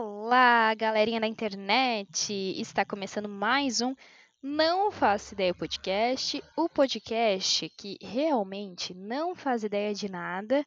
[0.00, 2.32] Olá, galerinha da internet!
[2.32, 3.96] Está começando mais um
[4.40, 10.64] Não Faço Ideia Podcast, o podcast que realmente não faz ideia de nada,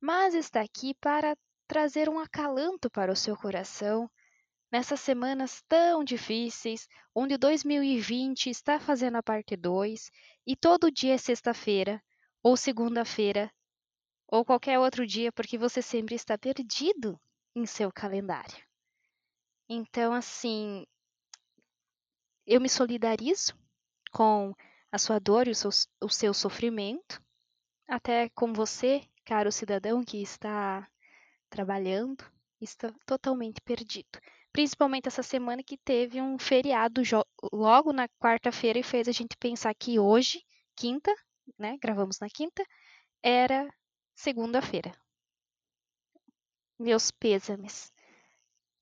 [0.00, 1.36] mas está aqui para
[1.68, 4.10] trazer um acalanto para o seu coração
[4.72, 10.10] nessas semanas tão difíceis, onde 2020 está fazendo a parte 2
[10.46, 12.02] e todo dia é sexta-feira
[12.42, 13.52] ou segunda-feira
[14.26, 17.20] ou qualquer outro dia, porque você sempre está perdido
[17.54, 18.69] em seu calendário.
[19.72, 20.84] Então, assim,
[22.44, 23.56] eu me solidarizo
[24.10, 24.52] com
[24.90, 25.70] a sua dor e o seu,
[26.02, 27.22] o seu sofrimento,
[27.86, 30.90] até com você, caro cidadão que está
[31.48, 32.24] trabalhando,
[32.60, 34.18] está totalmente perdido.
[34.52, 37.02] Principalmente essa semana que teve um feriado
[37.52, 41.14] logo na quarta-feira e fez a gente pensar que hoje, quinta,
[41.56, 41.78] né?
[41.80, 42.64] Gravamos na quinta,
[43.22, 43.72] era
[44.16, 44.92] segunda-feira
[46.80, 47.92] meus pêsames,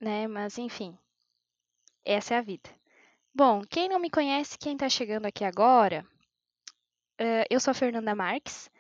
[0.01, 0.27] né?
[0.27, 0.97] Mas enfim,
[2.05, 2.71] essa é a vida.
[3.35, 6.05] Bom, quem não me conhece, quem está chegando aqui agora,
[7.21, 8.71] uh, eu sou a Fernanda Marques,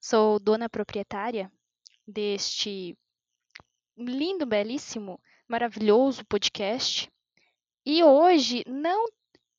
[0.00, 1.50] sou dona proprietária
[2.06, 2.96] deste
[3.96, 7.10] lindo, belíssimo, maravilhoso podcast.
[7.84, 9.06] E hoje não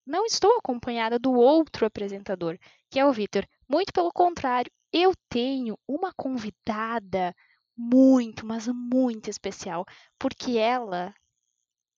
[0.06, 2.60] não estou acompanhada do outro apresentador,
[2.90, 3.48] que é o Vitor.
[3.68, 7.34] Muito pelo contrário, eu tenho uma convidada
[7.78, 9.86] muito, mas muito especial,
[10.20, 11.14] porque ela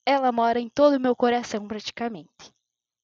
[0.05, 2.53] ela mora em todo o meu coração praticamente.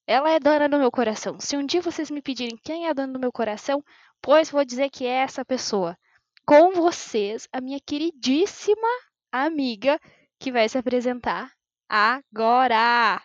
[0.05, 1.39] Ela é dona do meu coração.
[1.39, 3.83] Se um dia vocês me pedirem quem é a dona do meu coração,
[4.21, 5.97] pois vou dizer que é essa pessoa.
[6.45, 8.87] Com vocês, a minha queridíssima
[9.31, 9.99] amiga
[10.37, 11.51] que vai se apresentar
[11.87, 13.21] agora.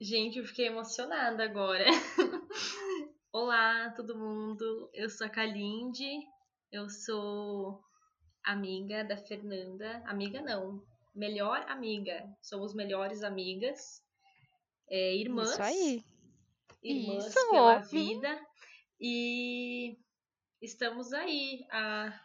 [0.00, 1.84] Gente, eu fiquei emocionada agora.
[3.32, 4.88] Olá, todo mundo.
[4.94, 6.08] Eu sou a Kalinde.
[6.70, 7.82] Eu sou
[8.48, 10.02] amiga da Fernanda.
[10.06, 10.82] Amiga não,
[11.14, 12.26] melhor amiga.
[12.40, 14.02] Somos melhores amigas.
[14.88, 15.50] É, irmãs.
[15.50, 16.04] Isso aí.
[16.82, 17.50] Irmãs Isso.
[17.50, 18.46] pela vida.
[18.98, 19.98] E
[20.62, 22.18] estamos aí há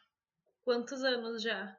[0.63, 1.77] quantos anos já?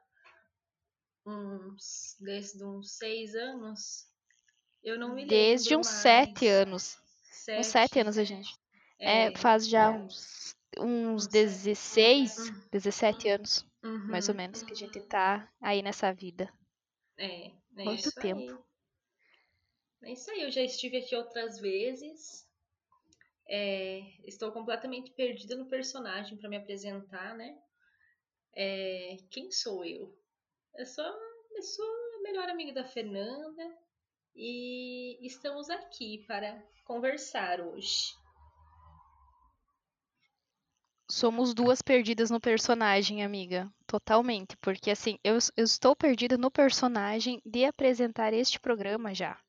[1.25, 4.07] Uns, desde uns seis anos?
[4.83, 5.29] Eu não me lembro.
[5.29, 6.01] Desde uns mais.
[6.01, 6.99] sete anos.
[7.31, 8.55] Sete, uns sete anos a gente.
[8.99, 9.89] É, é faz já é.
[9.89, 14.41] uns, uns 16, 17 anos uhum, mais ou uhum.
[14.41, 16.51] menos, que a gente tá aí nessa vida.
[17.17, 18.65] É, é Quanto tempo?
[20.01, 20.09] Aí.
[20.09, 22.45] É isso aí, eu já estive aqui outras vezes.
[23.47, 27.57] É, estou completamente perdida no personagem para me apresentar, né?
[28.55, 30.17] É, quem sou eu?
[30.75, 31.85] Eu sou, eu sou
[32.15, 33.63] a melhor amiga da Fernanda
[34.35, 38.13] e estamos aqui para conversar hoje
[41.15, 43.71] somos duas perdidas no personagem, amiga.
[43.87, 44.57] Totalmente.
[44.57, 49.39] Porque, assim, eu, eu estou perdida no personagem de apresentar este programa já,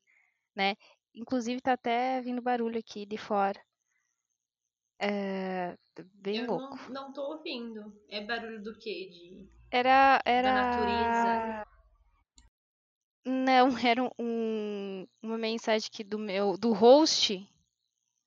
[0.55, 0.75] né?
[1.13, 3.61] Inclusive, tá até vindo barulho aqui de fora.
[4.97, 5.77] É,
[6.13, 6.77] bem eu louco.
[6.89, 7.93] Não, não tô ouvindo.
[8.07, 9.09] É barulho do quê?
[9.11, 9.49] De...
[9.69, 10.53] Era, era...
[10.53, 11.67] Da natureza?
[13.25, 17.45] Não, era um, uma mensagem aqui do meu, do host,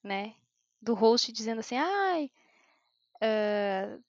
[0.05, 0.35] né?
[0.79, 2.31] Do host dizendo assim, ai,
[3.23, 4.03] Uh,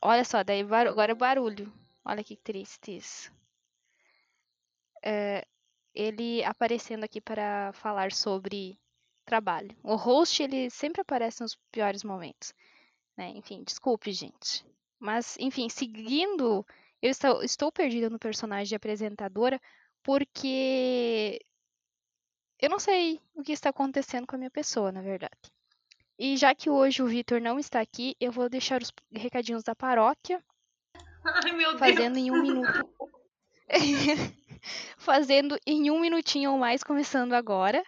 [0.00, 1.72] olha só, daí agora é barulho.
[2.04, 3.32] Olha que triste isso.
[4.98, 5.46] Uh,
[5.94, 8.78] ele aparecendo aqui para falar sobre
[9.24, 9.76] trabalho.
[9.82, 12.54] O host, ele sempre aparece nos piores momentos.
[13.16, 13.30] Né?
[13.30, 14.64] Enfim, desculpe, gente.
[14.98, 16.64] Mas, enfim, seguindo,
[17.02, 19.60] eu estou, estou perdida no personagem de apresentadora
[20.02, 21.40] porque
[22.58, 25.52] eu não sei o que está acontecendo com a minha pessoa, na verdade.
[26.18, 29.74] E já que hoje o Vitor não está aqui, eu vou deixar os recadinhos da
[29.74, 30.42] paróquia.
[31.24, 32.26] Ai, meu fazendo Deus.
[32.26, 32.88] em um minuto.
[34.98, 37.84] fazendo em um minutinho ou mais, começando agora.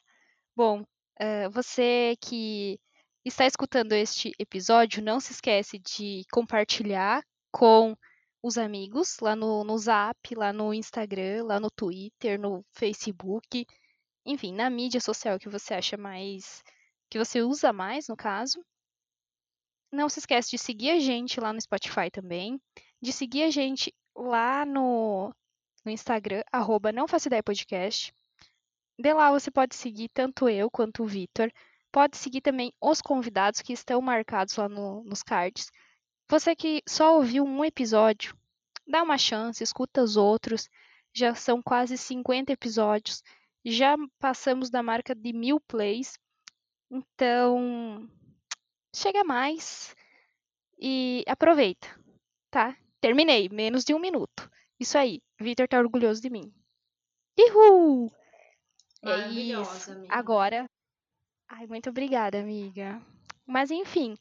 [0.54, 2.78] Bom, uh, você que
[3.24, 7.96] está escutando este episódio, não se esquece de compartilhar com
[8.42, 13.66] os amigos lá no, no Zap, lá no Instagram, lá no Twitter, no Facebook,
[14.25, 16.62] enfim, na mídia social que você acha mais
[17.10, 18.64] que você usa mais, no caso.
[19.92, 22.60] Não se esquece de seguir a gente lá no Spotify também,
[23.02, 25.34] de seguir a gente lá no,
[25.84, 28.14] no Instagram, arroba não faço ideia podcast.
[28.98, 31.50] De lá você pode seguir tanto eu quanto o Vitor.
[31.90, 35.70] Pode seguir também os convidados que estão marcados lá no, nos cards.
[36.28, 38.36] Você que só ouviu um episódio,
[38.86, 40.68] dá uma chance, escuta os outros.
[41.12, 43.22] Já são quase 50 episódios.
[43.64, 46.16] Já passamos da marca de mil plays.
[46.90, 48.10] Então,
[48.94, 49.94] chega mais
[50.78, 51.88] e aproveita,
[52.50, 52.76] tá?
[53.00, 54.50] Terminei, menos de um minuto.
[54.78, 56.52] Isso aí, Vitor tá orgulhoso de mim.
[57.38, 58.12] Uhul!
[59.02, 59.92] É isso.
[59.92, 60.14] amiga.
[60.14, 60.70] Agora.
[61.48, 63.00] Ai, muito obrigada, amiga.
[63.46, 64.16] Mas enfim,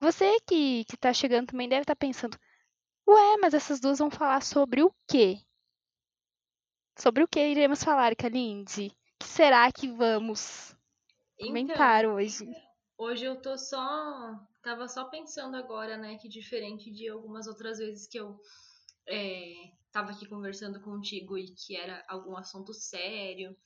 [0.00, 2.38] você que, que tá chegando também deve estar pensando:
[3.06, 5.40] ué, mas essas duas vão falar sobre o quê?
[6.98, 8.88] Sobre o que iremos falar, Kalindi?
[8.88, 10.76] O que será que vamos
[11.46, 12.44] comentar Então, hoje?
[12.98, 14.34] hoje eu tô só.
[14.62, 16.16] Tava só pensando agora, né?
[16.18, 18.38] Que diferente de algumas outras vezes que eu
[19.08, 19.52] é,
[19.92, 23.56] tava aqui conversando contigo e que era algum assunto sério,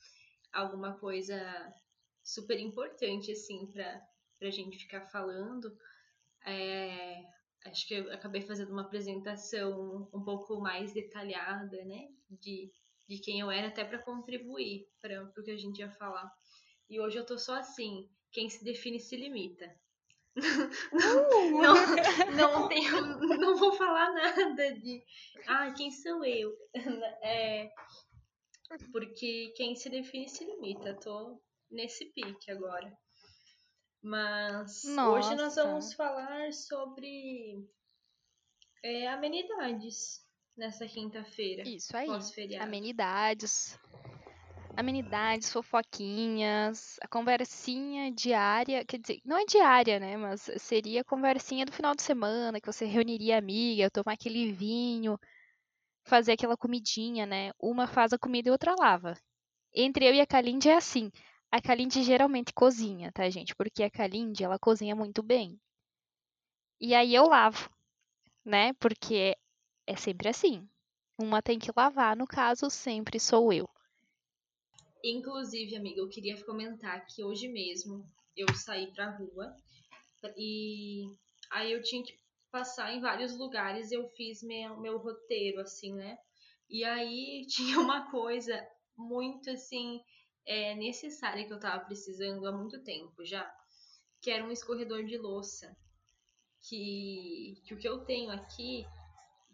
[0.51, 1.37] alguma coisa
[2.23, 4.01] super importante, assim, pra,
[4.39, 5.71] pra gente ficar falando.
[6.45, 7.23] É,
[7.65, 12.09] acho que eu acabei fazendo uma apresentação um pouco mais detalhada, né?
[12.29, 12.71] De,
[13.07, 16.31] de quem eu era, até para contribuir para o que a gente ia falar.
[16.89, 19.73] E hoje eu tô só assim: quem se define se limita.
[20.37, 21.61] Uh!
[21.61, 21.75] Não,
[22.35, 23.01] não, tenho,
[23.37, 25.03] não vou falar nada de.
[25.47, 26.55] Ah, quem sou eu?
[27.21, 27.71] É,
[28.91, 30.93] porque quem se define se limita.
[30.95, 32.95] Tô nesse pique agora.
[34.01, 35.63] Mas hoje nós Nossa.
[35.63, 37.67] vamos falar sobre
[38.83, 40.25] é, amenidades
[40.55, 41.67] nessa quinta-feira.
[41.67, 42.07] Isso aí.
[42.59, 43.77] Amenidades.
[44.77, 50.15] Amenidades, fofoquinhas, a conversinha diária, quer dizer, não é diária, né?
[50.15, 54.51] Mas seria a conversinha do final de semana, que você reuniria a amiga, tomar aquele
[54.53, 55.19] vinho,
[56.05, 57.51] fazer aquela comidinha, né?
[57.59, 59.15] Uma faz a comida e outra lava.
[59.73, 61.11] Entre eu e a Kalindi é assim.
[61.51, 63.55] A Kalindi geralmente cozinha, tá, gente?
[63.55, 65.59] Porque a Kalindi, ela cozinha muito bem.
[66.79, 67.69] E aí eu lavo,
[68.45, 68.73] né?
[68.75, 69.37] Porque
[69.87, 70.69] é sempre assim.
[71.19, 73.69] Uma tem que lavar, no caso, sempre sou eu.
[75.03, 78.03] Inclusive, amiga, eu queria comentar que hoje mesmo
[78.35, 79.55] eu saí pra rua
[80.35, 81.03] e
[81.51, 82.17] aí eu tinha que
[82.51, 86.17] passar em vários lugares, eu fiz meu, meu roteiro, assim, né?
[86.69, 88.67] E aí tinha uma coisa
[88.97, 90.01] muito, assim,
[90.45, 93.49] é, necessária que eu tava precisando há muito tempo já,
[94.21, 95.75] que era um escorredor de louça.
[96.69, 98.85] Que, que o que eu tenho aqui,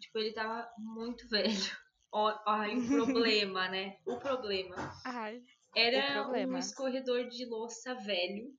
[0.00, 1.83] tipo, ele tava muito velho.
[2.16, 2.30] Ó,
[2.64, 3.96] e o problema, né?
[4.06, 4.76] O problema.
[5.04, 5.42] Ai.
[5.74, 6.54] Era O problema.
[6.54, 8.52] um escorredor de louça velho,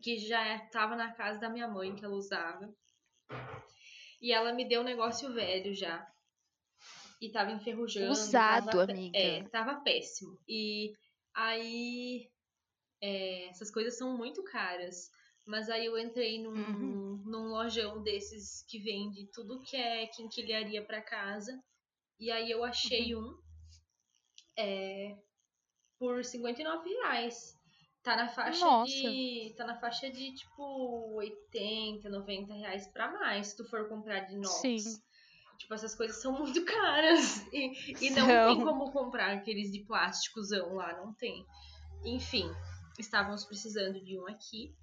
[0.00, 2.72] que já estava na casa da minha mãe, que ela usava.
[4.20, 6.06] E ela me deu um negócio velho já.
[7.20, 8.12] E tava enferrujando.
[8.12, 9.18] Usado, tava, amiga.
[9.18, 10.38] É, tava péssimo.
[10.48, 10.92] E
[11.34, 12.28] aí.
[13.02, 15.10] é, essas coisas são muito caras.
[15.44, 17.22] Mas aí eu entrei num, Uhum.
[17.26, 21.52] num lojão desses que vende tudo que é quinquilharia pra casa.
[22.18, 23.22] E aí eu achei Uhum.
[23.30, 23.42] um
[24.58, 25.16] é,
[25.98, 27.54] por 59 reais.
[28.02, 28.92] Tá na faixa Nossa.
[28.92, 29.54] de.
[29.56, 34.34] Tá na faixa de tipo 80, 90 reais pra mais, se tu for comprar de
[34.34, 34.54] inox.
[34.60, 34.76] Sim.
[35.58, 37.46] Tipo, essas coisas são muito caras.
[37.52, 38.56] E, e não São.
[38.56, 41.46] tem como comprar aqueles de plásticozão lá, não tem.
[42.04, 42.50] Enfim,
[42.98, 44.74] estávamos precisando de um aqui.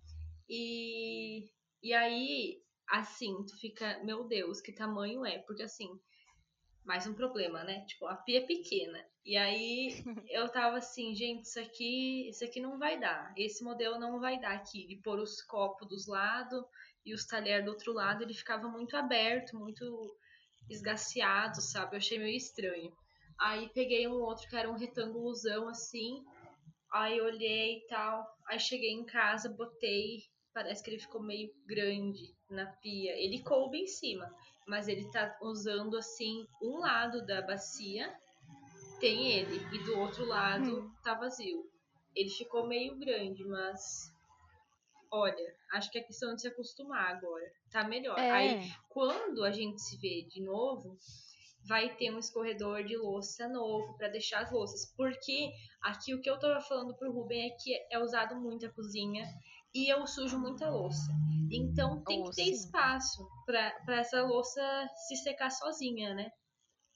[0.47, 1.43] E,
[1.83, 5.39] e aí, assim, tu fica, meu Deus, que tamanho é?
[5.39, 5.89] Porque assim,
[6.85, 7.85] mais um problema, né?
[7.85, 9.03] Tipo, a pia é pequena.
[9.25, 9.93] E aí
[10.29, 13.33] eu tava assim, gente, isso aqui, isso aqui não vai dar.
[13.37, 16.63] Esse modelo não vai dar aqui, de pôr os copos dos lados
[17.05, 20.17] e os talheres do outro lado, ele ficava muito aberto, muito
[20.69, 21.95] esgaceado, sabe?
[21.95, 22.91] Eu achei meio estranho.
[23.39, 26.23] Aí peguei um outro que era um retângulozão assim.
[26.91, 28.25] Aí olhei e tal.
[28.47, 30.23] Aí cheguei em casa, botei.
[30.53, 33.13] Parece que ele ficou meio grande na pia.
[33.15, 34.29] Ele coube em cima,
[34.69, 38.13] mas ele tá usando assim um lado da bacia
[38.99, 40.91] tem ele e do outro lado Hum.
[41.03, 41.63] tá vazio.
[42.15, 44.11] Ele ficou meio grande, mas
[45.11, 47.51] olha, acho que é questão de se acostumar agora.
[47.71, 48.17] Tá melhor.
[48.19, 48.61] Aí É.
[48.89, 50.97] quando a gente se vê de novo,
[51.65, 54.93] vai ter um escorredor de louça novo para deixar as louças.
[54.97, 58.69] Porque aqui o que eu tava falando pro Ruben é que é usado muito a
[58.69, 59.25] cozinha
[59.73, 61.11] e eu sujo muita louça.
[61.51, 62.51] Então tem Oh, que ter sim.
[62.51, 64.61] espaço para essa louça
[65.07, 66.29] se secar sozinha, né?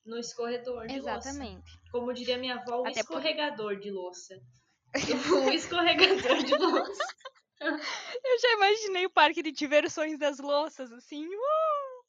[0.05, 1.29] No escorredor de louça.
[1.29, 1.71] Exatamente.
[1.91, 4.35] Como diria minha avó, o Até por- escorregador de louça.
[5.47, 7.03] o escorregador de louça.
[7.61, 11.25] Eu já imaginei o parque de diversões das louças, assim.
[11.25, 12.03] uh!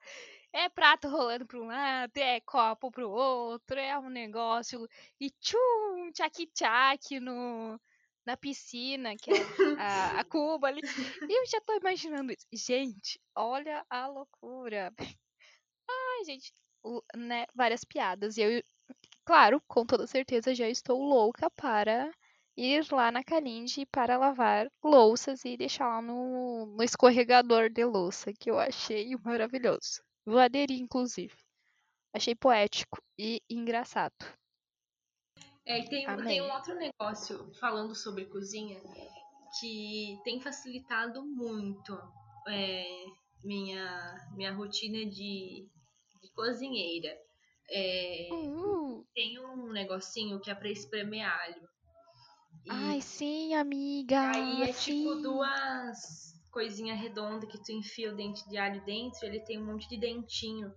[0.52, 4.86] É prato rolando para um lado, é copo pro outro, é um negócio.
[5.20, 7.80] E tchum, tchac-tchac no,
[8.26, 9.42] na piscina, que é
[9.78, 10.80] a, a cuba ali.
[11.28, 12.46] E eu já tô imaginando isso.
[12.52, 14.92] Gente, olha a loucura.
[15.88, 16.52] Ai, gente,
[17.16, 18.36] né, várias piadas.
[18.36, 18.62] E eu,
[19.24, 22.12] claro, com toda certeza já estou louca para
[22.56, 28.32] ir lá na Calinde para lavar louças e deixar lá no, no escorregador de louça,
[28.32, 30.02] que eu achei maravilhoso.
[30.24, 31.34] Vou aderir, inclusive.
[32.12, 34.14] Achei poético e engraçado.
[35.66, 38.78] É, e tem, tem um outro negócio falando sobre cozinha
[39.58, 41.98] que tem facilitado muito
[42.48, 42.84] é,
[43.42, 45.66] minha, minha rotina de,
[46.22, 47.16] de cozinheira.
[47.70, 51.68] É, Uh, tem um negocinho que é pra espremer alho.
[52.66, 54.20] E ai, sim, amiga.
[54.20, 55.02] aí é sim.
[55.02, 59.66] tipo duas coisinhas redondas que tu enfia o dente de alho dentro ele tem um
[59.66, 60.72] monte de dentinho.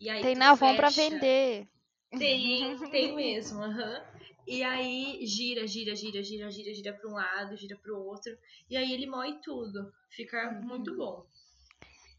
[0.00, 1.68] E aí Tem na Avon pra vender.
[2.10, 4.02] Tem, tem mesmo, aham.
[4.50, 8.36] E aí gira, gira, gira, gira, gira, gira para um lado, gira para o outro.
[8.68, 9.92] E aí ele moe tudo.
[10.10, 10.62] Fica Uhum.
[10.62, 11.24] muito bom.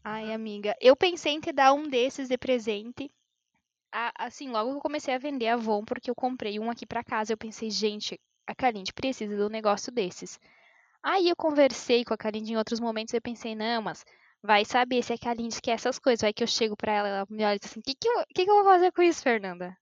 [0.04, 3.10] Ai, amiga, eu pensei em te dar um desses de presente.
[3.92, 6.86] A- Assim, logo que eu comecei a vender a Avon, porque eu comprei um aqui
[6.86, 10.38] pra casa, eu pensei, gente, a Kalinde precisa de um negócio desses.
[11.02, 14.04] Aí eu conversei com a Kalinde em outros momentos e eu pensei, não, mas
[14.42, 16.22] vai saber se a Kalinde quer essas coisas.
[16.22, 18.08] Vai que eu chego pra ela, ela me olha e diz assim, o que, que,
[18.34, 19.76] que, que eu vou fazer com isso, Fernanda?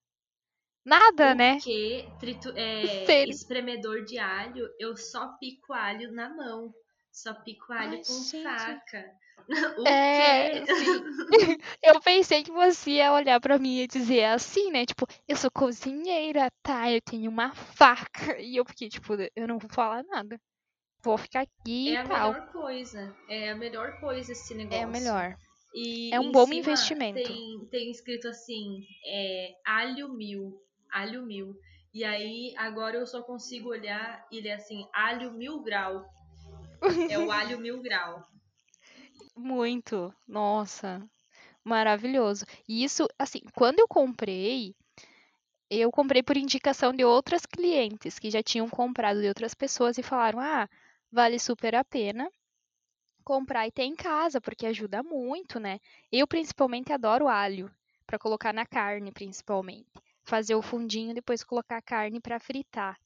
[0.90, 1.54] Nada, né?
[1.54, 6.75] Porque tritu- é, espremedor de alho, eu só pico alho na mão.
[7.12, 8.42] Só pico alho Ai, com gente.
[8.42, 9.04] faca.
[9.78, 10.64] O É.
[11.82, 14.85] Eu pensei que você ia olhar pra mim e dizer assim, né?
[14.85, 16.90] Tipo, eu sou cozinheira, tá?
[16.90, 18.38] Eu tenho uma faca.
[18.40, 20.38] E eu fiquei, tipo, eu não vou falar nada.
[21.02, 22.32] Vou ficar aqui É e a tal.
[22.32, 23.16] melhor coisa.
[23.28, 24.82] É a melhor coisa esse negócio.
[24.82, 25.37] É o melhor.
[25.75, 27.23] E É um bom investimento.
[27.23, 30.61] Tem, tem escrito assim, é, alho mil,
[30.92, 31.59] alho mil.
[31.92, 36.04] E aí, agora eu só consigo olhar e ler assim, alho mil grau.
[37.09, 38.25] É o alho mil grau.
[39.37, 40.14] Muito.
[40.26, 41.02] Nossa.
[41.64, 42.44] Maravilhoso.
[42.68, 44.75] E isso, assim, quando eu comprei,
[45.68, 50.02] eu comprei por indicação de outras clientes que já tinham comprado de outras pessoas e
[50.02, 50.68] falaram: ah,
[51.12, 52.30] vale super a pena
[53.25, 55.78] comprar e ter em casa, porque ajuda muito, né?
[56.11, 57.70] Eu principalmente adoro alho
[58.06, 59.87] para colocar na carne, principalmente.
[60.30, 62.96] Fazer o fundinho, depois colocar a carne para fritar.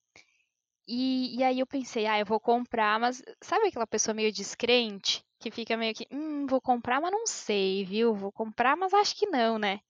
[0.87, 5.25] E, e aí eu pensei, ah, eu vou comprar, mas sabe aquela pessoa meio descrente?
[5.41, 8.15] Que fica meio que, hum, vou comprar, mas não sei, viu?
[8.15, 9.81] Vou comprar, mas acho que não, né?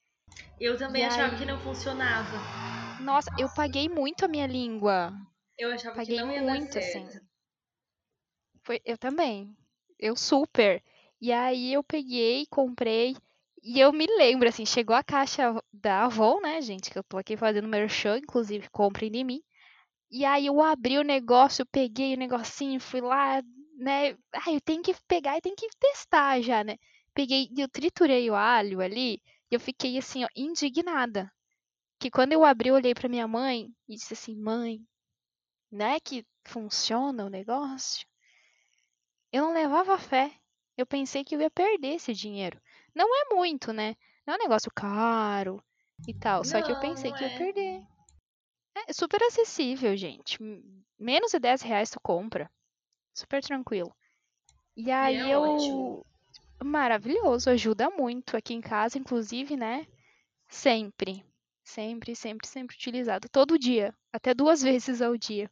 [0.59, 1.39] Eu também E achava aí?
[1.39, 2.39] que não funcionava.
[3.01, 5.13] Nossa, eu paguei muito a minha língua.
[5.59, 7.09] Eu achava Paguei que não ia muito, assim.
[8.65, 9.57] Foi, eu também.
[9.99, 10.83] Eu super.
[11.21, 13.17] E aí eu peguei, comprei.
[13.65, 16.91] E eu me lembro, assim, chegou a caixa da Avon, né, gente?
[16.91, 19.43] Que eu tô aqui fazendo merchan, inclusive, comprem de mim.
[20.11, 23.43] E aí eu abri o negócio, peguei o negocinho, fui lá,
[23.79, 24.13] né?
[24.33, 26.77] Ah, eu tenho que pegar e tenho que testar já, né?
[27.15, 29.23] Peguei e eu triturei o alho ali.
[29.51, 31.33] E eu fiquei, assim, ó, indignada.
[32.01, 34.81] Que quando eu abri, eu olhei pra minha mãe e disse assim, mãe,
[35.71, 38.07] não é que funciona o negócio?
[39.33, 40.33] Eu não levava fé.
[40.79, 42.61] Eu pensei que eu ia perder esse dinheiro.
[42.95, 43.97] Não é muito, né?
[44.27, 45.63] Não é um negócio caro
[46.07, 46.45] e tal.
[46.45, 47.39] Só que eu Não, pensei não que ia é.
[47.39, 47.87] perder.
[48.89, 50.39] É super acessível, gente.
[50.99, 52.51] Menos de 10 reais tu compra.
[53.15, 53.95] Super tranquilo.
[54.77, 55.41] E aí é eu.
[55.43, 56.07] ótimo.
[56.63, 58.37] Maravilhoso, ajuda muito.
[58.37, 59.87] Aqui em casa, inclusive, né?
[60.49, 61.25] Sempre.
[61.63, 63.29] Sempre, sempre, sempre utilizado.
[63.29, 63.95] Todo dia.
[64.13, 65.51] Até duas vezes ao dia.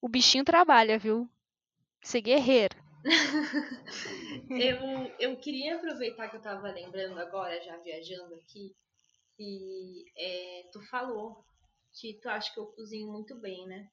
[0.00, 1.28] O bichinho trabalha, viu?
[2.02, 2.76] Ser guerreiro.
[4.50, 8.74] Eu, eu queria aproveitar que eu tava lembrando agora, já viajando aqui,
[9.38, 11.44] e é, tu falou
[11.92, 13.88] que tu acha que eu cozinho muito bem, né?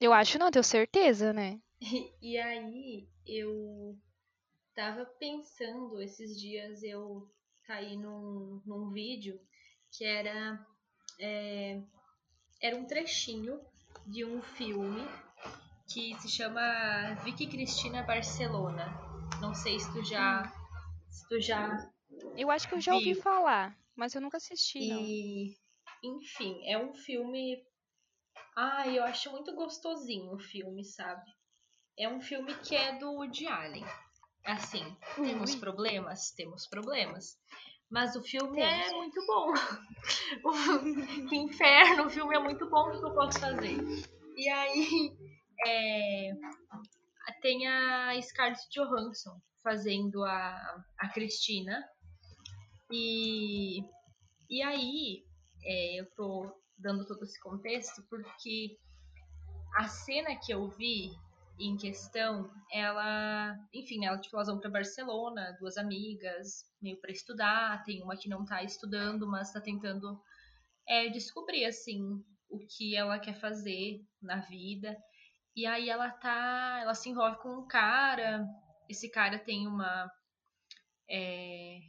[0.00, 1.60] Eu acho, não, tenho certeza, né?
[2.22, 3.98] E aí eu
[4.74, 7.28] tava pensando, esses dias eu
[7.64, 9.40] caí num, num vídeo
[9.90, 10.64] que era,
[11.18, 11.82] é,
[12.62, 13.60] era um trechinho
[14.06, 15.02] de um filme
[15.92, 16.60] que se chama
[17.24, 18.86] Vicky Cristina Barcelona.
[19.40, 20.42] Não sei se tu já,
[21.10, 21.90] se tu já
[22.36, 23.22] Eu acho que eu já ouvi Viu.
[23.22, 25.00] falar, mas eu nunca assisti, não.
[25.02, 25.56] E,
[26.02, 27.64] enfim, é um filme.
[28.56, 31.30] Ah, eu acho muito gostosinho o filme, sabe?
[31.98, 33.84] É um filme que é do Woody Allen.
[34.44, 34.84] Assim,
[35.16, 36.30] temos problemas?
[36.32, 37.38] Temos problemas.
[37.90, 39.52] Mas o filme é muito bom.
[40.44, 43.76] O- que inferno, o filme é muito bom, o que eu posso fazer?
[44.36, 45.16] E aí,
[45.64, 46.32] é,
[47.40, 51.84] tem a Scarlett Johansson fazendo a, a Cristina.
[52.90, 53.80] E,
[54.48, 55.24] e aí,
[55.64, 58.78] é, eu tô dando todo esse contexto porque
[59.76, 61.10] a cena que eu vi
[61.58, 67.10] em questão, ela, enfim, né, ela, tipo, elas vão para Barcelona, duas amigas, meio para
[67.10, 70.20] estudar, tem uma que não tá estudando, mas tá tentando
[70.86, 74.96] é, descobrir, assim, o que ela quer fazer na vida.
[75.56, 78.46] E aí ela tá, ela se envolve com um cara,
[78.88, 80.12] esse cara tem uma,
[81.08, 81.80] é,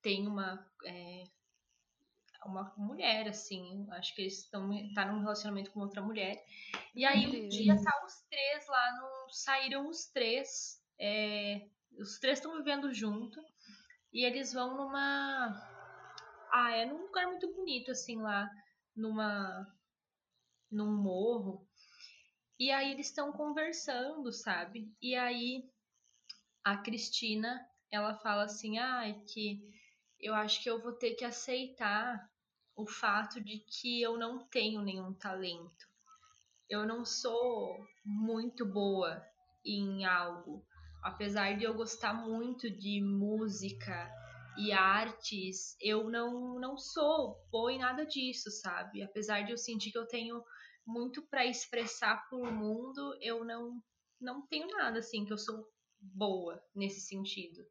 [0.00, 1.24] tem uma, é,
[2.46, 3.86] uma mulher, assim.
[3.90, 6.44] Acho que eles estão tá num relacionamento com outra mulher.
[6.94, 10.82] E aí um dia tá os três lá, no, saíram os três.
[10.98, 13.40] É, os três estão vivendo junto.
[14.12, 15.54] E eles vão numa.
[16.52, 18.48] Ah, é num lugar muito bonito, assim, lá.
[18.94, 19.66] Numa.
[20.70, 21.66] Num morro.
[22.62, 24.88] E aí eles estão conversando, sabe?
[25.02, 25.68] E aí
[26.62, 29.60] a Cristina, ela fala assim: "Ah, que
[30.20, 32.24] eu acho que eu vou ter que aceitar
[32.76, 35.88] o fato de que eu não tenho nenhum talento.
[36.70, 39.20] Eu não sou muito boa
[39.66, 40.64] em algo,
[41.02, 44.08] apesar de eu gostar muito de música
[44.56, 49.02] e artes, eu não não sou boa em nada disso, sabe?
[49.02, 50.40] Apesar de eu sentir que eu tenho
[50.86, 53.82] muito para expressar para o mundo, eu não
[54.20, 55.66] não tenho nada assim que eu sou
[56.00, 57.64] boa nesse sentido.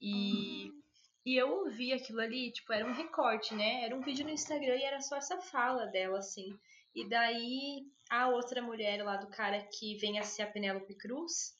[0.00, 0.82] E uhum.
[1.26, 3.84] e eu ouvi aquilo ali, tipo, era um recorte, né?
[3.84, 6.58] Era um vídeo no Instagram e era só essa fala dela assim.
[6.94, 11.58] E daí a outra mulher lá do cara que vem a ser a Penélope Cruz,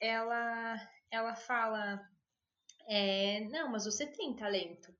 [0.00, 0.76] ela
[1.10, 2.00] ela fala
[2.86, 4.92] é, não, mas você tem talento.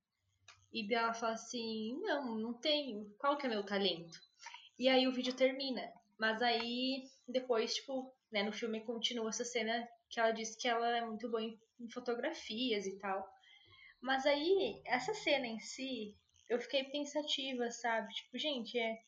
[0.72, 3.12] E ela fala assim, não, não tenho.
[3.18, 4.20] Qual que é meu talento?
[4.80, 5.92] E aí o vídeo termina.
[6.18, 10.96] Mas aí, depois, tipo, né, no filme continua essa cena que ela diz que ela
[10.96, 13.28] é muito boa em, em fotografias e tal.
[14.00, 16.16] Mas aí, essa cena em si,
[16.48, 18.10] eu fiquei pensativa, sabe?
[18.14, 18.98] Tipo, gente, é,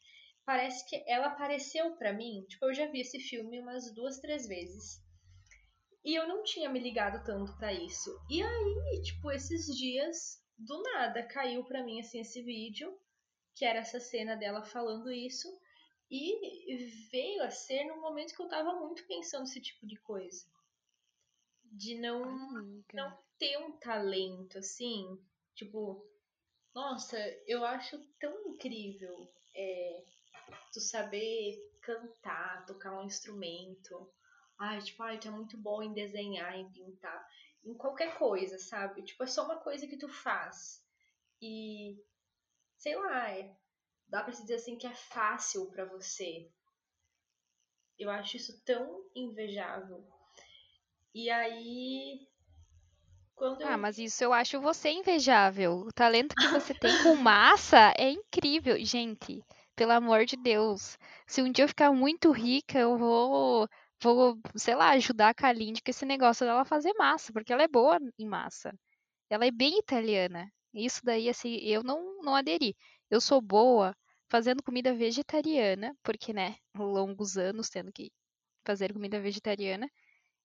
[0.45, 2.45] parece que ela apareceu para mim.
[2.51, 5.03] Tipo, eu já vi esse filme umas duas, três vezes.
[6.05, 8.11] E eu não tinha me ligado tanto para isso.
[8.29, 12.95] E aí, tipo, esses dias, do nada, caiu para mim, assim, esse vídeo
[13.55, 15.49] que era essa cena dela falando isso,
[16.15, 20.45] e veio a ser no momento que eu tava muito pensando esse tipo de coisa.
[21.65, 25.19] De não, não ter um talento, assim,
[25.55, 26.07] tipo,
[26.75, 27.17] nossa,
[27.47, 30.05] eu acho tão incrível é,
[30.71, 34.13] tu saber cantar, tocar um instrumento.
[34.59, 37.27] Ai, tipo, ai, tu é muito bom em desenhar, em pintar,
[37.65, 39.03] em qualquer coisa, sabe?
[39.03, 40.85] Tipo, é só uma coisa que tu faz.
[41.41, 41.99] E
[42.77, 43.57] sei lá, é,
[44.13, 46.47] dá para dizer assim que é fácil para você.
[47.99, 50.07] Eu acho isso tão invejável.
[51.15, 52.29] E aí
[53.35, 55.79] quando Ah, mas isso eu acho você invejável.
[55.79, 59.43] O talento que você tem com massa é incrível, gente.
[59.75, 60.99] Pelo amor de Deus.
[61.27, 63.67] Se um dia eu ficar muito rica, eu vou
[64.03, 67.69] vou, sei lá, ajudar a Kalinde com esse negócio dela fazer massa, porque ela é
[67.69, 68.75] boa em massa.
[69.31, 70.53] Ela é bem italiana.
[70.75, 72.77] Isso daí, assim, eu não, não aderi.
[73.11, 73.95] Eu sou boa
[74.33, 78.11] fazendo comida vegetariana, porque, né, longos anos tendo que
[78.65, 79.87] fazer comida vegetariana.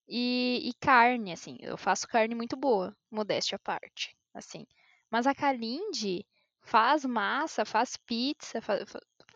[0.09, 4.65] E, e carne, assim, eu faço carne muito boa, modéstia à parte, assim.
[5.09, 6.25] Mas a Kalindi
[6.61, 8.83] faz massa, faz pizza, faz,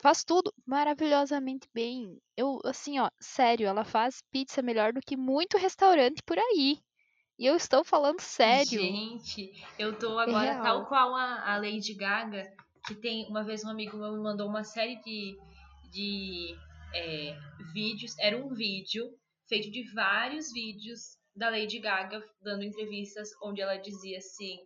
[0.02, 2.20] faz tudo maravilhosamente bem.
[2.36, 6.78] Eu, assim, ó, sério, ela faz pizza melhor do que muito restaurante por aí.
[7.40, 8.82] E eu estou falando sério.
[8.82, 12.54] Gente, eu tô agora é tal qual a, a Lady Gaga,
[12.86, 13.28] que tem.
[13.28, 15.38] Uma vez um amigo meu me mandou uma série de,
[15.92, 16.56] de
[16.94, 17.38] é,
[17.74, 18.18] vídeos.
[18.20, 19.06] Era um vídeo
[19.48, 24.58] feito de vários vídeos da Lady Gaga dando entrevistas onde ela dizia assim.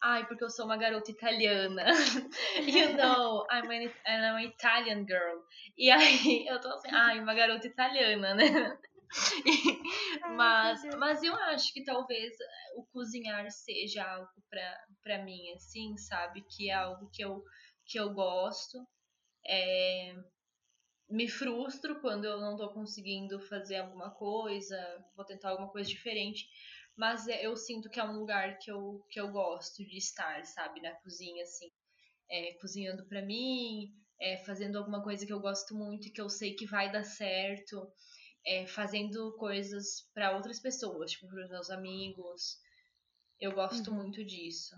[0.00, 1.84] Ai, porque eu sou uma garota italiana.
[2.62, 5.42] you know, I'm an, I'm an Italian girl.
[5.76, 8.78] E aí eu tô assim, ai, uma garota italiana, né?
[10.36, 12.34] mas, mas eu acho que talvez
[12.76, 14.30] o cozinhar seja algo
[15.02, 16.42] para mim, assim, sabe?
[16.42, 17.42] Que é algo que eu,
[17.86, 18.86] que eu gosto.
[19.46, 20.14] É,
[21.08, 24.76] me frustro quando eu não tô conseguindo fazer alguma coisa,
[25.16, 26.46] vou tentar alguma coisa diferente.
[26.96, 30.44] Mas é, eu sinto que é um lugar que eu, que eu gosto de estar,
[30.44, 30.80] sabe?
[30.82, 31.70] Na cozinha, assim.
[32.30, 33.90] É, cozinhando para mim,
[34.20, 37.04] é, fazendo alguma coisa que eu gosto muito e que eu sei que vai dar
[37.04, 37.90] certo
[38.46, 42.58] é, fazendo coisas para outras pessoas, tipo, para os meus amigos.
[43.40, 43.96] Eu gosto uhum.
[43.96, 44.74] muito disso.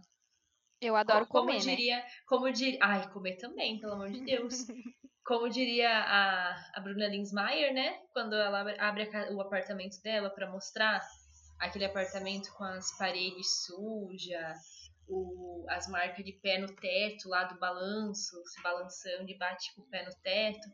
[0.81, 1.77] Eu adoro como, comer, como né?
[1.77, 4.55] diria, como diria, ai, comer também, pelo amor de Deus.
[5.25, 8.01] como diria a, a Bruna Linsmeyer, né?
[8.13, 11.01] Quando ela abre a, o apartamento dela para mostrar
[11.59, 14.59] aquele apartamento com as paredes sujas,
[15.07, 19.83] o, as marcas de pé no teto lá do balanço, se balançando e bate com
[19.83, 20.69] o pé no teto.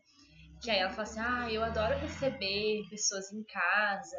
[0.66, 4.16] Que aí ela fala assim: ah, eu adoro receber pessoas em casa.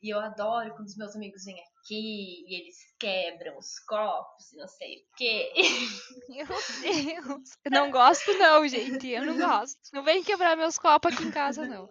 [0.00, 4.56] E eu adoro quando os meus amigos vêm aqui e eles quebram os copos e
[4.58, 5.52] não sei o quê.
[6.30, 7.50] Meu Deus.
[7.64, 9.08] Eu não gosto, não, gente.
[9.08, 9.76] Eu não gosto.
[9.92, 11.90] Não vem quebrar meus copos aqui em casa, não.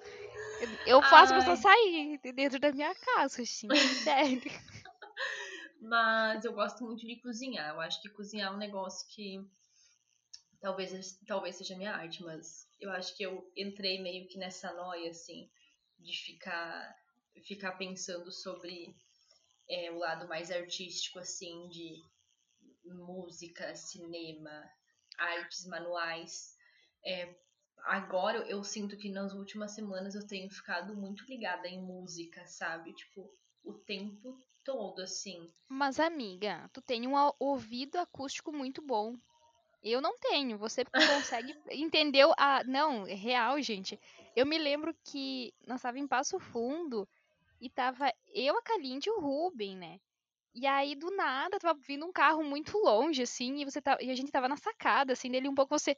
[0.85, 1.57] Eu faço Ai.
[1.57, 3.67] sair dentro da minha casa, assim,
[4.05, 4.41] sério.
[5.81, 7.75] Mas eu gosto muito de cozinhar.
[7.75, 9.45] Eu acho que cozinhar é um negócio que
[10.61, 15.09] talvez, talvez seja minha arte, mas eu acho que eu entrei meio que nessa noia,
[15.09, 15.49] assim,
[15.99, 16.95] de ficar,
[17.43, 18.95] ficar pensando sobre
[19.69, 22.01] é, o lado mais artístico, assim, de
[22.85, 24.63] música, cinema,
[25.17, 26.55] artes manuais.
[27.05, 27.35] É,
[27.83, 32.93] agora eu sinto que nas últimas semanas eu tenho ficado muito ligada em música, sabe?
[32.93, 33.29] Tipo,
[33.63, 35.49] o tempo todo, assim.
[35.67, 39.15] Mas, amiga, tu tem um ouvido acústico muito bom.
[39.89, 40.57] Eu não tenho.
[40.57, 41.55] Você consegue.
[41.71, 42.33] Entendeu?
[42.37, 43.99] a não, é real, gente.
[44.35, 47.07] Eu me lembro que nós estávamos em Passo Fundo
[47.59, 49.99] e tava eu, a Kalinde e o Ruben, né?
[50.53, 54.09] E aí, do nada, tava vindo um carro muito longe, assim, e você tá, e
[54.09, 55.95] a gente tava na sacada, assim, dele um pouco você.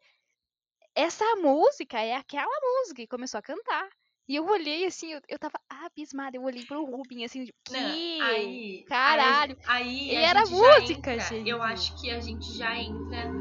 [0.93, 3.89] Essa música é aquela música, e começou a cantar.
[4.27, 7.73] E eu olhei assim, eu, eu tava abismada, eu olhei pro Rubem, assim, tipo, que
[7.73, 9.57] Não, aí, caralho.
[9.65, 11.49] Aí, aí e era música, entra, gente.
[11.49, 13.31] Eu acho que a gente já entra.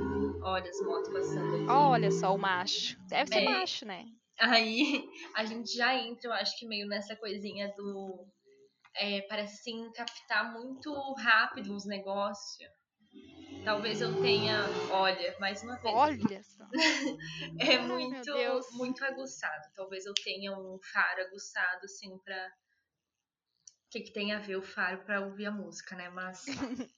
[0.42, 1.66] Olha as motos passando aqui.
[1.68, 2.96] Olha só o macho.
[3.08, 3.44] Deve ser É.
[3.44, 4.04] macho, né?
[4.38, 5.04] Aí
[5.36, 8.26] a gente já entra, eu acho que meio nessa coisinha do.
[8.94, 12.68] é, parece assim, captar muito rápido os negócios.
[13.64, 14.64] Talvez eu tenha.
[14.92, 15.94] Olha, mais uma vez.
[15.94, 16.64] Olha só.
[17.60, 18.66] É muito, Deus.
[18.72, 19.64] muito aguçado.
[19.74, 22.46] Talvez eu tenha um faro aguçado, assim, pra.
[23.86, 26.08] O que, que tem a ver o faro pra ouvir a música, né?
[26.10, 26.44] Mas.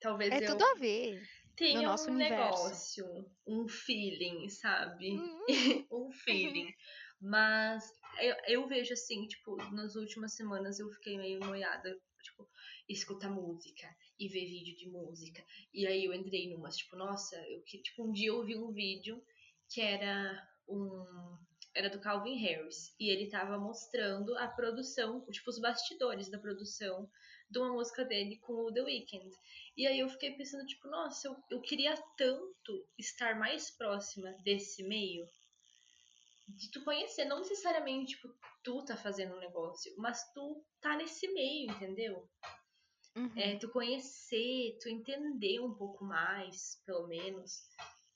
[0.00, 1.22] talvez É eu tudo a ver.
[1.56, 2.64] Tenha no nosso um universo.
[2.64, 5.12] negócio, um feeling, sabe?
[5.12, 5.46] Hum,
[5.90, 6.72] um feeling.
[7.20, 7.84] Mas
[8.20, 12.48] eu, eu vejo assim, tipo, nas últimas semanas eu fiquei meio noiada, tipo,
[12.88, 13.86] escutar música
[14.18, 15.44] e ver vídeo de música.
[15.72, 18.72] E aí eu entrei numas, tipo, nossa, eu que tipo, um dia eu vi um
[18.72, 19.22] vídeo
[19.68, 21.04] que era um
[21.74, 27.10] era do Calvin Harris e ele tava mostrando a produção, tipo os bastidores da produção
[27.54, 29.30] de uma música dele com o The Weeknd.
[29.76, 34.82] E aí eu fiquei pensando, tipo, nossa, eu, eu queria tanto estar mais próxima desse
[34.82, 35.26] meio
[36.46, 38.28] de tu conhecer, não necessariamente, tipo,
[38.62, 42.28] tu tá fazendo um negócio, mas tu tá nesse meio, entendeu?
[43.16, 43.32] uhum.
[43.36, 47.62] É, tu conhecer, tu entender um pouco mais, pelo menos.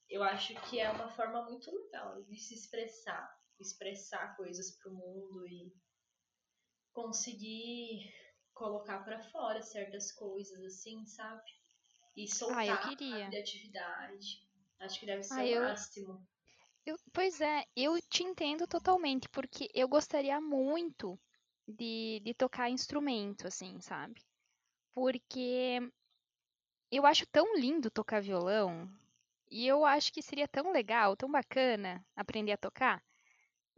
[0.08, 5.46] Eu acho que é uma forma muito legal de se expressar, expressar coisas pro mundo
[5.46, 5.72] e
[6.92, 8.12] conseguir
[8.58, 11.42] colocar pra fora certas coisas, assim, sabe?
[12.16, 13.28] E soltar Ah, eu a queria.
[13.30, 14.42] criatividade.
[14.80, 16.26] Acho que deve ser Ah, o eu- máximo.
[16.84, 21.18] Eu- pois é, eu te entendo totalmente, porque eu gostaria muito
[21.68, 24.20] de, de tocar instrumento, assim, sabe?
[24.94, 25.80] Porque
[26.90, 28.88] eu acho tão lindo tocar violão,
[29.50, 33.02] e eu acho que seria tão legal, tão bacana aprender a tocar.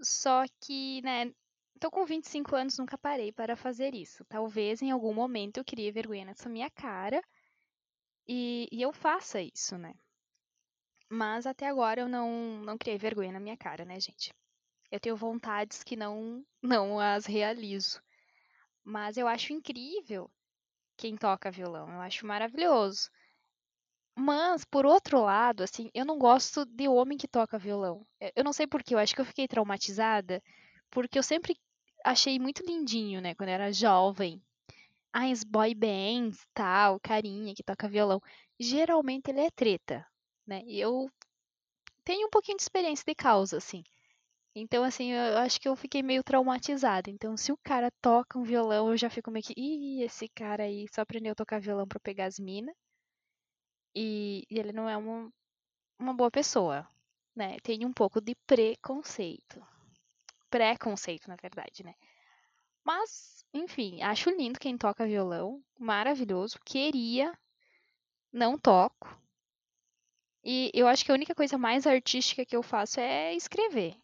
[0.03, 1.33] Só que, né,
[1.81, 4.25] tô com 25 anos, nunca parei para fazer isso.
[4.27, 7.23] Talvez em algum momento eu crie vergonha nessa minha cara
[8.29, 9.95] e, e eu faça isso, né?
[11.09, 14.33] Mas até agora eu não, não criei vergonha na minha cara, né, gente?
[14.91, 18.01] Eu tenho vontades que não, não as realizo.
[18.85, 20.31] Mas eu acho incrível
[20.97, 21.91] quem toca violão.
[21.93, 23.11] Eu acho maravilhoso.
[24.17, 28.07] Mas, por outro lado, assim, eu não gosto de homem que toca violão.
[28.37, 30.43] Eu não sei porquê, eu acho que eu fiquei traumatizada,
[30.91, 31.57] porque eu sempre
[32.05, 34.43] achei muito lindinho, né, quando eu era jovem.
[35.13, 38.21] Ah, as boy bands, tal, carinha que toca violão.
[38.59, 40.07] Geralmente ele é treta,
[40.47, 40.63] né?
[40.67, 41.11] E eu
[42.05, 43.83] tenho um pouquinho de experiência de causa, assim.
[44.55, 47.11] Então, assim, eu acho que eu fiquei meio traumatizada.
[47.11, 50.65] Então, se o cara toca um violão, eu já fico meio que, ih, esse cara
[50.65, 52.75] aí só aprendeu a tocar violão pra pegar as minas.
[53.95, 55.33] E, e ele não é uma,
[55.99, 56.89] uma boa pessoa,
[57.35, 57.59] né?
[57.63, 59.65] Tem um pouco de preconceito.
[60.51, 61.95] Preconceito, na verdade, né?
[62.85, 65.63] Mas, enfim, acho lindo quem toca violão.
[65.79, 66.59] Maravilhoso.
[66.65, 67.33] Queria,
[68.33, 69.19] não toco.
[70.43, 73.95] E eu acho que a única coisa mais artística que eu faço é escrever.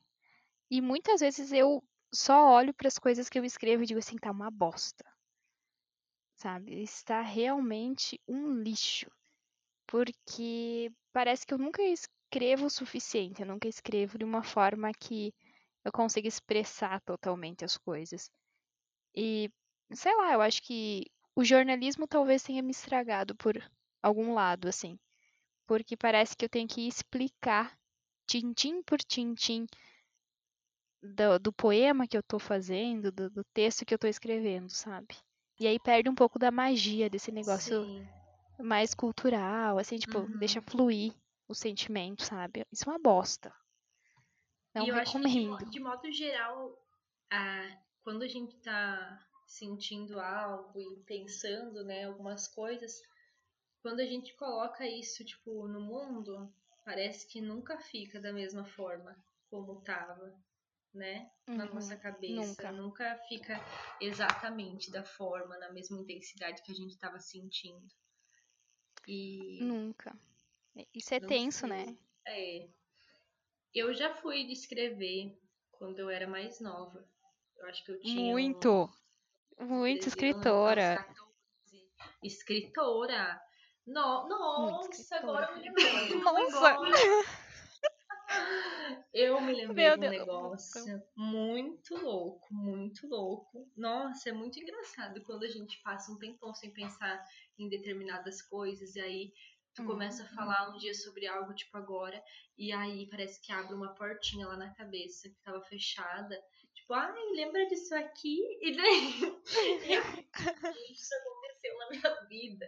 [0.70, 1.82] E muitas vezes eu
[2.12, 5.04] só olho para as coisas que eu escrevo e digo assim, tá uma bosta.
[6.34, 6.82] Sabe?
[6.82, 9.10] Está realmente um lixo.
[9.86, 15.32] Porque parece que eu nunca escrevo o suficiente, eu nunca escrevo de uma forma que
[15.86, 18.30] eu consiga expressar totalmente as coisas.
[19.14, 19.50] E
[19.92, 23.56] sei lá, eu acho que o jornalismo talvez tenha me estragado por
[24.02, 24.98] algum lado, assim.
[25.66, 27.78] Porque parece que eu tenho que explicar
[28.28, 29.66] tintim por tintim
[31.02, 35.16] do, do poema que eu tô fazendo, do, do texto que eu tô escrevendo, sabe?
[35.58, 38.08] E aí perde um pouco da magia desse negócio Sim.
[38.58, 40.38] mais cultural, assim, tipo, Uhum.
[40.38, 41.14] deixa fluir
[41.48, 42.64] o sentimento, sabe?
[42.72, 43.54] Isso é uma bosta.
[44.76, 45.48] Não e eu acho que de, recomendo.
[45.48, 46.78] mo- de modo geral,
[47.30, 53.00] ah, quando a gente tá sentindo algo e pensando, né, algumas coisas,
[53.82, 56.52] quando a gente coloca isso, tipo, no mundo,
[56.84, 59.16] parece que nunca fica da mesma forma
[59.50, 60.34] como tava,
[60.92, 61.30] né?
[61.46, 62.36] Na Uhum, nossa cabeça.
[62.62, 62.72] nunca.
[62.72, 63.60] Nunca fica
[64.00, 67.86] exatamente da forma, na mesma intensidade que a gente tava sentindo.
[69.08, 70.16] E Nunca.
[70.94, 71.70] Isso é tenso, sei.
[71.70, 71.96] né?
[72.26, 72.68] É.
[73.76, 75.38] Eu já fui de escrever
[75.70, 77.06] quando eu era mais nova.
[77.58, 78.90] Eu acho que eu tinha Muito.
[79.60, 80.94] uns Muito 13 escritora.
[80.94, 81.26] anos, 14.
[82.22, 83.40] Escritora.
[83.86, 85.44] No, nossa, escritora.
[85.44, 86.76] agora eu me lembrei um Nossa.
[89.12, 90.20] Eu me lembrei Meu de um Deus.
[90.20, 93.70] negócio muito louco, muito louco.
[93.76, 97.22] Nossa, é muito engraçado quando a gente passa um tempão sem pensar
[97.58, 99.32] em determinadas coisas e aí
[99.76, 99.88] tu Uhum.
[99.88, 102.22] começa a falar um dia sobre algo tipo agora
[102.58, 106.42] e aí parece que abre uma portinha lá na cabeça que tava fechada.
[106.74, 108.38] Tipo, ai, lembra disso aqui?
[108.62, 109.12] E daí
[110.90, 112.66] isso aconteceu na minha vida.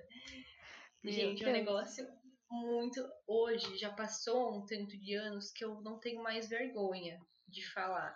[1.02, 1.66] Meu Gente, é um Deus.
[1.66, 2.08] negócio
[2.50, 3.00] muito.
[3.26, 8.14] Hoje já passou um tanto de anos que eu não tenho mais vergonha de falar.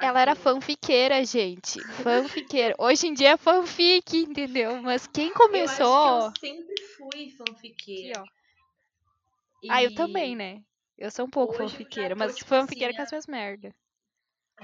[0.00, 1.80] Ela era fanfiqueira, gente.
[2.02, 2.74] Fanfiqueira.
[2.78, 4.80] Hoje em dia é fanfic, entendeu?
[4.82, 6.30] Mas quem Eu começou.
[6.32, 8.20] que eu sempre fui Aqui, fanfiqueira.
[8.22, 8.24] ó.
[9.68, 10.62] Ah, eu E, também, né?
[10.96, 13.26] Eu sou um pouco hoje eu fanfiqueira, tô, mas tipo fanfiqueira assim, com as minhas
[13.26, 13.74] merda.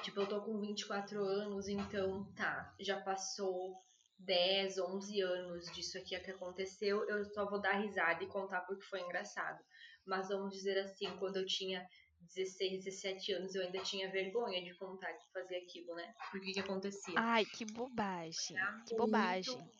[0.02, 3.76] Tipo, eu tô com 24 anos, então tá, já passou
[4.18, 7.08] 10, 11 anos disso aqui que aconteceu.
[7.08, 9.62] Eu só vou dar risada e contar porque foi engraçado.
[10.06, 11.86] Mas vamos dizer assim, quando eu tinha
[12.34, 16.14] 16, 17 anos, eu ainda tinha vergonha de contar que fazia aquilo, né?
[16.30, 17.14] Por que que acontecia?
[17.16, 18.56] Ai, que bobagem.
[18.86, 19.70] Que bobagem.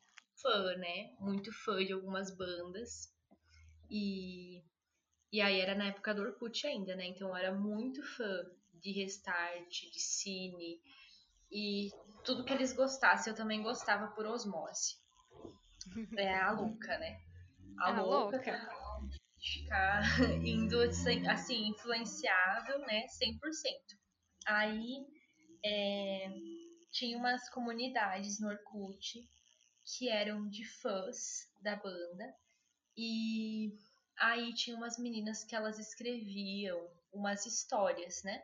[0.41, 1.15] fã, né?
[1.21, 3.13] Muito fã de algumas bandas.
[3.91, 4.63] E,
[5.33, 7.07] e aí era na época do Orkut ainda, né?
[7.07, 10.81] Então eu era muito fã de Restart, de Cine.
[11.51, 11.91] E
[12.25, 14.97] tudo que eles gostassem eu também gostava por osmose.
[16.17, 17.21] É a louca, né?
[17.79, 18.84] A, A louca, louca.
[19.45, 20.03] Ficar
[20.45, 23.07] indo assim, influenciável, né?
[23.07, 23.39] 100%.
[24.47, 25.07] Aí
[25.65, 26.29] é,
[26.91, 29.29] tinha umas comunidades no Orkut
[29.85, 32.35] que eram de fãs da banda.
[32.97, 33.77] E
[34.17, 38.43] aí tinha umas meninas que elas escreviam umas histórias, né?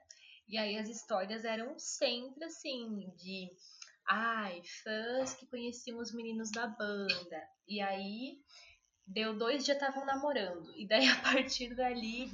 [0.48, 3.48] E aí as histórias eram sempre assim, de
[4.08, 7.48] ai, fãs que conheciam os meninos da banda.
[7.68, 8.42] E aí
[9.12, 10.72] deu dois já estavam namorando.
[10.76, 12.30] E daí a partir dali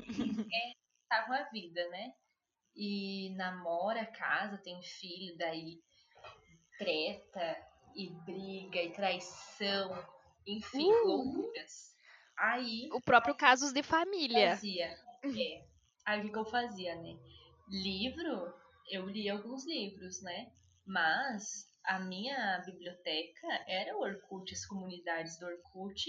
[0.53, 0.73] é,
[1.09, 2.13] tava a vida, né?
[2.75, 5.81] E namora, casa, tem filho, daí
[6.79, 7.57] treta
[7.95, 9.91] e briga e traição,
[10.47, 11.07] enfim, Uh!
[11.07, 11.97] loucuras.
[12.39, 14.51] Aí O próprio Casos de Família.
[14.51, 14.85] fazia,
[15.25, 15.65] é.
[16.05, 17.17] Aí o que, que eu fazia, né?
[17.69, 18.53] Livro,
[18.91, 20.53] eu li alguns livros, né?
[20.87, 26.05] Mas a minha biblioteca era o Orkut, as comunidades do Orkut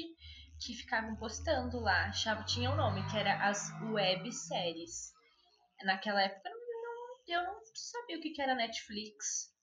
[0.59, 5.13] que ficavam postando lá, achava, tinha um nome, que era as webséries.
[5.83, 6.49] Naquela época
[7.27, 9.53] eu não, sabia o que, era Netflix.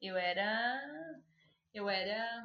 [0.00, 0.80] Eu era.
[1.74, 2.44] Eu era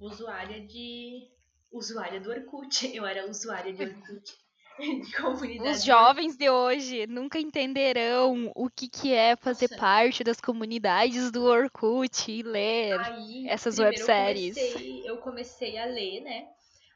[0.00, 1.30] usuária de.
[1.70, 2.86] Usuária do Orkut.
[2.96, 4.38] Eu era usuária de Orkut.
[5.68, 9.80] Os jovens de hoje nunca entenderão o que, que é fazer Nossa.
[9.80, 12.98] parte das comunidades do Orkut e ler.
[13.00, 14.56] Aí, essas webséries.
[14.56, 16.48] Eu comecei, eu comecei a ler, né?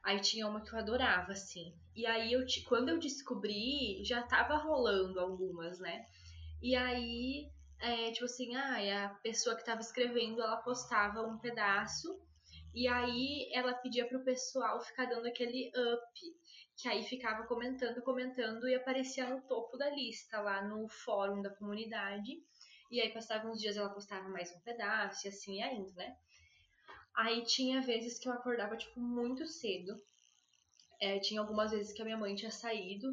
[0.03, 1.73] Aí tinha uma que eu adorava, assim.
[1.95, 6.07] E aí, eu, quando eu descobri, já tava rolando algumas, né?
[6.61, 12.21] E aí, é, tipo assim, ah, a pessoa que tava escrevendo, ela postava um pedaço.
[12.75, 16.37] E aí, ela pedia pro pessoal ficar dando aquele up.
[16.77, 21.51] Que aí ficava comentando, comentando e aparecia no topo da lista, lá no fórum da
[21.51, 22.43] comunidade.
[22.91, 26.17] E aí, passavam uns dias, ela postava mais um pedaço e assim ia indo, né?
[27.15, 29.95] Aí tinha vezes que eu acordava, tipo, muito cedo.
[31.01, 33.09] É, tinha algumas vezes que a minha mãe tinha saído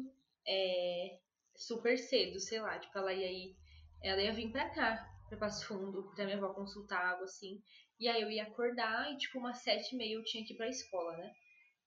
[0.46, 1.18] é,
[1.54, 2.78] super cedo, sei lá.
[2.78, 3.56] Tipo, ela ia ir,
[4.02, 7.62] ela ia vir pra cá, pra Passo Fundo, pra minha avó consultar algo assim.
[7.98, 10.56] E aí eu ia acordar e, tipo, umas sete e meia eu tinha que ir
[10.56, 11.32] pra escola, né?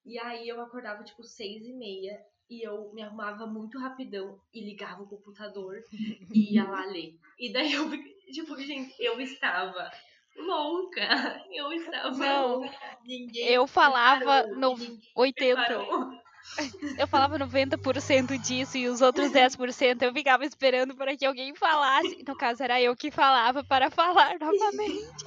[0.06, 2.24] E aí eu acordava, tipo, seis e meia.
[2.50, 5.82] E eu me arrumava muito rapidão e ligava o computador
[6.32, 7.18] e ia lá ler.
[7.40, 7.90] E daí eu,
[8.32, 9.90] tipo, gente, eu estava
[10.38, 11.02] louca.
[11.54, 12.60] Eu estava Não.
[12.60, 12.98] louca.
[13.06, 15.56] Ninguém Eu falava parou, no ninguém 80.
[15.56, 16.24] parou.
[16.98, 22.16] Eu falava 90% disso e os outros 10% eu ficava esperando para que alguém falasse.
[22.28, 25.26] No caso, era eu que falava para falar novamente.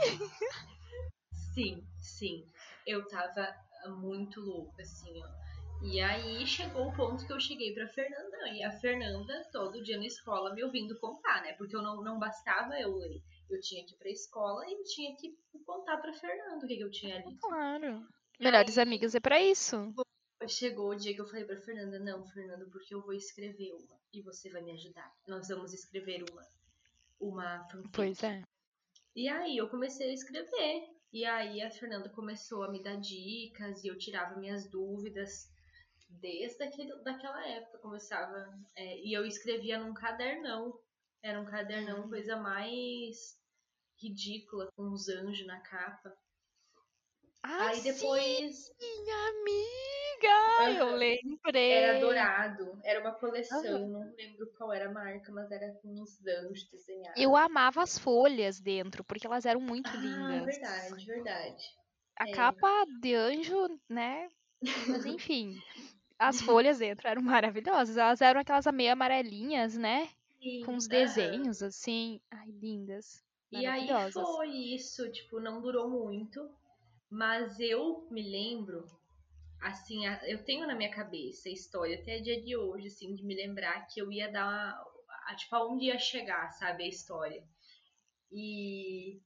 [1.54, 2.44] Sim, sim.
[2.86, 3.54] Eu tava
[4.00, 5.45] muito louca, assim, ó.
[5.86, 8.48] E aí chegou o ponto que eu cheguei pra Fernanda.
[8.50, 11.52] E a Fernanda, todo dia na escola, me ouvindo contar, né?
[11.54, 13.22] Porque eu não, não bastava eu ler.
[13.48, 16.76] Eu tinha que ir pra escola e eu tinha que contar pra Fernanda o que,
[16.76, 17.38] que eu tinha lido.
[17.40, 18.06] Claro.
[18.40, 19.92] Melhores Aí- amigas é para isso.
[20.48, 23.96] chegou o dia que eu falei pra Fernanda, não, Fernanda, porque eu vou escrever uma
[24.12, 25.12] e você vai me ajudar.
[25.26, 26.42] Nós vamos escrever uma,
[27.20, 27.90] uma fanfic.
[27.92, 28.42] Pois é.
[29.14, 30.88] E aí eu comecei a escrever.
[31.12, 35.48] E aí a Fernanda começou a me dar dicas e eu tirava minhas dúvidas
[36.08, 37.78] desde aquele, daquela época.
[37.78, 38.52] Começava.
[38.76, 40.78] É, e eu escrevia num cadernão.
[41.22, 42.08] Era um cadernão, Hum.
[42.08, 43.36] coisa mais
[44.00, 46.16] ridícula, com uns anjos na capa.
[47.42, 50.78] Ah, aí depois sim, amiga!
[50.78, 50.98] Eu Aham.
[50.98, 51.72] lembrei.
[51.72, 52.78] era dourado.
[52.84, 53.88] Era uma coleção, Aham.
[53.88, 57.22] não lembro qual era a marca, mas era com uns anjos desenhados.
[57.22, 60.56] Eu amava as folhas dentro, porque elas eram muito Ah, lindas.
[60.56, 61.64] verdade, verdade.
[62.16, 62.32] A É.
[62.32, 64.28] capa de anjo, né?
[64.88, 65.56] Mas enfim,
[66.18, 67.96] as folhas dentro eram maravilhosas.
[67.96, 70.08] Elas eram aquelas meio amarelinhas, né?
[70.60, 71.46] Com uns aham.
[71.46, 72.20] desenhos assim.
[72.30, 73.24] Ai, lindas.
[73.50, 76.48] E aí foi isso, tipo, não durou muito,
[77.10, 78.84] mas eu me lembro,
[79.60, 83.34] assim, eu tenho na minha cabeça a história até dia de hoje, assim, de me
[83.34, 84.72] lembrar que eu ia dar uma,
[85.28, 87.44] a- tipo, aonde ia chegar, sabe, a história.
[88.32, 89.20] E,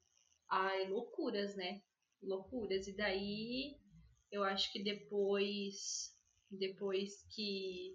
[0.51, 1.83] ai, loucuras, né?
[2.23, 2.87] Loucuras.
[2.89, 3.77] E daí,
[4.33, 6.13] eu acho que depois,
[6.51, 7.95] depois que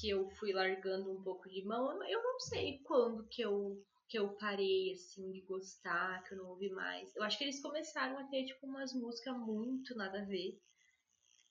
[0.00, 3.82] que eu fui largando um pouco de mão, eu- eu não sei quando que eu
[4.08, 7.14] que eu parei assim de gostar, que eu não ouvi mais.
[7.16, 10.58] Eu acho que eles começaram a ter tipo umas músicas muito nada a ver.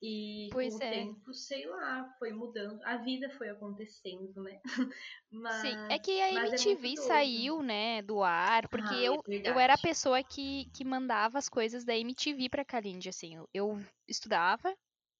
[0.00, 0.90] E Pois com o é.
[0.90, 2.80] tempo, sei lá, foi mudando.
[2.84, 4.60] A vida foi acontecendo, né?
[5.30, 7.02] Mas, Sim, é que a é MTV doido.
[7.02, 9.58] saiu, né, do ar, porque Ah, é eu, eu verdade.
[9.60, 13.36] era a pessoa que, que mandava as coisas da MTV pra Kalindi, assim.
[13.36, 14.76] Eu, eu estudava,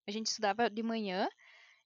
[0.06, 1.28] a gente estudava de manhã,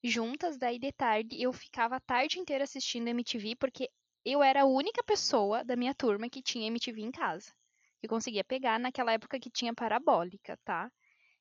[0.03, 3.91] juntas, daí de tarde eu ficava a tarde inteira assistindo MTV, porque
[4.25, 7.53] eu era a única pessoa da minha turma que tinha MTV em casa.
[8.01, 10.91] Que conseguia pegar naquela época que tinha parabólica, tá?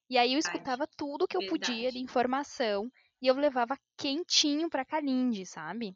[0.09, 1.91] E aí eu escutava tudo que eu podia Verdade.
[1.93, 5.95] de informação e eu levava quentinho pra Kalindi, sabe?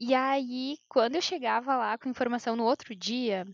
[0.00, 3.44] E aí, quando eu chegava lá com informação no outro dia,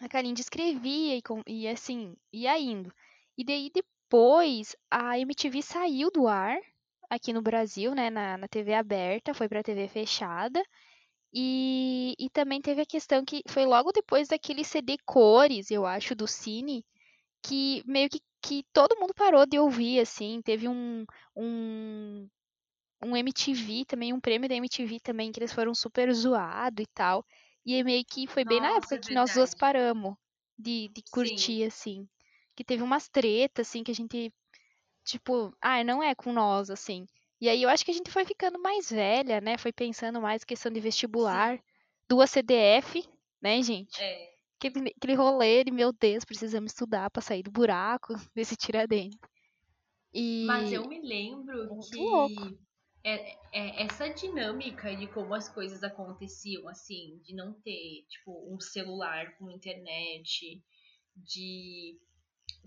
[0.00, 2.92] a Kalindi escrevia e, com- e assim, ia indo.
[3.38, 3.70] E daí
[4.12, 6.58] depois a MTV saiu do ar
[7.08, 10.62] aqui no Brasil, né, na, na TV aberta, foi pra TV fechada.
[11.34, 16.14] E, e também teve a questão que foi logo depois daquele CD cores, eu acho,
[16.14, 16.84] do Cine,
[17.42, 20.42] que meio que, que todo mundo parou de ouvir, assim.
[20.42, 22.28] Teve um, um,
[23.04, 27.24] um MTV também, um prêmio da MTV também, que eles foram super zoados e tal.
[27.66, 30.14] E aí meio que foi bem na Nossa, época é que nós duas paramos
[30.58, 31.10] de, de Sim.
[31.10, 32.08] curtir, assim.
[32.54, 34.32] Que teve umas tretas, assim, que a gente,
[35.04, 37.06] tipo, ah, não é com nós, assim.
[37.40, 39.58] E aí eu acho que a gente foi ficando mais velha, né?
[39.58, 41.60] Foi pensando mais questão de vestibular.
[42.08, 43.04] Duas CDF,
[43.40, 44.00] né, gente?
[44.00, 44.32] É.
[44.56, 49.18] Aquele, aquele rolê de, meu Deus, precisamos estudar pra sair do buraco desse tiradentes.
[50.14, 50.44] E...
[50.46, 52.56] Mas eu me lembro Muito que louco.
[53.02, 58.60] é, é essa dinâmica de como as coisas aconteciam, assim, de não ter, tipo, um
[58.60, 60.62] celular com internet,
[61.16, 61.98] de,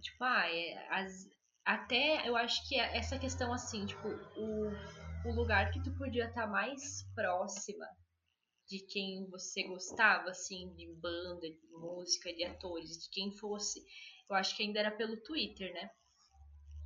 [0.02, 1.30] tipo, ah, é, as,
[1.64, 4.72] até eu acho que é essa questão, assim, tipo, o,
[5.26, 7.86] o lugar que tu podia estar mais próxima
[8.68, 13.80] de quem você gostava, assim, de banda, de música, de atores, de quem fosse,
[14.30, 15.90] eu acho que ainda era pelo Twitter, né?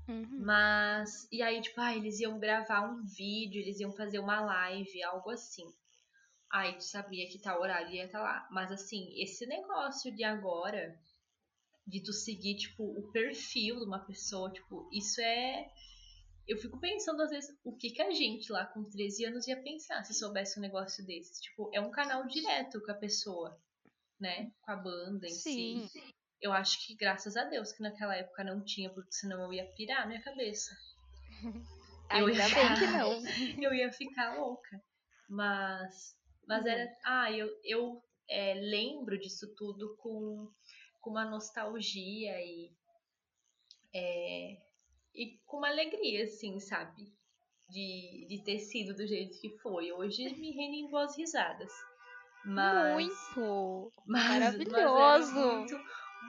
[0.10, 0.40] Uhum.
[0.44, 5.04] Mas, e aí, tipo, ah, eles iam gravar um vídeo, eles iam fazer uma live,
[5.04, 5.64] algo assim.
[6.52, 8.48] Aí tu sabia que tal horário ia estar lá.
[8.52, 10.98] Mas assim, esse negócio de agora,
[11.90, 15.70] de tu seguir, tipo, o perfil de uma pessoa, tipo, isso é.
[16.48, 19.62] Eu fico pensando, às vezes, o que, que a gente lá com 13 anos ia
[19.62, 21.42] pensar se soubesse um negócio desse.
[21.42, 23.60] Tipo, é um canal direto com a pessoa,
[24.20, 24.52] né?
[24.62, 25.88] Com a banda em Sim.
[25.88, 26.12] si.
[26.42, 29.66] Eu acho que graças a Deus que naquela época não tinha, porque senão eu ia
[29.74, 30.72] pirar minha cabeça.
[32.12, 33.22] Eu Ainda ia bem que não.
[33.64, 34.82] eu ia ficar louca.
[35.30, 36.16] Mas,
[36.48, 36.72] mas Uhum.
[36.72, 36.98] era.
[37.06, 40.52] Ah, eu, eu é, lembro disso tudo com,
[41.02, 42.72] com uma nostalgia e.
[43.94, 44.58] é,
[45.14, 47.14] e com uma alegria, assim, sabe?
[47.70, 49.92] De, de ter sido do jeito que foi.
[49.92, 51.72] Hoje me rendem boas risadas.
[52.46, 53.92] Mas, Muito.
[54.08, 55.34] mas, Maravilhoso.
[55.34, 55.80] Mas muito,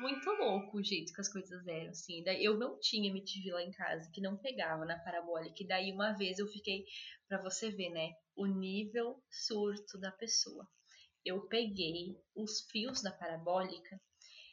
[0.01, 2.23] muito louco o jeito que as coisas eram, assim.
[2.25, 5.63] Daí eu não tinha MTV lá em casa, que não pegava na parabólica.
[5.63, 6.85] E daí uma vez eu fiquei,
[7.29, 8.13] pra você ver, né?
[8.37, 10.67] O nível surto da pessoa.
[11.25, 14.01] Eu peguei os fios da parabólica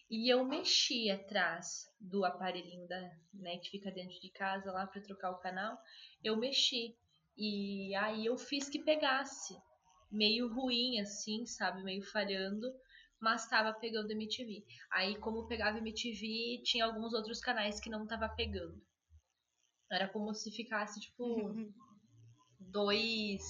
[0.09, 2.99] e eu mexi atrás do aparelhinho da,
[3.33, 5.77] né, que fica dentro de casa lá pra trocar o canal.
[6.23, 6.95] Eu mexi.
[7.35, 9.55] E aí eu fiz que pegasse.
[10.09, 11.83] Meio ruim, assim, sabe?
[11.83, 12.67] Meio falhando.
[13.19, 14.63] Mas tava pegando MTV.
[14.91, 18.81] Aí, como pegava MTV, tinha alguns outros canais que não tava pegando.
[19.91, 21.25] Era como se ficasse, tipo,
[22.59, 23.43] dois.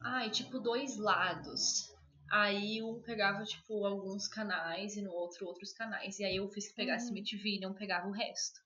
[0.00, 1.97] Ai, tipo, dois lados.
[2.30, 6.18] Aí um pegava, tipo, alguns canais e no outro outros canais.
[6.18, 7.16] E aí eu fiz que pegasse Uhum.
[7.18, 8.60] MTV e não pegava o resto.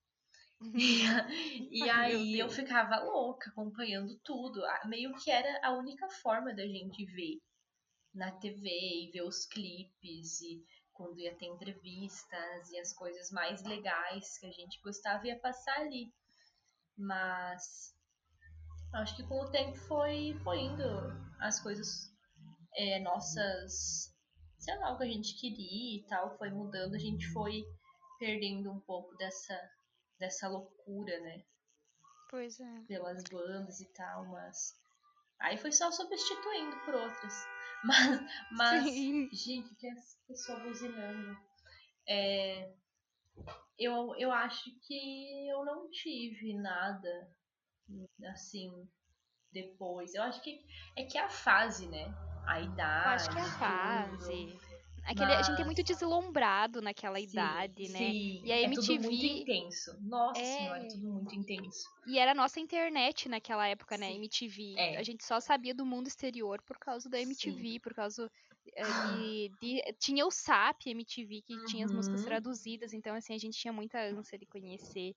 [0.61, 0.73] Uhum.
[1.71, 4.63] E, aí eu ficava louca acompanhando tudo.
[4.87, 7.41] Meio que era a única forma da gente ver
[8.15, 13.63] na TV e ver os clipes e quando ia ter entrevistas e as coisas mais
[13.65, 16.13] legais que a gente gostava ia passar ali.
[16.97, 17.95] Mas
[18.93, 20.85] acho que com o tempo foi, foi indo
[21.41, 22.12] as coisas
[22.75, 24.15] é, nossas,
[24.59, 27.65] sei lá, o que a gente queria e tal, foi mudando, a gente foi
[28.19, 29.59] perdendo um pouco dessa,
[30.19, 31.43] dessa loucura, né?
[32.31, 32.81] Pois é.
[32.87, 34.75] Pelas bandas e tal, mas.
[35.41, 37.51] Aí foi só substituindo por outras.
[37.85, 38.21] Mas,
[38.53, 39.29] mas Sim.
[39.33, 41.37] gente, que essa pessoa buzinando.
[42.09, 42.73] É,
[43.77, 47.29] eu, eu acho que eu não tive nada
[48.33, 48.71] assim
[49.53, 50.15] depois.
[50.15, 50.65] Eu acho que
[50.97, 52.07] é que é a fase, né?
[52.47, 53.09] A Eu idade.
[53.15, 54.59] acho que é a fase.
[55.05, 57.99] Aquele, A gente é Mas- muito deslumbrado naquela Sim, idade, né?
[57.99, 59.99] Sim, E a é tudo MTV muito intenso.
[60.03, 61.89] Nossa é- senhora, é tudo muito intenso.
[62.07, 64.11] E era a nossa internet naquela época, né?
[64.13, 64.17] Sim.
[64.17, 64.75] MTV.
[64.79, 64.97] É.
[64.99, 68.31] A gente só sabia do mundo exterior por causa da MTV, por causa
[68.77, 72.27] eh, de, de- Tinha o SAP MTV, que tinha as músicas Uhum.
[72.29, 75.15] traduzidas, então assim, a gente tinha muita ânsia de conhecer,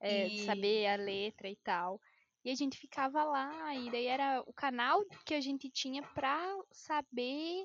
[0.00, 2.00] eh, de E- saber a letra e tal.
[2.44, 6.56] E a gente ficava lá, e daí era o canal que a gente tinha pra
[6.72, 7.64] saber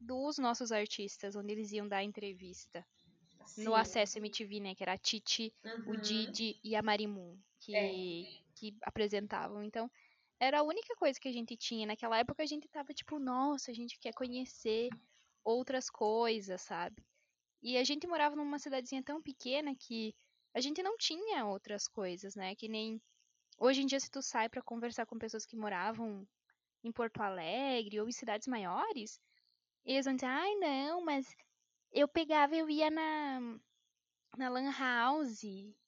[0.00, 2.86] dos nossos artistas, onde eles iam dar entrevista.
[3.56, 3.74] No Sim.
[3.74, 4.74] Acesso MTV, né?
[4.74, 5.52] Que era a Titi,
[5.84, 6.00] o Uhum.
[6.00, 8.42] Didi e a Marimun que, É.
[8.54, 9.62] que apresentavam.
[9.62, 9.90] Então,
[10.40, 11.86] era a única coisa que a gente tinha.
[11.86, 14.88] Naquela época a gente tava tipo, nossa, a gente quer conhecer
[15.44, 17.02] outras coisas, sabe?
[17.62, 20.14] E a gente morava numa cidadezinha tão pequena que
[20.54, 22.54] a gente não tinha outras coisas, né?
[22.54, 23.00] Que nem
[23.58, 26.26] hoje em dia se tu sai pra conversar com pessoas que moravam
[26.84, 29.20] em Porto Alegre ou em cidades maiores,
[29.84, 31.26] eles vão dizer, ai não, mas
[31.92, 33.40] eu pegava, eu ia na,
[34.36, 35.42] na Lan House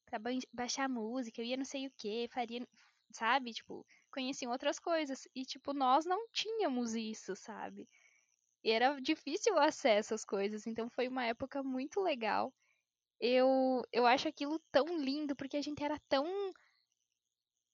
[0.07, 0.19] pra
[0.53, 2.67] baixar música, eu ia não sei o que, faria,
[3.13, 3.53] sabe?
[3.53, 5.27] Tipo, conheciam outras coisas.
[5.35, 7.89] E, tipo, nós não tínhamos isso, sabe?
[8.65, 12.53] E era difícil o acesso às coisas, então foi uma época muito legal.
[13.21, 16.27] Eu, eu acho aquilo tão lindo, porque a gente era tão.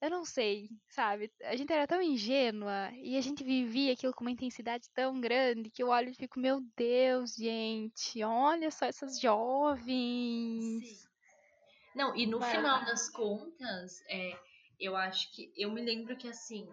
[0.01, 1.33] Eu não sei, sabe?
[1.43, 5.71] A gente era tão ingênua e a gente vivia aquilo com uma intensidade tão grande
[5.71, 10.85] que eu olho e fico, meu Deus, gente, olha só essas jovens.
[10.85, 11.09] Sim.
[11.95, 12.51] Não, e no Vai.
[12.51, 14.39] final das contas, é,
[14.79, 15.51] eu acho que.
[15.57, 16.69] Eu me lembro que assim,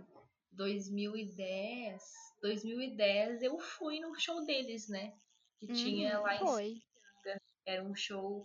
[0.51, 2.03] 2010.
[2.41, 5.13] 2010 eu fui no show deles, né?
[5.59, 6.81] Que tinha Uhum, lá em foi.
[7.65, 8.43] Era um show.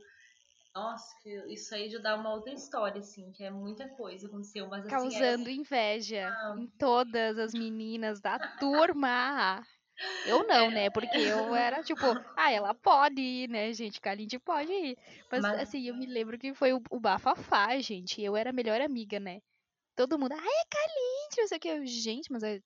[0.79, 1.16] Nossa,
[1.49, 4.91] isso aí já dá uma outra história, assim, que é muita coisa aconteceu, mas assim,
[4.91, 6.55] Causando inveja Ah.
[6.57, 9.66] em todas as meninas da turma.
[10.24, 10.89] Eu não, né?
[10.91, 12.05] Porque eu era tipo,
[12.37, 14.01] ah, ela pode ir, né, gente?
[14.01, 14.97] Kalindi pode ir.
[15.31, 18.22] Mas, Mas- assim, eu me lembro que foi o, o bafafá, gente.
[18.22, 19.41] Eu era a melhor amiga, né?
[19.97, 21.68] Todo mundo, ah, é Kalindi, não sei o que.
[21.68, 22.61] Eu, gente, mas é...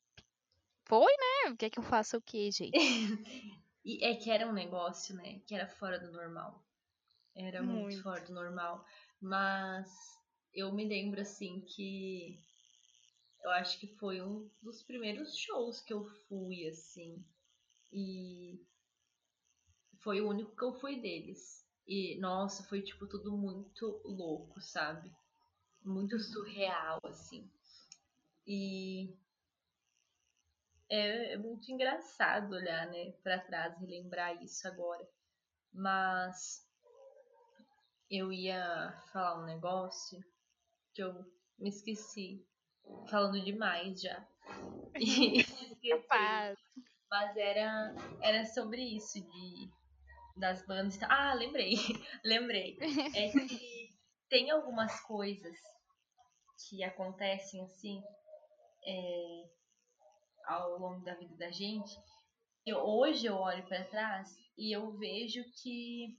[0.87, 1.51] foi, né?
[1.51, 2.73] O que é que eu faço o quê, gente?
[3.85, 5.41] E é que era um negócio, né?
[5.45, 6.63] Que era fora do normal.
[7.35, 8.03] Era muito, Muito.
[8.03, 8.85] fora do normal.
[9.21, 9.91] Mas
[10.55, 12.39] eu me lembro, assim, que
[13.43, 17.25] eu acho que foi um dos primeiros shows que eu fui, assim.
[17.93, 18.61] E
[20.01, 21.67] foi o único que eu fui deles.
[21.87, 25.11] E, nossa, foi, tipo, tudo muito louco, sabe?
[25.85, 27.51] Muito surreal, assim.
[28.47, 29.17] E
[30.89, 35.09] é, é muito engraçado olhar, né, pra trás e lembrar isso agora.
[35.73, 36.67] Mas
[38.13, 40.23] eu ia falar um negócio
[40.95, 41.15] que eu
[41.59, 42.47] me esqueci.
[43.09, 44.29] Falando demais já.
[44.95, 45.41] E
[45.83, 46.59] esqueci.
[47.11, 49.71] Mas era, era sobre isso, de
[50.37, 51.05] das bandas e.
[51.05, 51.77] Ah, lembrei.
[52.25, 52.79] lembrei.
[53.15, 53.89] É que
[54.29, 55.57] tem algumas coisas
[56.69, 58.03] que acontecem assim
[58.87, 59.51] é,
[60.47, 61.95] ao longo da vida da gente.
[62.67, 66.19] Eu, hoje eu olho para trás e eu vejo que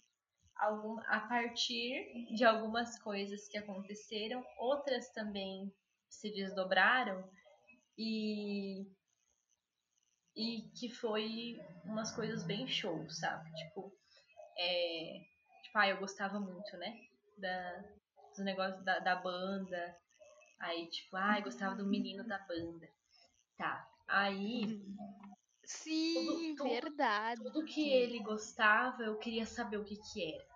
[0.63, 5.71] algum, a partir de algumas coisas que aconteceram, outras também
[6.09, 7.29] se desdobraram
[7.97, 8.87] e
[10.35, 13.53] e que foi umas coisas bem show, sabe?
[13.53, 13.93] Tipo,
[14.57, 15.21] é,
[15.63, 16.99] tipo, ah, eu gostava muito, né?
[17.37, 17.83] Da,
[18.35, 19.95] do negócio da, da banda.
[20.59, 22.89] Aí, tipo, ah, eu gostava do menino da banda.
[23.57, 23.87] Tá.
[24.07, 24.81] Aí,
[25.63, 27.43] Sim, tudo- verdade.
[27.43, 30.52] tudo que ele gostava, eu queria saber o que que era.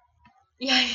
[0.60, 0.90] E aí,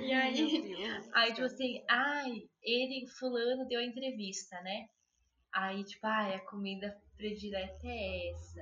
[0.00, 4.88] e aí, aí tipo assim, ai, ele, fulano, deu a entrevista, né?
[5.52, 8.60] Aí, tipo, ai, a comida predileta é essa.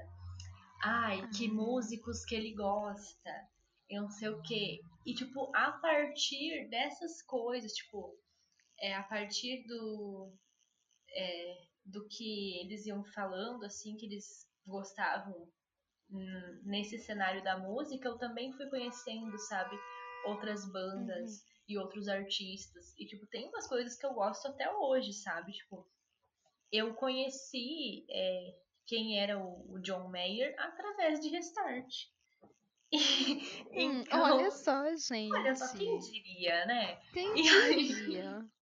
[0.85, 1.53] Ai, que Ah.
[1.55, 3.31] músicos que ele gosta.
[3.89, 4.81] Eu não sei o quê.
[5.07, 8.14] E, tipo, a partir dessas coisas, tipo,
[8.79, 10.35] é, a partir do,
[11.11, 15.49] é, do que eles iam falando, assim, que eles gostavam
[16.64, 19.80] nesse cenário da música, eu também fui conhecendo, sabe,
[20.22, 21.46] outras bandas Uhum.
[21.68, 22.94] e outros artistas.
[22.98, 25.52] E, tipo, tem umas coisas que eu gosto até hoje, sabe?
[25.52, 25.86] Tipo,
[26.70, 28.54] eu conheci é,
[28.86, 31.92] quem era o, o John Mayer através de Restart.
[33.74, 35.32] Hum, então, olha só, gente.
[35.32, 37.00] olha só, quem diria, né?
[37.12, 38.44] Quem diria?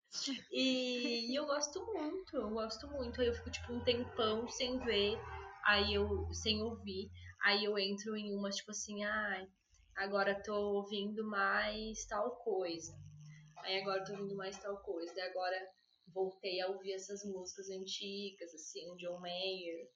[0.51, 3.21] E, e eu gosto muito, eu gosto muito.
[3.21, 5.17] Aí eu fico tipo um tempão sem ver,
[5.65, 7.09] aí eu sem ouvir.
[7.43, 9.47] Aí eu entro em umas tipo assim, ai,
[9.95, 12.93] agora tô ouvindo mais tal coisa.
[13.57, 15.13] Aí agora tô ouvindo mais tal coisa.
[15.13, 15.69] Daí agora
[16.07, 19.89] voltei a ouvir essas músicas antigas, assim, John Mayer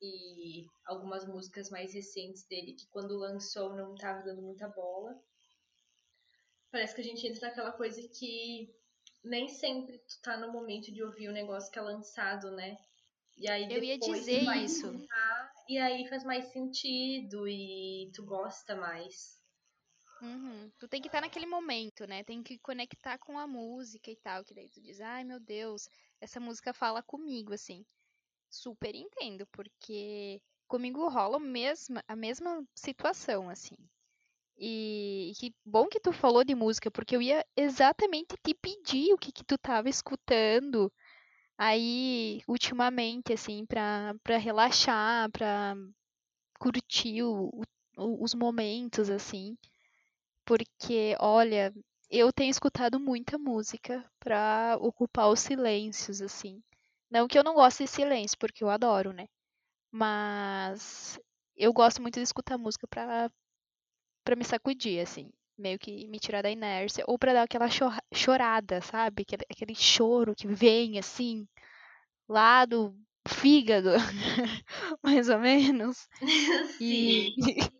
[0.00, 5.14] e algumas músicas mais recentes dele que quando lançou não tava dando muita bola.
[6.70, 8.74] Parece que a gente entra naquela coisa que
[9.22, 12.76] nem sempre tu tá no momento de ouvir o negócio que é lançado, né?
[13.36, 14.86] E aí Eu ia depois dizer tu vai isso.
[14.86, 19.40] escutar, e aí faz mais sentido e tu gosta mais.
[20.22, 20.70] Uhum.
[20.78, 22.22] Tu tem que estar naquele momento, né?
[22.22, 24.44] Tem que conectar com a música e tal.
[24.44, 25.88] Que daí tu diz, ai meu Deus,
[26.20, 27.84] essa música fala comigo, assim.
[28.48, 33.76] Super entendo, porque comigo rola o mesma, a mesma situação, assim.
[34.56, 39.18] E que bom que tu falou de música, porque eu ia exatamente te pedir o
[39.18, 40.92] que, que tu tava escutando
[41.66, 45.74] aí ultimamente, assim, pra, pra relaxar, pra
[46.60, 47.50] curtir o-
[47.98, 49.56] o- os momentos, assim.
[50.44, 51.72] Porque, olha,
[52.10, 56.62] eu tenho escutado muita música pra ocupar os silêncios, assim.
[57.10, 59.26] Não que eu não goste de silêncio, porque eu adoro, né?
[59.92, 61.18] Mas
[61.56, 63.30] eu gosto muito de escutar música pra,
[64.24, 65.30] pra me sacudir, assim.
[65.58, 67.04] Meio que me tirar da inércia.
[67.06, 67.68] Ou pra dar aquela
[68.14, 69.22] chorada, sabe?
[69.22, 71.46] Aquele, aquele choro que vem, assim,
[72.28, 72.94] lá do
[73.28, 73.90] fígado,
[75.02, 76.08] mais ou menos.
[76.80, 77.34] E,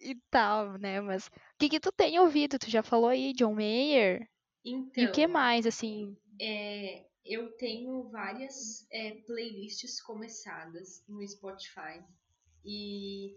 [0.00, 1.00] e tal, né?
[1.00, 2.58] Mas o que que tu tem ouvido?
[2.58, 4.28] Tu já falou aí, John Mayer?
[4.64, 6.16] Então, E o que mais, assim?
[6.40, 12.02] é, eu tenho várias é, playlists começadas no Spotify.
[12.64, 13.36] E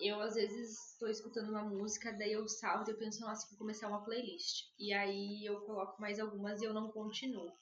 [0.00, 3.58] eu, às vezes, estou escutando uma música, daí eu salvo e eu penso, nossa, vou
[3.58, 4.66] começar uma playlist.
[4.78, 7.52] E aí eu coloco mais algumas e eu não continuo.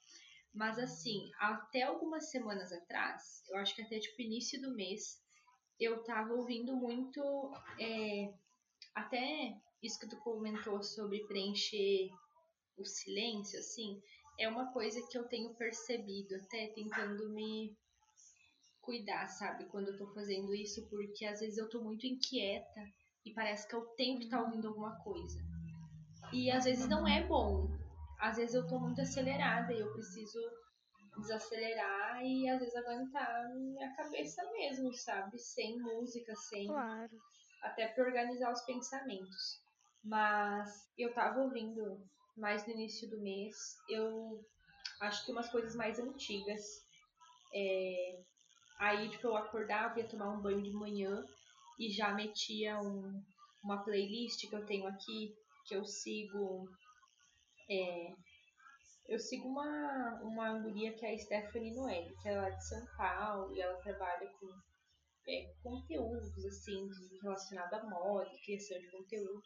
[0.55, 5.21] Mas, assim, até algumas semanas atrás, eu acho que até tipo início do mês,
[5.79, 7.21] eu tava ouvindo muito.
[7.79, 8.33] é,
[8.93, 12.09] até isso que tu comentou sobre preencher
[12.77, 14.01] o silêncio, assim,
[14.39, 17.75] é uma coisa que eu tenho percebido, até tentando me
[18.81, 22.81] cuidar, sabe, quando eu tô fazendo isso, porque às vezes eu tô muito inquieta
[23.25, 25.39] e parece que eu tenho que estar ouvindo alguma coisa.
[26.31, 27.67] E às vezes não é bom.
[28.19, 30.39] Às vezes eu tô muito acelerada e eu preciso
[31.17, 35.39] desacelerar e às vezes aguentar minha cabeça mesmo, sabe?
[35.39, 37.11] Sem música, sem Claro.
[37.61, 39.61] até para organizar os pensamentos.
[40.03, 41.99] Mas eu tava ouvindo
[42.37, 43.55] mais no início do mês,
[43.89, 44.45] eu
[45.01, 46.63] acho que umas coisas mais antigas.
[47.53, 48.19] É,
[48.77, 51.25] aí, tipo, eu acordava, ia tomar um banho de manhã
[51.79, 53.23] e já metia um,
[53.63, 55.33] uma playlist que eu tenho aqui,
[55.65, 56.69] que eu sigo.
[57.69, 58.13] É,
[59.07, 63.53] eu sigo uma, uma guria que é a Stephanie Noelle, que é de São Paulo
[63.55, 64.47] e ela trabalha com
[65.27, 69.41] é, conteúdos assim de- relacionado à moda, criação de conteúdo.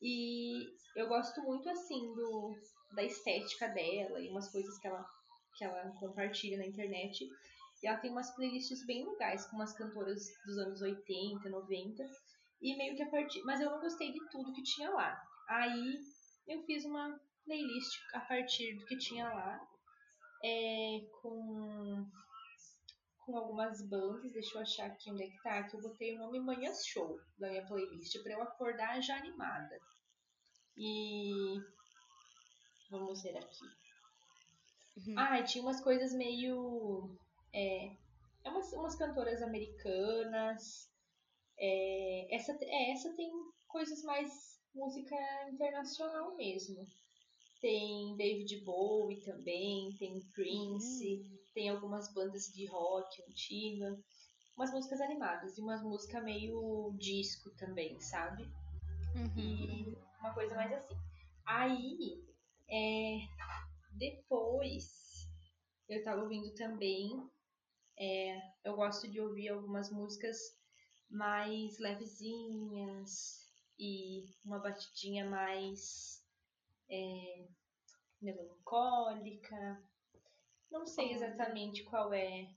[0.00, 0.66] E
[0.96, 2.54] eu gosto muito assim do
[2.94, 5.04] da estética dela e umas coisas que ela
[5.56, 7.24] que ela compartilha na internet.
[7.82, 12.02] E ela tem umas playlists bem legais com umas cantoras dos anos 80, 90
[12.62, 15.20] e meio que a partir, mas eu não gostei de tudo que tinha lá.
[15.48, 15.98] Aí
[16.48, 19.60] eu fiz uma playlist a partir do que tinha lá,
[20.42, 22.06] é, com
[23.24, 26.18] com algumas bandas, deixa eu achar aqui onde é que tá, que eu botei o
[26.18, 29.80] nome Manhãs Show da minha playlist pra eu acordar já animada.
[30.76, 31.58] E
[32.90, 33.64] vamos ver aqui.
[34.96, 35.14] Uhum.
[35.18, 37.16] Ah, tinha umas coisas meio
[37.52, 37.86] é,
[38.44, 40.90] é umas, umas cantoras americanas.
[41.58, 43.32] É, essa, é, essa tem
[43.68, 45.16] coisas mais música
[45.48, 46.86] internacional mesmo.
[47.64, 51.38] Tem David Bowie também, tem Prince, Hum.
[51.54, 53.98] tem algumas bandas de rock antiga,
[54.54, 58.42] umas músicas animadas e umas músicas meio disco também, sabe?
[59.14, 59.38] Uhum.
[59.38, 60.94] E uma coisa mais assim.
[61.46, 62.22] Aí,
[62.68, 63.20] é,
[63.92, 65.26] depois,
[65.88, 67.08] eu tava ouvindo também.
[67.98, 70.36] É, eu gosto de ouvir algumas músicas
[71.08, 76.13] mais levezinhas e uma batidinha mais
[76.88, 77.46] é,
[78.20, 79.82] melancólica.
[80.70, 82.48] Não sei exatamente qual é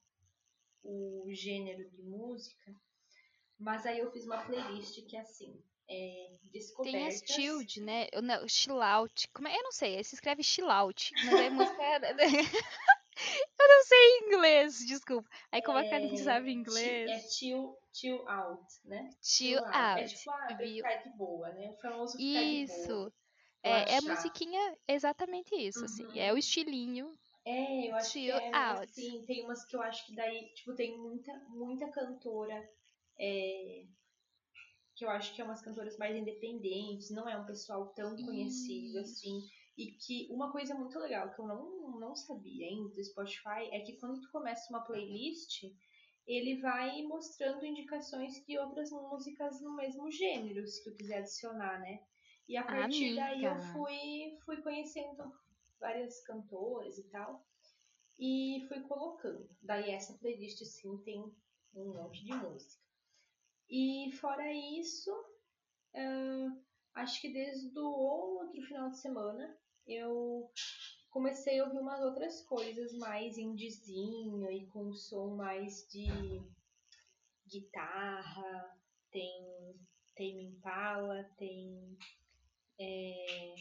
[0.83, 2.75] o gênero de música,
[3.59, 6.37] mas aí eu fiz uma playlist que é assim, é,
[6.83, 8.07] Tem a Stild, né?
[8.11, 9.27] Eu, não, chill out.
[9.29, 9.55] Como é?
[9.55, 11.77] Eu não sei, se escreve chill out, mas é música.
[13.59, 15.29] eu não sei inglês, desculpa.
[15.51, 17.09] Aí como é, a gente sabe inglês?
[17.09, 19.09] É chill, chill out, né?
[19.21, 19.77] Chill, chill out.
[19.77, 20.01] out.
[20.01, 21.69] É tipo, ah, ficar de boa, né?
[21.69, 22.81] O famoso ficar isso.
[22.81, 23.13] de boa.
[23.67, 25.85] É, é a musiquinha exatamente isso, uhum.
[25.85, 26.19] assim.
[26.19, 27.11] É o estilinho.
[27.45, 28.83] É, eu acho que é, out.
[28.83, 32.69] assim, tem umas que eu acho que daí, tipo, tem muita, muita cantora
[33.17, 33.85] é,
[34.97, 38.99] que eu acho que é umas cantoras mais independentes, não é um pessoal tão conhecido
[38.99, 39.41] assim.
[39.77, 43.79] E que uma coisa muito legal que eu não, não sabia ainda do Spotify é
[43.81, 45.63] que quando tu começa uma playlist,
[46.25, 52.01] ele vai mostrando indicações de outras músicas no mesmo gênero, se tu quiser adicionar, né?
[52.47, 53.21] E a partir Amiga.
[53.21, 55.33] daí eu fui, fui conhecendo
[55.79, 57.45] várias cantoras e tal.
[58.17, 59.47] E fui colocando.
[59.61, 61.21] Daí essa playlist sim tem
[61.75, 62.81] um monte de música.
[63.69, 65.11] E fora isso,
[65.93, 66.63] uh,
[66.95, 70.49] acho que desde o outro final de semana eu
[71.09, 76.07] comecei a ouvir umas outras coisas mais indizinho e com som mais de
[77.45, 78.79] guitarra,
[79.11, 79.75] tem
[80.15, 81.97] tem Impala, tem
[82.79, 83.55] é,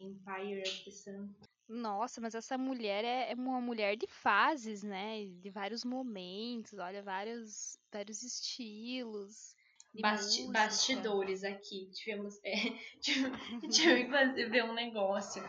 [0.00, 1.34] Empire of the Sun.
[1.66, 5.24] Nossa, mas essa mulher é, é uma mulher de fases, né?
[5.40, 9.54] De vários momentos, olha, vários, vários estilos.
[10.00, 11.90] Basti bastidores aqui.
[11.92, 12.38] Tivemos.
[12.44, 12.54] É,
[13.00, 15.42] tive, que ver um negócio.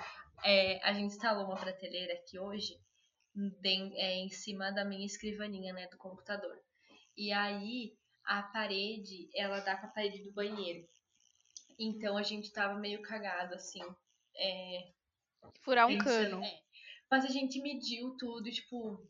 [0.43, 2.77] É, a gente instalou uma prateleira aqui hoje,
[3.59, 5.87] bem, é, em cima da minha escrivaninha, né?
[5.87, 6.55] Do computador.
[7.17, 7.93] E aí,
[8.23, 10.87] a parede, ela dá com a parede do banheiro.
[11.77, 13.81] Então a gente tava meio cagado, assim.
[14.35, 14.91] É,
[15.61, 16.43] Furar um cano.
[16.43, 16.61] É.
[17.09, 19.07] Mas a gente mediu tudo, tipo,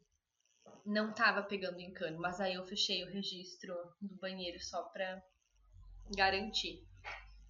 [0.86, 2.20] não tava pegando em cano.
[2.20, 5.24] Mas aí eu fechei o registro do banheiro só pra
[6.16, 6.86] garantir.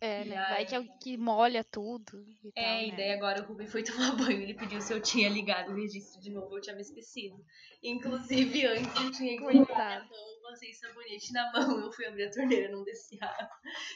[0.01, 0.37] É, né?
[0.37, 0.53] Aí...
[0.53, 2.25] Vai que, é que molha tudo.
[2.43, 2.97] E é, tal, e né?
[2.97, 4.41] daí agora o Ruben foi tomar banho.
[4.41, 6.57] Ele pediu se eu tinha ligado o registro de novo.
[6.57, 7.37] Eu tinha me esquecido.
[7.83, 10.41] Inclusive, antes eu tinha que limpar a mão.
[10.43, 11.79] Passei sabonete na mão.
[11.79, 13.49] Eu fui abrir a torneira, não desci água.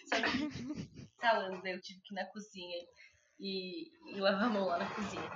[0.05, 0.49] Sabe?
[1.19, 2.77] Falando, daí eu tive que ir na cozinha
[3.39, 5.31] e, e lava a mão lá na cozinha.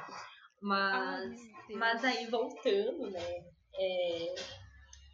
[0.61, 1.39] Mas,
[1.69, 3.45] Ai, mas aí voltando, né?
[3.75, 4.35] É,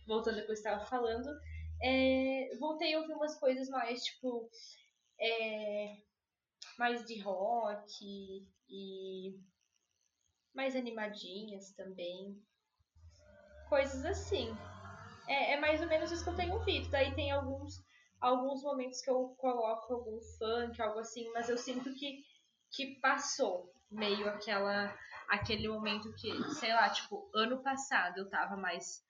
[0.08, 1.28] voltando ao que eu estava falando,
[1.82, 4.50] é, voltei a ouvir umas coisas mais, tipo,
[5.20, 5.98] é,
[6.78, 9.40] mais de rock e
[10.54, 12.42] mais animadinhas também.
[13.68, 14.50] Coisas assim.
[15.28, 16.90] É, é mais ou menos isso que eu tenho ouvido.
[16.90, 17.84] Daí tem alguns,
[18.20, 22.24] alguns momentos que eu coloco algum funk, algo assim, mas eu sinto que
[22.72, 24.96] que passou meio aquela
[25.28, 29.04] aquele momento que, sei lá, tipo, ano passado eu tava mais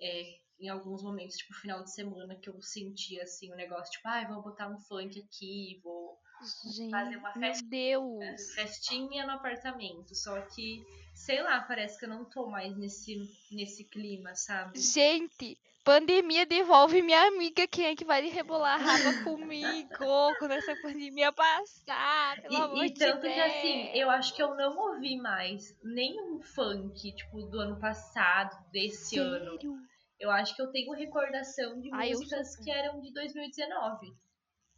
[0.00, 3.92] é, em alguns momentos, tipo, final de semana que eu sentia assim o um negócio,
[3.92, 6.18] tipo, ai, ah, vou botar um funk aqui, vou
[6.64, 10.14] Gente, fazer uma festinha, festinha no apartamento.
[10.14, 10.84] Só que,
[11.14, 13.16] sei lá, parece que eu não tô mais nesse,
[13.50, 14.78] nesse clima, sabe?
[14.78, 17.66] Gente, pandemia devolve minha amiga.
[17.66, 22.40] Quem é que vai rebolar a raba comigo quando essa pandemia passar?
[22.42, 25.76] Pelo e, amor e tanto de que assim, eu acho que eu não ouvi mais
[25.82, 29.54] nenhum funk, tipo, do ano passado, desse Sério?
[29.54, 29.88] ano.
[30.18, 34.16] Eu acho que eu tenho recordação de Ai, músicas que eram de 2019.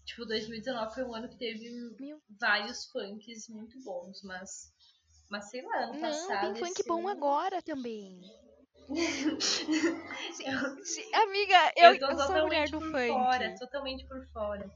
[0.04, 2.20] Tipo, 2019 foi um ano que teve Meu.
[2.38, 4.72] vários funks muito bons, mas.
[5.30, 6.54] Mas sei lá, ano Não, passado.
[6.54, 8.20] Tem funk bom agora também.
[11.14, 13.06] amiga, eu, eu, eu sou a mulher do funk.
[13.06, 14.68] Fora, totalmente por fora.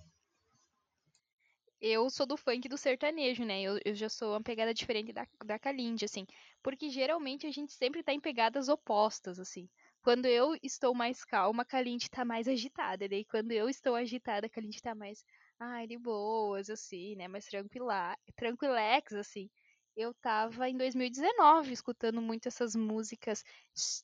[1.81, 3.61] Eu sou do funk do sertanejo, né?
[3.61, 6.27] Eu, eu já sou uma pegada diferente da, da Kalindi, assim.
[6.63, 9.69] Porque geralmente a gente sempre tá em pegadas opostas, assim.
[10.05, 13.09] Quando eu estou mais calma, a Kalindi tá mais agitada.
[13.09, 15.25] Daí quando eu estou agitada, a Kalindi tá mais,
[15.59, 17.27] ai, de boas, assim, né?
[17.27, 19.51] Mais tranquila, tranquilex, assim
[19.97, 23.45] eu tava em 2019 escutando muito essas músicas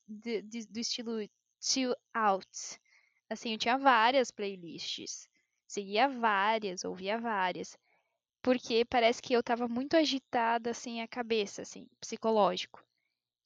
[0.06, 1.28] de, de, do estilo
[1.60, 2.48] chill out.
[3.28, 5.28] Assim, eu tinha várias playlists.
[5.66, 7.76] Seguia várias, ouvia várias.
[8.42, 12.84] Porque parece que eu tava muito agitada, assim, a cabeça, assim, psicológico.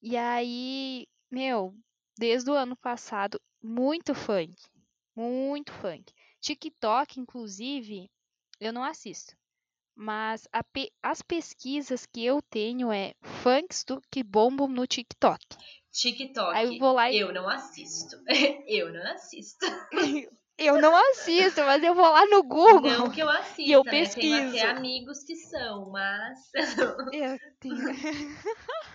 [0.03, 1.75] E aí, meu,
[2.17, 4.55] desde o ano passado, muito funk.
[5.17, 6.12] Muito funk.
[6.41, 8.11] TikTok, inclusive,
[8.61, 9.35] eu não assisto.
[9.97, 15.45] Mas pe as pesquisas que eu tenho é funks do que bombam no TikTok.
[15.93, 16.57] TikTok.
[16.57, 17.19] Aí eu vou lá e...
[17.19, 18.17] Eu não assisto.
[18.67, 19.65] eu não assisto.
[20.59, 22.91] eu não assisto, mas eu vou lá no Google.
[22.91, 23.91] Não que eu assista, e eu né?
[23.91, 24.21] pesquiso.
[24.21, 26.41] Tenho até amigos que são, mas.
[27.12, 27.77] eu tenho...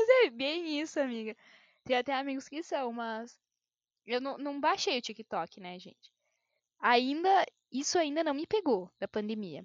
[0.00, 1.36] mas é bem isso, amiga.
[1.84, 3.38] Tem até amigos que são, mas.
[4.06, 6.12] Eu não, não baixei o TikTok, né, gente?
[6.78, 7.46] Ainda.
[7.70, 9.64] Isso ainda não me pegou da pandemia.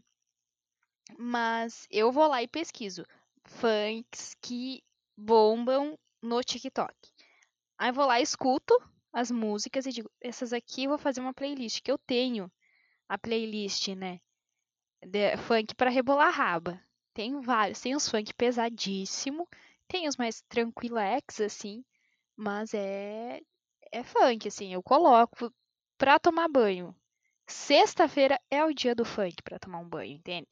[1.17, 3.05] Mas eu vou lá e pesquiso
[3.45, 4.83] funks que
[5.17, 6.93] bombam no TikTok.
[7.77, 8.75] Aí vou lá, escuto
[9.13, 12.51] as músicas e digo, essas aqui eu vou fazer uma playlist que eu tenho.
[13.07, 14.19] A playlist, né?
[15.01, 16.81] De funk para rebolar raba.
[17.13, 19.47] Tem vários, tem uns funk pesadíssimo,
[19.87, 21.83] tem os mais tranquilex assim,
[22.35, 23.41] mas é
[23.91, 25.53] é funk assim, eu coloco
[25.97, 26.95] pra tomar banho.
[27.47, 30.47] Sexta-feira é o dia do funk para tomar um banho, entende?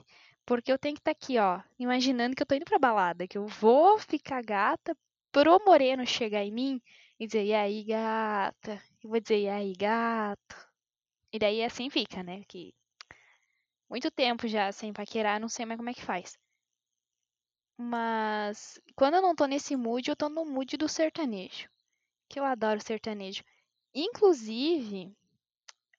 [0.45, 3.27] Porque eu tenho que estar tá aqui, ó, imaginando que eu tô indo pra balada,
[3.27, 4.95] que eu vou ficar gata
[5.31, 6.81] pro moreno chegar em mim
[7.19, 8.81] e dizer, e aí, gata?
[9.03, 10.55] Eu vou dizer, e aí, gato?
[11.34, 12.43] E daí assim fica, né?
[12.47, 12.73] Que
[13.89, 16.38] muito tempo já sem paquerar, não sei mais como é que faz.
[17.78, 21.69] Mas quando eu não tô nesse mood, eu tô no mood do sertanejo.
[22.30, 23.43] Que eu adoro sertanejo.
[23.93, 25.15] Inclusive,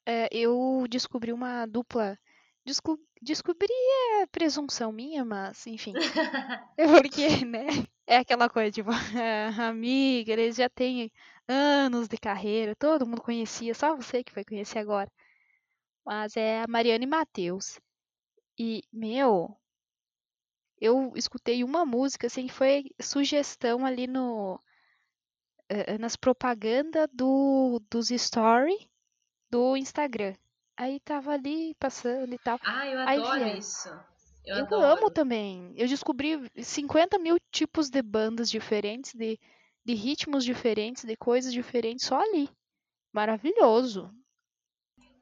[0.07, 2.19] é, eu descobri uma dupla.
[2.65, 3.73] Desco descobri
[4.21, 5.93] é presunção minha, mas enfim.
[6.77, 7.67] é porque, né?
[8.07, 8.91] É aquela coisa, tipo,
[9.63, 11.11] amiga, eles já têm
[11.49, 15.11] anos de carreira, todo mundo conhecia, só você que foi conhecer agora.
[16.05, 17.81] Mas é a Mariana e Matheus.
[18.59, 19.57] E, meu,
[20.85, 24.61] eu escutei uma música, assim, que foi sugestão ali no.
[25.99, 28.89] nas propagandas do, dos story
[29.51, 30.35] do Instagram.
[30.77, 32.59] Aí tava ali passando e tal.
[32.63, 33.57] Ah, eu Aí adoro via.
[33.59, 33.89] isso.
[34.45, 34.85] Eu, Eu adoro.
[34.85, 35.73] amo também.
[35.77, 39.39] Eu descobri 50 mil tipos de bandas diferentes, de,
[39.85, 42.49] de ritmos diferentes, de coisas diferentes só ali.
[43.13, 44.11] Maravilhoso.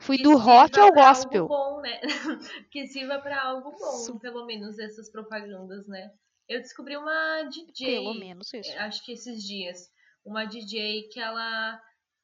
[0.03, 1.45] Fui Que do rock ao gospel.
[1.45, 2.01] Algo bom, né?
[2.71, 6.11] que sirva pra algo bom, Su- pelo menos essas propagandas, né?
[6.49, 8.71] Eu descobri uma DJ, Pelo menos isso.
[8.71, 9.91] eh, acho que esses dias,
[10.25, 11.81] uma DJ que ela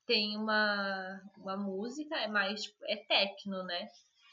[0.06, 3.88] tem uma, uma música, é mais, tipo, é techno, né?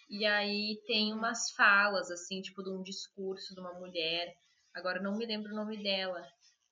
[0.09, 1.17] E aí tem Uhum.
[1.19, 4.33] umas falas, assim, tipo, de um discurso de uma mulher.
[4.73, 6.25] Agora não me lembro o nome dela.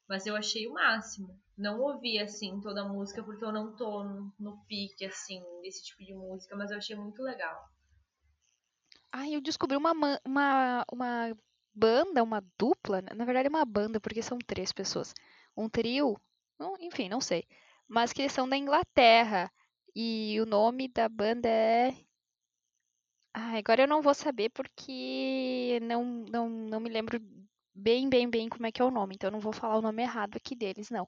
[0.08, 1.40] Mas eu achei o máximo.
[1.58, 4.04] Não ouvi, assim, toda a música, porque eu não tô
[4.40, 7.70] no, pique, assim, desse tipo de música, mas eu achei muito legal.
[9.12, 11.38] Ai, eu descobri uma, ma- uma, uma
[11.74, 13.10] banda, uma dupla, né?
[13.16, 15.14] na verdade é uma banda, porque são três pessoas.
[15.56, 16.20] Um trio,
[16.80, 17.46] enfim, não sei.
[17.88, 19.52] Mas que eles são da Inglaterra.
[19.96, 21.94] E o nome da banda é.
[23.34, 27.20] Ai, agora eu não vou saber porque não, não, não me lembro
[27.74, 29.16] bem, bem, bem como é que é o nome.
[29.16, 31.08] Então eu não vou falar o nome errado aqui deles, não.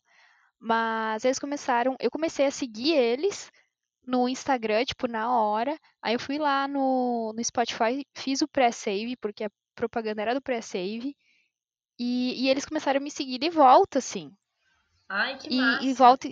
[0.59, 1.95] Mas eles começaram.
[1.99, 3.51] Eu comecei a seguir eles
[4.05, 5.77] no Instagram, tipo, na hora.
[6.01, 10.41] Aí eu fui lá no, no Spotify, fiz o pré-save, porque a propaganda era do
[10.41, 11.15] pré-save.
[11.99, 14.31] E, e eles começaram a me seguir de volta, assim.
[15.09, 15.89] Ai, que E, massa!
[15.89, 16.27] e volta,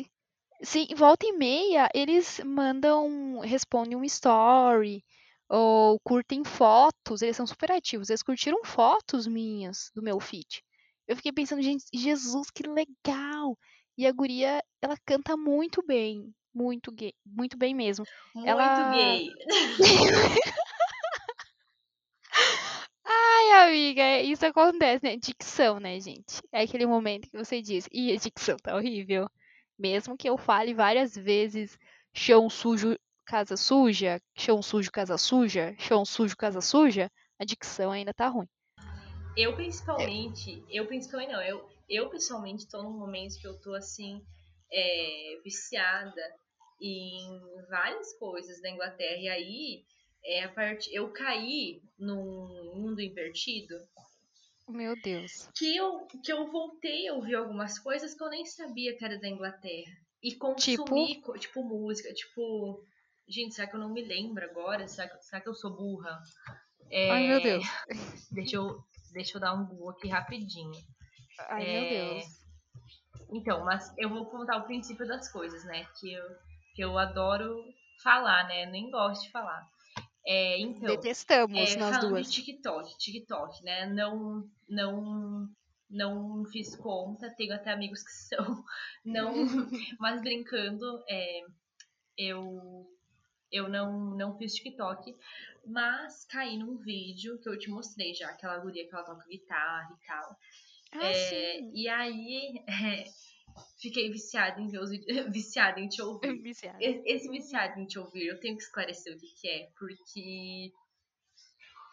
[0.64, 5.04] sim, volta e meia, eles mandam, respondem um story,
[5.50, 8.10] ou curtem fotos, eles são super ativos.
[8.10, 10.64] Eles curtiram fotos minhas do meu feed.
[11.08, 13.58] Eu fiquei pensando, gente, Jesus, que legal!
[13.98, 18.06] E a guria, ela canta muito bem, muito gay, muito bem mesmo.
[18.34, 19.30] Muito ela- gay.
[23.06, 25.18] Ai, amiga, isso acontece, né?
[25.18, 26.42] Dicção, né, gente?
[26.52, 29.30] É aquele momento que você diz, ih, a dicção tá horrível.
[29.78, 31.78] Mesmo que eu fale várias vezes
[32.14, 38.14] chão sujo, casa suja, chão sujo, casa suja, chão sujo, casa suja, a dicção ainda
[38.14, 38.48] tá ruim.
[39.36, 44.22] Eu principalmente, eu principalmente não, eu, eu pessoalmente tô num momento que eu tô assim,
[44.72, 46.22] é, viciada
[46.82, 49.18] em várias coisas da Inglaterra.
[49.18, 49.86] E aí,
[50.24, 53.76] é, a parte, eu caí num mundo invertido
[54.68, 55.50] Meu Deus.
[55.56, 59.20] que eu, que eu voltei a ouvir algumas coisas que eu nem sabia que era
[59.20, 59.92] da Inglaterra.
[60.22, 62.86] E consumi, tipo, tipo música, tipo.
[63.28, 64.88] Gente, será que eu não me lembro agora?
[64.88, 66.22] Será que, será que eu sou burra?
[66.90, 67.66] É, Ai, meu Deus.
[68.32, 70.72] Deixa eu, deixa eu dar um Google aqui rapidinho.
[71.40, 72.26] Ai, É, meu Deus.
[73.32, 75.86] Então, mas eu vou contar o princípio das coisas, né?
[76.00, 76.24] Que eu,
[76.76, 77.64] que eu adoro
[78.04, 78.66] falar, né?
[78.68, 79.68] Nem gosto de falar.
[80.26, 82.32] É, então, Detestamos é, nós duas.
[82.32, 83.88] de TikTok, TikTok, né?
[83.88, 85.50] Não, não,
[85.90, 88.64] não fiz conta, tenho até amigos que são,
[89.04, 89.34] não,
[90.00, 91.42] mas brincando, é,
[92.18, 92.88] eu,
[93.52, 95.16] Eu não, não fiz TikTok,
[95.66, 99.90] mas caí num vídeo que eu te mostrei já, aquela guria que ela toca guitarra
[100.02, 100.38] e tal.
[100.94, 103.04] Ah, É, e aí, é,
[103.82, 104.90] fiquei viciada em ver os
[105.32, 106.42] viciada em te ouvir.
[106.42, 106.78] Viciada.
[106.82, 110.72] Esse viciado em te ouvir, eu tenho que esclarecer o que, que é, porque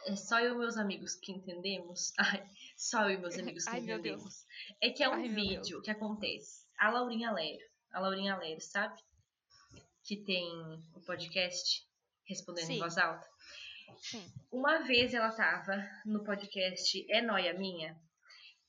[0.07, 2.13] é só eu e meus amigos que entendemos.
[2.19, 2.47] Ai,
[2.77, 4.45] só eu e meus amigos que Ai, entendemos.
[4.81, 6.67] É que é um Ai, vídeo que acontece.
[6.79, 8.99] A Laurinha Lero, a Laurinha Lero, sabe?
[10.05, 10.49] Que tem
[10.95, 11.87] o podcast
[12.27, 12.75] Respondendo Sim.
[12.75, 13.29] em Voz Alta.
[14.01, 14.25] Sim.
[14.51, 15.77] Uma vez ela tava
[16.07, 18.01] no podcast É Noia Minha.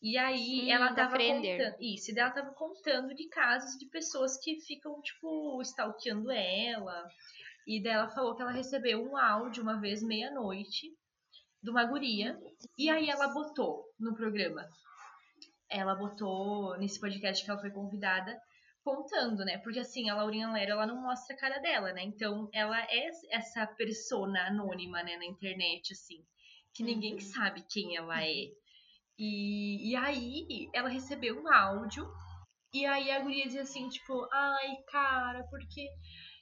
[0.02, 1.76] E aí Sim, ela da tava contando.
[1.80, 7.08] Isso, e daí ela tava contando de casos de pessoas que ficam, tipo, stalkeando ela.
[7.68, 10.88] E daí ela falou que ela recebeu um áudio uma vez, meia-noite,
[11.62, 12.40] de uma guria.
[12.78, 14.68] E aí ela botou no programa.
[15.70, 18.38] Ela botou nesse podcast que ela foi convidada,
[18.84, 19.58] contando, né?
[19.60, 22.04] Porque assim, a Laurinha Lero, ela não mostra a cara dela, né?
[22.04, 26.26] Então, ela é essa persona anônima, né, na internet, assim,
[26.74, 27.20] que ninguém Uhum.
[27.20, 28.48] sabe quem ela é.
[29.24, 32.12] E, e aí, ela recebeu um áudio,
[32.74, 35.88] e aí a guria dizia assim, tipo, ai, cara, porque.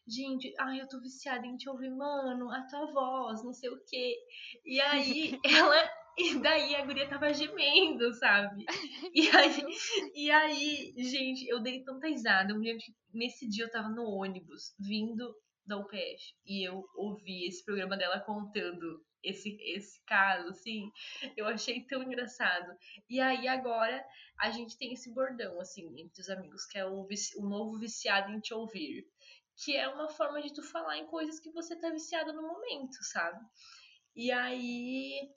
[0.07, 3.83] Gente, ai, eu tô viciada em te ouvir, mano, a tua voz, não sei o
[3.85, 4.15] quê.
[4.65, 5.89] E aí, ela.
[6.17, 8.65] E daí a guria tava gemendo, sabe?
[9.13, 9.65] E aí,
[10.15, 12.51] e aí, gente, eu dei tanta risada.
[12.51, 15.33] Eu me lembro que nesse dia eu tava no ônibus, vindo
[15.65, 16.33] da UPF.
[16.45, 20.91] E eu ouvi esse programa dela contando esse, esse caso, assim.
[21.35, 22.75] Eu achei tão engraçado.
[23.09, 24.05] E aí, agora,
[24.39, 27.07] a gente tem esse bordão, assim, entre os amigos, que é o,
[27.37, 29.05] o novo viciado em te ouvir.
[29.63, 32.95] Que é uma forma de tu falar em coisas que você tá viciado no momento,
[33.03, 33.39] sabe?
[34.15, 35.29] E aí.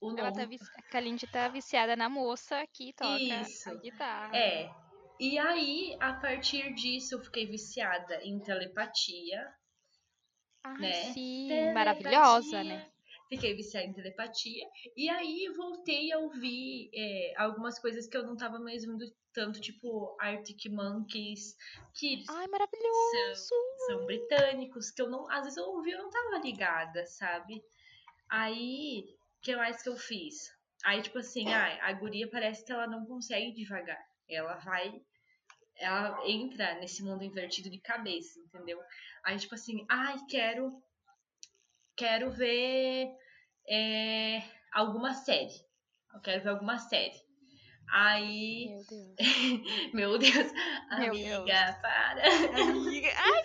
[0.00, 0.64] O Ela novo tá vici...
[0.76, 3.70] A Kalindi tá viciada na moça que toca Isso.
[3.70, 4.36] a guitarra.
[4.36, 4.70] É.
[5.18, 9.54] E aí, a partir disso, eu fiquei viciada em telepatia.
[10.78, 10.92] Né?
[11.12, 11.46] sim.
[11.48, 11.74] Telepatia.
[11.74, 12.90] Maravilhosa, né?
[13.28, 14.66] Fiquei viciada em telepatia.
[14.96, 19.60] E aí, voltei a ouvir é, algumas coisas que eu não tava mais ouvindo tanto,
[19.60, 21.56] tipo Arctic Monkeys,
[21.94, 23.44] que Ai, maravilhoso.
[23.86, 25.28] são britânicos, que eu não.
[25.30, 27.62] Às vezes eu ouvi eu não tava ligada, sabe?
[28.30, 29.04] Aí,
[29.38, 30.50] o que mais que eu fiz?
[30.84, 34.00] Aí, tipo assim, ai, a guria parece que ela não consegue devagar.
[34.28, 35.02] Ela vai.
[35.78, 38.78] Ela entra nesse mundo invertido de cabeça, entendeu?
[39.24, 40.72] Aí, tipo assim, ai, quero.
[41.96, 43.08] Quero ver
[43.68, 45.54] é, alguma série.
[46.12, 47.22] Eu quero ver alguma série.
[47.90, 49.14] Aí, Meu Deus.
[49.94, 50.52] meu Deus,
[50.98, 51.76] Meu amiga, Deus.
[51.80, 52.62] para.
[52.62, 53.08] Amiga.
[53.16, 53.44] Ai,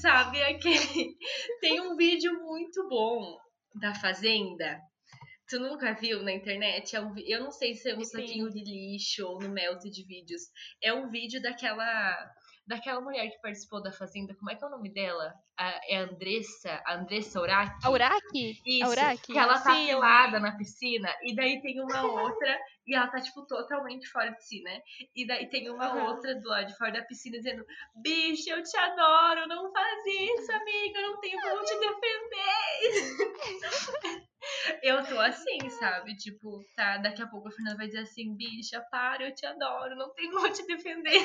[0.00, 1.16] Sabe aquele.
[1.60, 3.38] Tem um vídeo muito bom
[3.74, 4.80] da Fazenda.
[5.48, 6.96] Tu nunca viu na internet?
[6.96, 8.18] É um Eu não sei se é um Sim.
[8.20, 10.42] saquinho de lixo ou no Melt de vídeos.
[10.82, 12.16] É um vídeo daquela.
[12.68, 14.34] Daquela mulher que participou da Fazenda.
[14.34, 15.32] Como é que é o nome dela?
[15.56, 16.82] A- é Andressa?
[16.84, 17.72] A Andressa Urach?
[17.80, 18.60] a Uraki?
[18.66, 19.32] Isso, a Uraki?
[19.32, 19.86] que ela tá Sim.
[19.86, 24.44] pelada na piscina, e daí tem uma outra, e ela tá, tipo, totalmente fora de
[24.44, 24.80] si, né?
[25.14, 26.10] E daí tem uma Aham.
[26.10, 27.66] outra do lado de fora da piscina dizendo:
[27.96, 32.76] Bicho, eu te adoro, não faz isso, amiga, eu não tenho como te defender.
[34.82, 36.16] eu tô assim, sabe?
[36.16, 39.96] Tipo, tá, daqui a pouco a Fernanda vai dizer assim: Bicha, para, eu te adoro,
[39.96, 41.20] não tenho como te defender.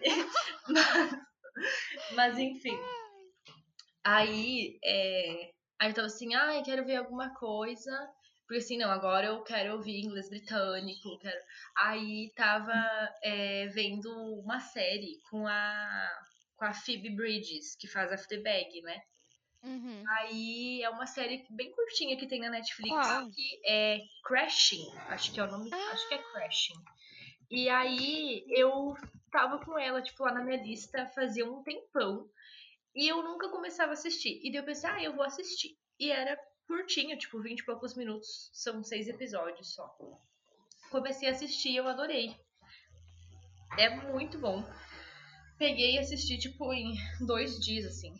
[0.68, 1.12] mas,
[2.14, 2.78] mas, enfim.
[4.04, 7.92] Aí, é, aí eu tava assim, ai, quero ver alguma coisa.
[8.52, 11.40] Porque assim, não, agora eu quero ouvir inglês britânico, quero.
[11.74, 12.74] Aí tava
[13.22, 16.22] é, vendo uma série com a
[16.54, 19.00] com a Phoebe Bridges, que faz a Fleabag, né?
[19.62, 20.04] Uhum.
[20.06, 22.94] Aí é uma série bem curtinha que tem na Netflix,
[23.34, 26.84] que é Crashing, acho que é o nome, acho que é Crashing.
[27.50, 28.94] E aí eu
[29.30, 32.28] tava com ela, tipo, lá na minha lista fazia um tempão.
[32.94, 34.42] E eu nunca começava a assistir.
[34.44, 35.74] E daí eu pensei, ah, eu vou assistir.
[35.98, 36.36] E era
[36.72, 38.50] curtinho, tipo, 20 e poucos minutos.
[38.54, 39.94] São seis episódios só.
[40.90, 42.34] Comecei a assistir eu adorei.
[43.78, 44.64] É muito bom.
[45.58, 46.94] Peguei e assisti, tipo, em
[47.26, 48.14] dois dias, assim.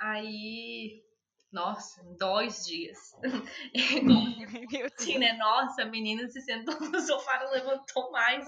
[0.00, 1.00] Aí.
[1.52, 2.98] Nossa, em dois dias.
[4.98, 5.34] Assim, né?
[5.34, 8.44] Nossa, a menina se sentou no sofá, não levantou mais.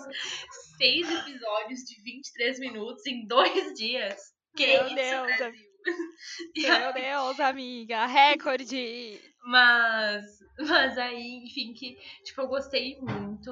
[0.76, 4.20] Seis episódios de 23 minutos em dois dias.
[4.56, 5.73] Que Meu isso, Deus, Brasil?
[6.56, 8.06] Meu Deus, amiga.
[8.06, 9.20] Recorde.
[9.44, 10.24] Mas,
[10.58, 13.50] mas aí, enfim, que, tipo, eu gostei muito.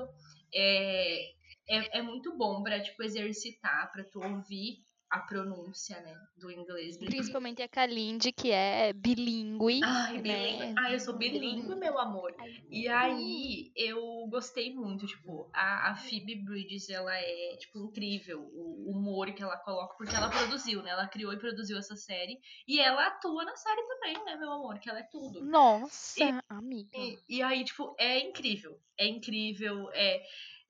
[0.54, 1.30] É,
[1.68, 4.78] é, é muito bom pra, tipo, exercitar, pra tu ouvir
[5.12, 6.96] a pronúncia, né, do inglês.
[6.96, 9.82] Principalmente a Kalindi, que é bilíngue.
[9.84, 10.22] Ai, né?
[10.22, 10.74] bilíngue.
[10.78, 12.34] Ai, eu sou bilíngue, meu amor.
[12.70, 14.00] E aí, eu
[14.30, 19.58] gostei muito, tipo, a, a Phoebe Bridges, ela é, tipo, incrível o humor que ela
[19.58, 20.90] coloca, porque ela produziu, né?
[20.92, 22.40] Ela criou e produziu essa série.
[22.66, 24.78] E ela atua na série também, né, meu amor?
[24.78, 25.44] Que ela é tudo.
[25.44, 26.88] Nossa, E- amiga.
[26.96, 28.80] E, e aí, tipo, é incrível.
[28.96, 29.90] É incrível.
[29.92, 30.22] É,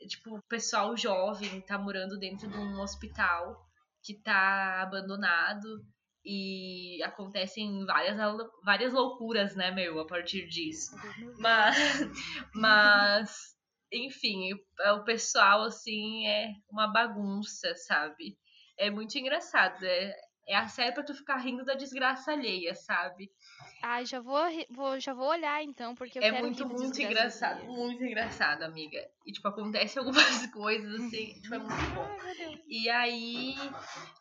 [0.09, 3.70] tipo, o pessoal jovem tá morando dentro de um hospital
[4.03, 5.84] que tá abandonado.
[6.24, 8.16] E acontecem várias,
[8.64, 10.94] várias loucuras, né, meu, a partir disso.
[11.38, 11.76] Mas,
[12.55, 13.57] mas
[13.92, 18.38] enfim, o, o pessoal, assim, é uma bagunça, sabe?
[18.78, 19.84] É muito engraçado.
[19.84, 20.14] É,
[20.47, 23.30] é a série pra tu ficar rindo da desgraça alheia, sabe?
[23.82, 24.40] Ai, já vou,
[24.70, 27.59] vou, já vou olhar então, porque eu é quero muito, muito engraçado.
[27.59, 27.68] alheia.
[27.72, 28.99] Muito engraçado, amiga.
[29.26, 32.09] E, tipo, acontece algumas coisas, assim, tipo, é muito bom.
[32.68, 33.55] E aí,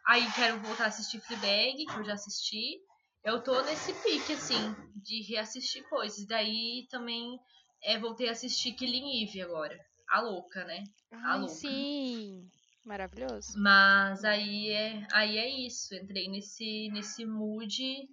[0.08, 2.80] aí quero voltar a assistir Fleabag, que eu já assisti.
[3.24, 6.26] Eu tô nesse pique, assim, de reassistir coisas.
[6.26, 7.40] Daí também
[7.84, 9.80] é, voltei a assistir Killing Eve agora.
[10.10, 10.84] A louca, né?
[11.12, 11.54] A Ai, louca.
[11.54, 12.50] sim.
[12.86, 13.54] Maravilhoso.
[13.58, 15.94] Mas aí é, aí é isso.
[15.96, 18.10] Entrei nesse, nesse mood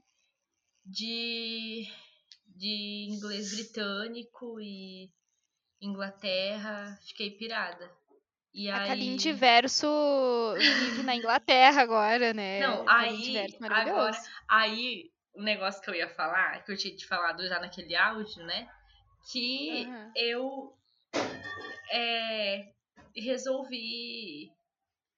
[0.84, 1.86] de,
[2.46, 5.10] de inglês britânico e
[5.80, 6.98] Inglaterra.
[7.02, 7.90] Fiquei pirada.
[8.52, 8.88] E A aí...
[8.88, 9.86] Kalindi Verso
[10.58, 12.60] vive na Inglaterra agora, né?
[12.60, 17.46] Não, aí, agora, aí, o negócio que eu ia falar, que eu tinha te falado
[17.46, 18.68] já naquele áudio, né?
[19.30, 20.12] Que Aham.
[20.16, 20.76] eu
[21.92, 22.72] é,
[23.14, 24.50] resolvi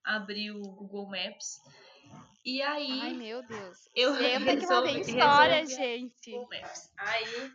[0.05, 1.61] abrir o Google Maps.
[2.45, 3.79] E aí, Ai, meu Deus.
[3.95, 6.31] eu Senta que lá resolvi- história, resolvi- gente.
[6.33, 6.93] Google Maps.
[6.99, 7.53] Aí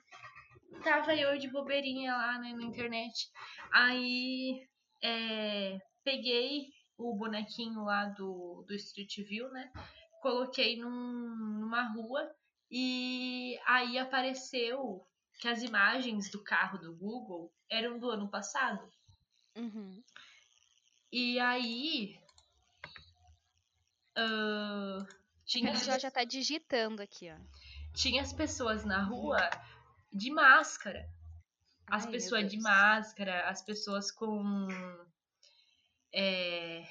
[0.83, 3.29] tava eu de bobeirinha lá né, na internet.
[3.71, 4.67] Aí
[5.01, 6.67] é, peguei
[6.97, 9.71] o bonequinho lá do, do Street View, né?
[10.21, 12.31] Coloquei num- numa rua
[12.71, 15.05] e aí apareceu
[15.39, 18.87] que as imagens do carro do Google eram do ano passado.
[19.55, 20.01] Uhum.
[21.11, 22.17] E aí.
[24.15, 25.05] Ah,
[25.45, 27.37] tinha, A gente já tá digitando aqui, ó.
[27.93, 29.39] tinha as pessoas na rua
[30.11, 31.07] de máscara.
[31.87, 34.67] As Ai, pessoas de máscara, as pessoas com.
[36.11, 36.87] é,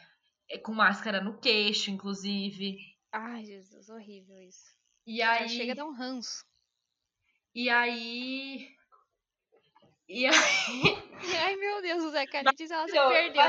[0.49, 2.79] é, com máscara no queixo, inclusive.
[3.11, 4.73] Ai, Jesus, horrível isso.
[5.07, 5.49] E Já aí.
[5.49, 6.45] chega a dar um ranço.
[7.55, 8.74] E aí.
[10.09, 10.35] E aí.
[11.43, 13.43] Ai, meu Deus, o Zé Carides, ela se perdeu.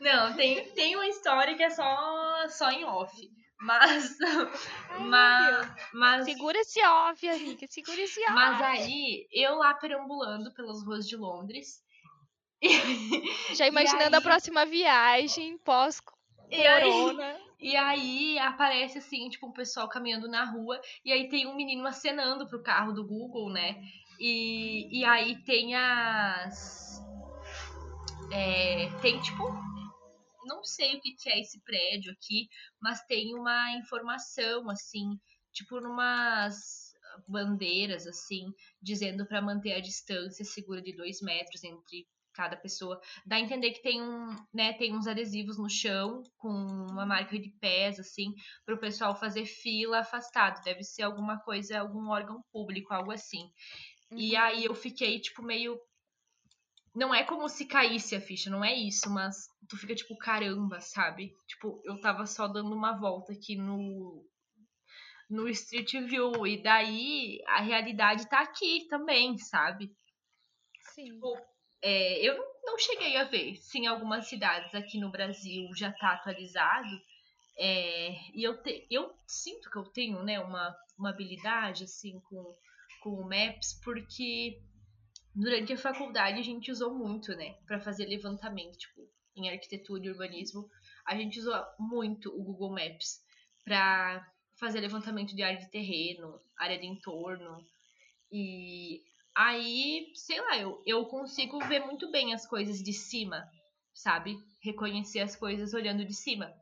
[0.00, 3.14] Não, tem, tem uma história que é só, só em off.
[3.60, 4.16] Mas.
[4.90, 7.66] Ai, mas, mas, Segura esse off, amiga.
[7.68, 8.32] Segura esse off.
[8.32, 11.80] mas aí, eu lá perambulando pelas ruas de Londres.
[12.60, 16.18] E, Já imaginando a aí- próxima viagem, pós-corona.
[16.50, 20.80] e aí, e aí aparece assim, tipo, um pessoal caminhando na rua.
[21.04, 23.80] E aí tem um menino acenando pro carro do Google, né?
[24.18, 27.00] E, e aí tem as.
[28.32, 29.44] é, tem tipo.
[30.44, 32.48] Não sei o que, que é esse prédio aqui,
[32.80, 35.18] mas tem uma informação, assim,
[35.52, 36.88] tipo, numas
[37.26, 43.00] bandeiras, assim, dizendo para manter a distância segura de dois metros entre cada pessoa.
[43.26, 47.36] Dá a entender que tem um, né, tem uns adesivos no chão com uma marca
[47.36, 48.32] de pés, assim,
[48.64, 50.62] para o pessoal fazer fila afastado.
[50.62, 53.50] Deve ser alguma coisa, algum órgão público, algo assim.
[54.16, 54.40] E Uhum.
[54.40, 55.80] aí eu fiquei, tipo, meio.
[56.94, 60.80] Não é como se caísse a ficha, não é isso, mas tu fica tipo, caramba,
[60.80, 61.36] sabe?
[61.46, 64.24] Tipo, eu tava só dando uma volta aqui no.
[65.30, 66.46] No Street View.
[66.46, 69.94] E daí a realidade tá aqui também, sabe?
[70.94, 71.20] Sim.
[71.82, 76.12] É, eu não, cheguei a ver se em algumas cidades aqui no Brasil já tá
[76.12, 76.88] atualizado.
[77.56, 82.56] É, e eu, te, eu sinto que eu tenho né, uma, uma habilidade assim com,
[83.00, 84.60] com o Maps, porque
[85.34, 90.10] durante a faculdade a gente usou muito, né, para fazer levantamento, tipo, em arquitetura e
[90.10, 90.68] urbanismo,
[91.06, 93.20] a gente usou muito o Google Maps
[93.64, 94.26] para
[94.58, 97.64] fazer levantamento de área de terreno, área de entorno.
[98.32, 99.02] E
[99.34, 103.48] aí, sei lá, eu, eu consigo ver muito bem as coisas de cima,
[103.94, 104.36] sabe?
[104.60, 106.52] Reconhecer as coisas olhando de cima.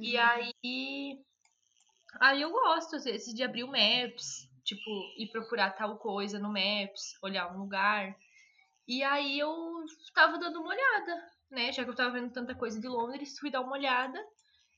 [0.00, 0.22] E Uhum.
[0.22, 1.18] aí.
[2.20, 6.52] Aí eu gosto, às vezes, de abrir o Maps, tipo, ir procurar tal coisa no
[6.52, 8.14] Maps, olhar um lugar.
[8.86, 11.72] E aí eu tava dando uma olhada, né?
[11.72, 14.22] Já que eu tava vendo tanta coisa de Londres, fui dar uma olhada.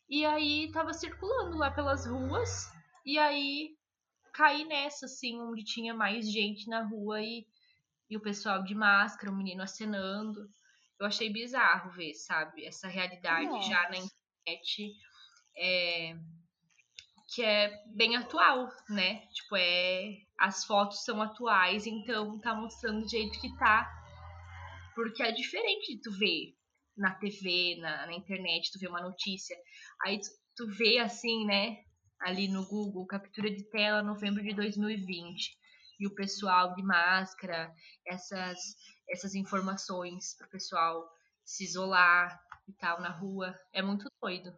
[0.09, 2.71] E aí tava circulando lá pelas ruas.
[3.05, 3.77] E aí
[4.33, 7.45] caí nessa, assim, onde tinha mais gente na rua e,
[8.09, 10.49] e o pessoal de máscara, o menino acenando.
[11.01, 12.65] Eu achei bizarro ver, sabe?
[12.65, 14.13] Essa realidade já na Nossa.
[14.47, 14.93] internet
[15.57, 16.17] é,
[17.31, 19.27] que é bem atual, né?
[19.29, 23.89] Tipo, é as fotos são atuais, então tá mostrando do jeito que tá.
[24.95, 26.57] Porque é diferente de tu ver
[26.97, 29.57] na TV, na, na internet, tu vê uma notícia,
[30.03, 31.77] aí tu, tu vê assim, né?
[32.21, 35.59] Ali no Google, captura de tela novembro de 2020.
[36.01, 37.73] E o pessoal de máscara,
[38.07, 38.59] essas,
[39.09, 41.09] essas informações pro pessoal
[41.45, 43.55] se isolar e tal na rua.
[43.73, 44.53] É muito doido.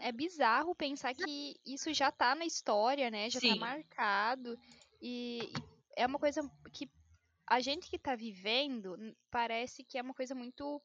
[0.00, 3.28] É bizarro pensar que isso já tá na história, né?
[3.28, 3.54] Já tá Sim.
[3.54, 4.58] tá marcado.
[5.00, 5.52] E, e,
[5.96, 6.88] é uma coisa que
[7.46, 8.96] a gente que tá vivendo
[9.30, 10.80] parece que é uma coisa muito.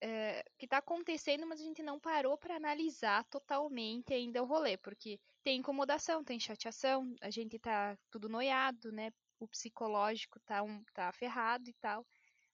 [0.00, 4.76] É, que tá acontecendo, mas a gente não parou para analisar totalmente ainda o rolê,
[4.76, 9.10] porque tem incomodação, tem chateação, a gente tá tudo noiado, né?
[9.40, 12.06] O psicológico tá, um, tá ferrado e tal.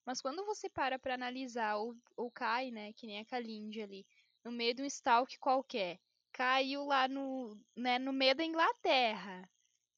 [0.06, 2.92] Mas quando você para pra analisar, ou, ou cai, né?
[2.94, 4.06] Que nem a Kalindi ali
[4.44, 5.98] no meio de um stalk qualquer,
[6.32, 9.48] caiu lá no, né, no meio da Inglaterra,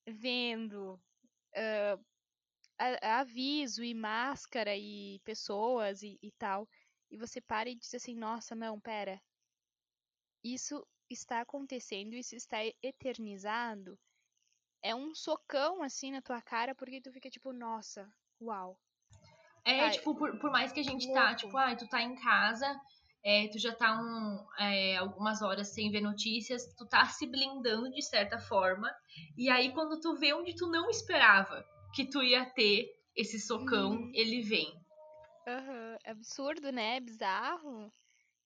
[0.06, 1.00] vendo
[1.54, 2.04] uh,
[2.78, 6.68] a, aviso e máscara e pessoas e, e tal,
[7.10, 9.20] e você para e diz assim, nossa, não, pera,
[10.44, 13.98] isso está acontecendo, isso está eternizado,
[14.82, 18.08] é um socão assim na tua cara, porque tu fica tipo, nossa,
[18.40, 18.78] uau.
[19.64, 21.28] É, Ai, tipo, por, por mais que a gente tá, louco.
[21.28, 22.80] tá, tipo, ah, tu tá em casa
[23.26, 27.90] é, tu já tá um, é, algumas horas sem ver notícias, tu tá se blindando
[27.90, 28.88] de certa forma,
[29.36, 33.96] e aí quando tu vê onde tu não esperava que tu ia ter esse socão,
[33.96, 34.12] uhum.
[34.14, 34.72] ele vem.
[35.44, 35.98] Uhum.
[36.04, 36.98] É absurdo, né?
[36.98, 37.90] É bizarro.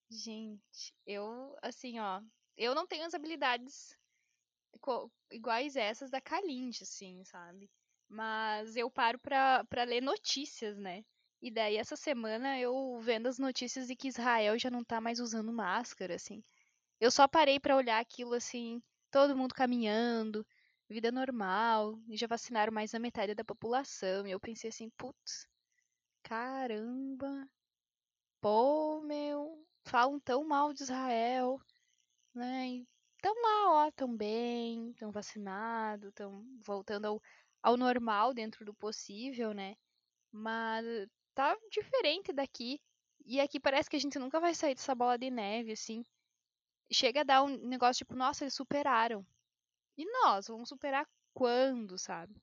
[0.09, 2.23] Gente, eu, assim, ó,
[2.57, 3.95] eu não tenho as habilidades
[5.31, 7.71] iguais essas da Kalinde, assim, sabe?
[8.09, 11.05] Mas eu paro pra, pra ler notícias, né?
[11.43, 15.21] E daí essa semana eu vendo as notícias de que Israel já não tá mais
[15.21, 16.43] usando máscara, assim.
[17.01, 20.47] Eu só parei para olhar aquilo assim, todo mundo caminhando,
[20.89, 24.27] vida normal, e já vacinaram mais da metade da população.
[24.27, 25.47] E eu pensei assim, putz,
[26.23, 27.49] caramba.
[28.41, 31.61] Pô, meu, falam tão mal de Israel,
[32.35, 32.69] né?
[32.69, 32.89] E
[33.23, 37.23] tão lá, ó, tão bem, tão vacinado, tão voltando ao,
[37.63, 39.77] ao normal dentro do possível, né?
[40.33, 40.85] Mas
[41.35, 42.81] tá diferente daqui.
[43.25, 46.05] E aqui parece que a gente nunca vai sair dessa bola de neve, assim.
[46.91, 49.25] Chega a dar um negócio tipo, nossa, eles superaram.
[49.97, 52.35] E nós, vamos superar quando, sabe?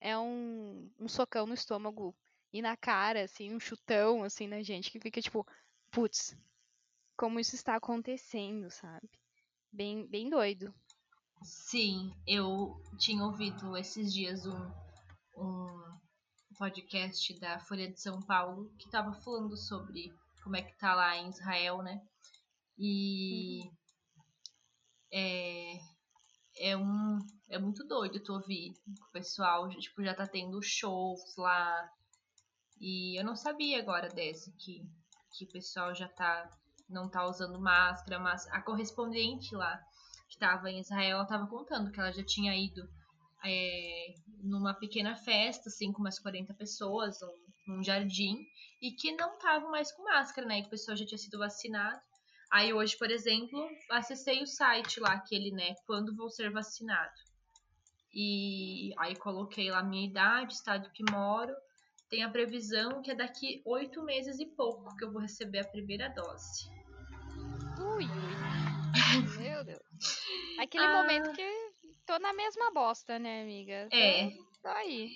[0.00, 2.14] É um, um socão no estômago
[2.52, 5.46] e na cara, assim, um chutão, assim, na gente, que fica tipo,
[5.90, 6.36] putz,
[7.16, 9.10] como isso está acontecendo, sabe?
[9.72, 10.72] Bem, bem doido.
[11.42, 14.72] Sim, eu tinha ouvido esses dias um,
[15.36, 15.98] um
[16.58, 21.16] podcast da Folha de São Paulo que estava falando sobre como é que tá lá
[21.16, 22.02] em Israel, né?
[22.76, 23.72] E uhum.
[25.12, 25.80] é,
[26.56, 28.74] é um é muito doido tu ouvir
[29.08, 31.88] o pessoal tipo já tá tendo shows lá
[32.80, 34.84] e eu não sabia agora desse que
[35.32, 36.50] que o pessoal já tá
[36.88, 39.76] não tá usando máscara, mas a correspondente lá
[40.28, 42.88] que estava em Israel, ela tava contando que ela já tinha ido
[43.44, 48.46] é, numa pequena festa, assim, com umas 40 pessoas, num, num jardim,
[48.80, 50.60] e que não estavam mais com máscara, né?
[50.60, 52.00] Que o pessoal já tinha sido vacinado.
[52.50, 55.74] Aí hoje, por exemplo, acessei o site lá, aquele, né?
[55.86, 57.12] Quando vou ser vacinado.
[58.12, 61.54] E aí coloquei lá minha idade, estado que moro.
[62.08, 65.68] Tem a previsão que é daqui oito meses e pouco que eu vou receber a
[65.68, 66.70] primeira dose.
[67.78, 68.08] Ui, ui.
[69.38, 69.78] Meu Deus.
[70.58, 71.42] Aquele ah, momento que
[72.08, 73.86] tô na mesma bosta, né, amiga?
[73.92, 74.30] É.
[74.62, 75.10] Tô aí.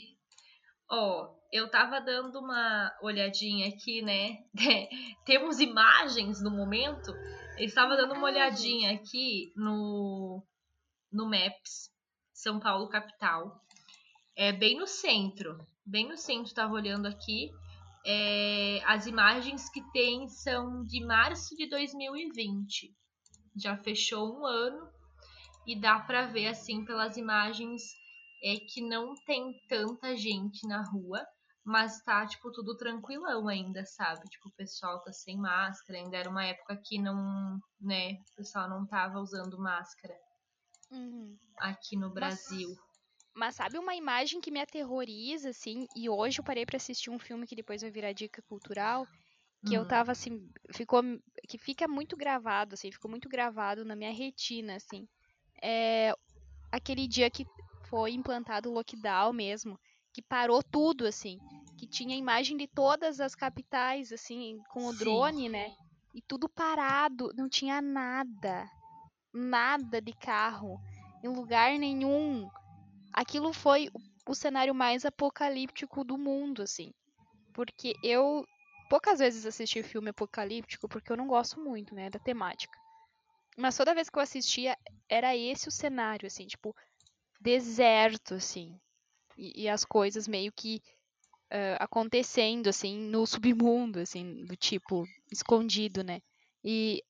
[0.90, 4.44] Ó, oh, eu tava dando uma olhadinha aqui, né?
[5.24, 7.10] Temos imagens no momento.
[7.58, 10.44] Eu estava dando uma olhadinha aqui no,
[11.10, 11.90] no Maps,
[12.30, 13.58] São Paulo capital.
[14.36, 15.66] É bem no centro.
[15.86, 17.50] Bem no centro, tava olhando aqui.
[18.04, 22.94] É, as imagens que tem são de março de 2020.
[23.56, 24.92] Já fechou um ano
[25.66, 27.82] e dá para ver assim pelas imagens
[28.42, 31.24] é que não tem tanta gente na rua,
[31.64, 34.28] mas tá tipo tudo tranquilão ainda, sabe?
[34.28, 38.68] Tipo, o pessoal tá sem máscara, ainda era uma época que não, né, o pessoal
[38.68, 40.14] não tava usando máscara.
[40.90, 41.38] Uhum.
[41.58, 42.68] Aqui no Brasil.
[42.68, 42.92] Mas...
[43.34, 47.18] Mas sabe uma imagem que me aterroriza, assim, e hoje eu parei para assistir um
[47.18, 49.06] filme que depois vai virar dica cultural,
[49.66, 49.88] que eu hum.
[49.88, 51.02] tava assim, ficou
[51.48, 55.08] que fica muito gravado assim, ficou muito gravado na minha retina assim
[55.62, 56.12] é,
[56.70, 57.46] aquele dia que
[57.84, 59.78] foi implantado o lockdown mesmo,
[60.12, 61.40] que parou tudo, assim,
[61.76, 64.98] que tinha imagem de todas as capitais, assim, com o Sim.
[64.98, 65.72] drone, né?
[66.14, 68.70] E tudo parado, não tinha nada.
[69.32, 70.80] Nada de carro
[71.22, 72.48] em lugar nenhum.
[73.12, 73.88] Aquilo foi
[74.26, 76.92] o cenário mais apocalíptico do mundo, assim.
[77.52, 78.46] Porque eu
[78.88, 82.78] poucas vezes assisti filme apocalíptico porque eu não gosto muito, né, da temática.
[83.56, 84.76] Mas toda vez que eu assistia,
[85.08, 86.74] era esse o cenário, assim, tipo,
[87.40, 88.78] deserto, assim.
[89.36, 90.80] E, e as coisas meio que
[91.52, 96.20] uh, acontecendo, assim, no submundo, assim, do tipo, escondido, né?
[96.64, 97.02] E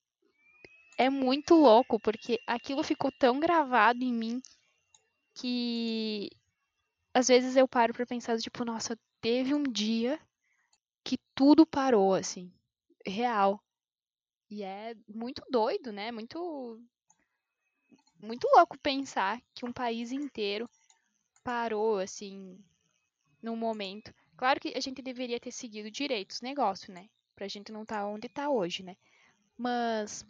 [0.99, 4.41] é muito louco, porque aquilo ficou tão gravado em mim
[5.35, 6.31] que
[7.15, 10.19] às vezes eu paro pra pensar, tipo, nossa, teve um dia
[11.05, 12.53] que tudo parou, assim,
[13.07, 13.61] real.
[14.55, 16.13] E é muito doido, né?
[16.13, 16.79] Muito
[18.21, 20.69] muito louco pensar que um país inteiro
[21.43, 22.63] parou assim
[23.43, 24.13] num momento.
[24.37, 27.09] Claro que a gente deveria ter seguido direito os negócios, né?
[27.35, 28.95] Pra gente não estar tá onde tá hoje, né?
[29.57, 30.23] Mas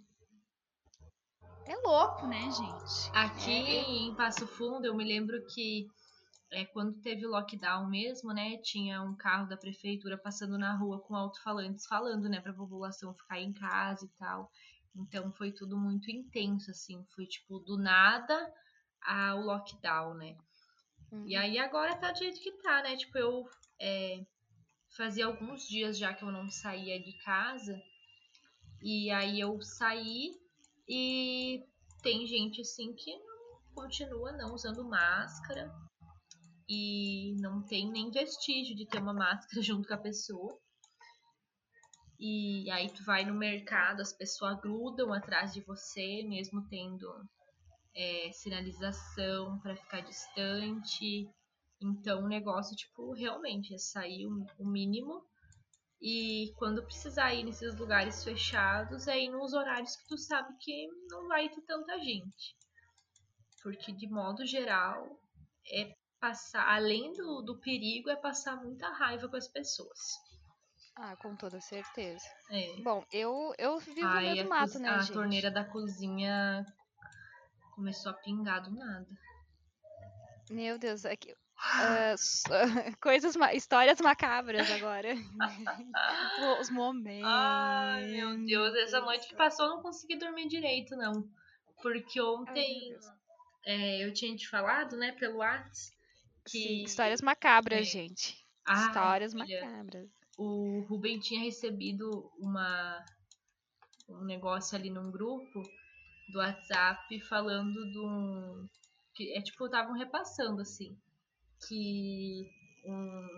[1.66, 3.10] é louco, né, gente?
[3.12, 3.90] Aqui é...
[3.90, 5.90] em Passo Fundo, eu me lembro que
[6.52, 11.00] é, quando teve o lockdown mesmo, né, tinha um carro da prefeitura passando na rua
[11.00, 14.50] com alto-falantes falando, né, pra população ficar em casa e tal.
[14.94, 18.52] Então foi tudo muito intenso, assim, foi tipo do nada
[19.00, 20.36] ao lockdown, né?
[21.10, 21.26] Uhum.
[21.26, 22.96] E aí agora tá do jeito que tá, né?
[22.96, 23.48] Tipo, eu
[23.80, 24.22] é,
[24.94, 27.82] fazia alguns dias já que eu não saía de casa.
[28.82, 30.38] E aí eu saí
[30.86, 31.64] e
[32.02, 33.12] tem gente assim que
[33.74, 35.72] continua não usando máscara
[36.68, 40.58] e não tem nem vestígio de ter uma máscara junto com a pessoa.
[42.18, 47.08] E aí tu vai no mercado, as pessoas grudam atrás de você, mesmo tendo
[47.96, 51.28] é, sinalização para ficar distante.
[51.80, 55.24] Então o negócio, tipo, realmente é sair o, mínimo.
[56.00, 60.88] E quando precisar ir nesses lugares fechados, é ir nos horários que tu sabe que
[61.08, 62.56] não vai ter tanta gente.
[63.62, 65.20] Porque de modo geral,
[65.72, 65.92] é
[66.22, 69.98] passar, além do, do perigo, é passar muita raiva com as pessoas.
[70.94, 72.24] Ah, com toda certeza.
[72.48, 72.80] É.
[72.80, 75.12] Bom, eu, eu vivo no meio do mato, né, a gente?
[75.12, 76.64] torneira da cozinha
[77.74, 79.08] começou a pingar do nada.
[80.48, 82.14] Meu Deus, aqui, uh,
[83.02, 85.14] coisas, histórias macabras agora.
[86.60, 87.26] Os momentos.
[87.26, 91.28] Ai, meu Deus, essa noite que passou eu não consegui dormir direito, não.
[91.82, 92.94] Porque ontem
[93.66, 96.01] Ai, é, eu tinha te falado, né, pelo WhatsApp,
[96.44, 96.84] que...
[96.84, 97.90] Histórias macabras, é.
[97.90, 98.36] gente.
[98.64, 100.08] Ah, histórias macabras.
[100.38, 103.04] O Ruben tinha recebido uma
[104.08, 105.62] um negócio ali num grupo
[106.28, 108.68] do WhatsApp falando de um.
[109.14, 110.96] Que é tipo, estavam repassando assim.
[111.68, 112.50] Que
[112.84, 113.28] um,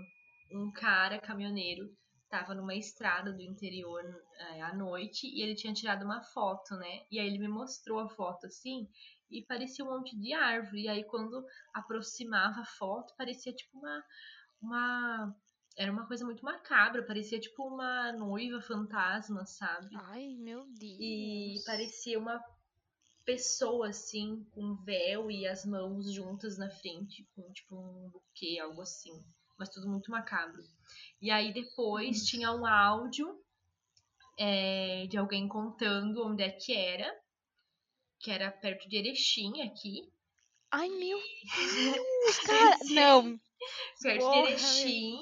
[0.52, 1.94] um cara caminhoneiro
[2.24, 4.02] estava numa estrada do interior
[4.36, 7.05] é, à noite e ele tinha tirado uma foto, né?
[7.10, 8.89] E aí ele me mostrou a foto assim
[9.30, 10.82] e parecia um monte de árvore.
[10.82, 14.05] E aí quando aproximava a foto, parecia tipo uma
[14.62, 15.36] uma
[15.76, 19.88] era uma coisa muito macabra, parecia tipo uma noiva fantasma, sabe?
[19.96, 20.98] Ai, meu Deus.
[21.01, 22.40] E parecia uma
[23.24, 28.82] pessoa assim, com véu e as mãos juntas na frente, com tipo um buquê, algo
[28.82, 29.24] assim.
[29.59, 30.62] Mas tudo muito macabro.
[31.20, 32.24] E aí depois uhum.
[32.24, 33.36] tinha um áudio
[34.38, 37.10] é, de alguém contando onde é que era,
[38.24, 40.10] que era perto de Erechim aqui.
[40.70, 43.38] Ai, meu Deus, cara, não.
[44.01, 45.18] Perto Porra, de Erechim,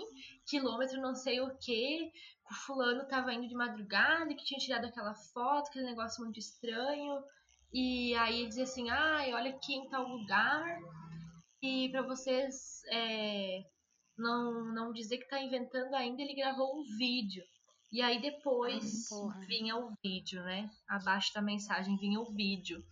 [0.47, 2.13] quilômetro não sei o que,
[2.49, 7.21] o fulano tava indo de madrugada, que tinha tirado aquela foto, aquele negócio muito estranho.
[7.73, 10.79] E aí ele dizia assim, ai, olha aqui em tal lugar.
[11.61, 13.65] E para vocês é,
[14.17, 17.45] não, não dizer que tá inventando ainda, ele gravou um vídeo.
[17.93, 19.09] E aí depois
[19.47, 20.71] vinha o vídeo, né?
[20.89, 22.83] Abaixo da mensagem vinha o vídeo.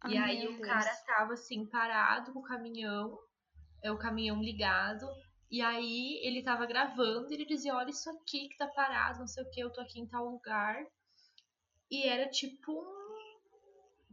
[0.00, 0.60] Ai, e aí o Deus.
[0.60, 3.18] cara tava assim, parado com o caminhão,
[3.82, 5.06] é o caminhão ligado.
[5.50, 9.26] E aí ele tava gravando e ele dizia, olha isso aqui que tá parado, não
[9.26, 10.86] sei o que, eu tô aqui em tal lugar.
[11.90, 13.04] E era tipo um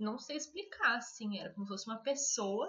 [0.01, 2.67] não sei explicar, assim, era como se fosse uma pessoa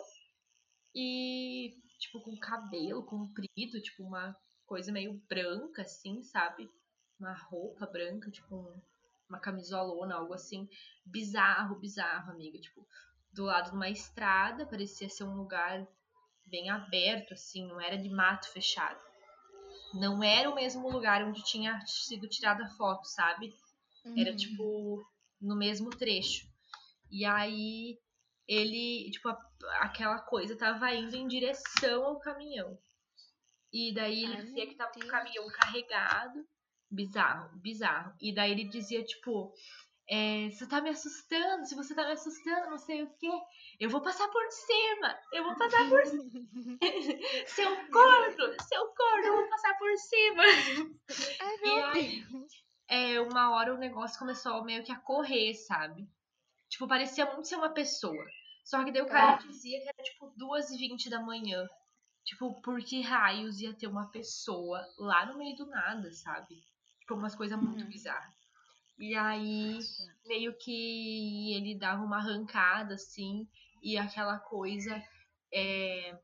[0.94, 4.36] e, tipo, com cabelo comprido, tipo, uma
[4.66, 6.69] coisa meio branca, assim, sabe?
[7.23, 8.82] Uma roupa branca, tipo, um,
[9.28, 10.69] uma camisolona, algo assim.
[11.07, 12.59] Bizarro, bizarro, amiga.
[12.59, 12.85] Tipo,
[13.32, 15.86] do lado de uma estrada, parecia ser um lugar
[16.44, 19.01] bem aberto, assim, não era de mato fechado.
[19.94, 23.55] Não era o mesmo lugar onde tinha sido tirada a foto, sabe?
[24.16, 24.36] Era, uhum.
[24.36, 25.07] tipo,
[25.40, 26.44] no mesmo trecho.
[27.09, 28.01] E aí
[28.49, 29.39] ele, tipo, a,
[29.82, 32.77] aquela coisa tava indo em direção ao caminhão.
[33.73, 36.44] E daí ele Ai, dizia que tava com o caminhão carregado
[36.93, 38.12] Bizarro, bizarro.
[38.20, 39.52] E daí ele dizia, tipo,
[40.09, 43.31] é, você tá me assustando, se você tá me assustando, não sei o quê,
[43.81, 46.78] eu vou passar por cima, eu vou passar por cima.
[47.47, 50.43] seu corno, seu corno, eu vou passar por cima.
[51.40, 52.24] Ai, e aí.
[52.89, 56.06] É, uma hora o negócio começou meio que a correr, sabe?
[56.69, 58.27] Tipo, parecia muito ser uma pessoa.
[58.64, 59.47] Só que daí o cara ah.
[59.47, 61.66] dizia que era tipo 2h20 da manhã.
[62.24, 66.62] Tipo, por que raios ia ter uma pessoa lá no meio do nada, sabe?
[67.12, 67.90] Tipo, umas coisas muito uhum.
[67.90, 68.32] bizarras.
[68.98, 69.78] E aí,
[70.26, 73.47] meio que ele dava uma arrancada, assim,
[73.82, 75.02] e aquela coisa
[75.52, 76.18] é,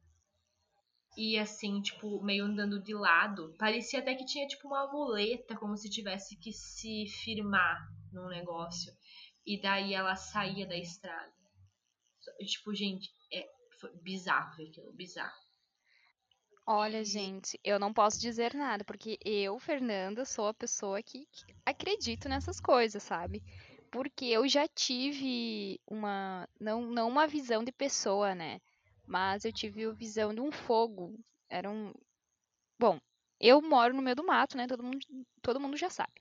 [1.16, 3.55] ia assim, tipo, meio andando de lado.
[3.59, 8.93] Parecia até que tinha, tipo, uma muleta, como se tivesse que se firmar num negócio.
[9.44, 11.32] E daí ela saía da estrada.
[12.47, 13.47] Tipo, gente, é
[14.02, 15.48] bizarro aquilo, bizarro.
[16.70, 21.45] Olha, gente, eu não posso dizer nada, porque eu, Fernanda, sou a pessoa que, que
[21.65, 23.43] acredito nessas coisas, sabe?
[23.90, 26.47] Porque eu já tive uma.
[26.61, 28.61] Não, não uma visão de pessoa, né?
[29.07, 31.19] Mas eu tive a visão de um fogo.
[31.49, 31.90] Era um.
[32.78, 33.01] Bom,
[33.40, 34.66] eu moro no meio do mato, né?
[34.66, 34.99] Todo mundo,
[35.43, 36.12] todo mundo já sabe.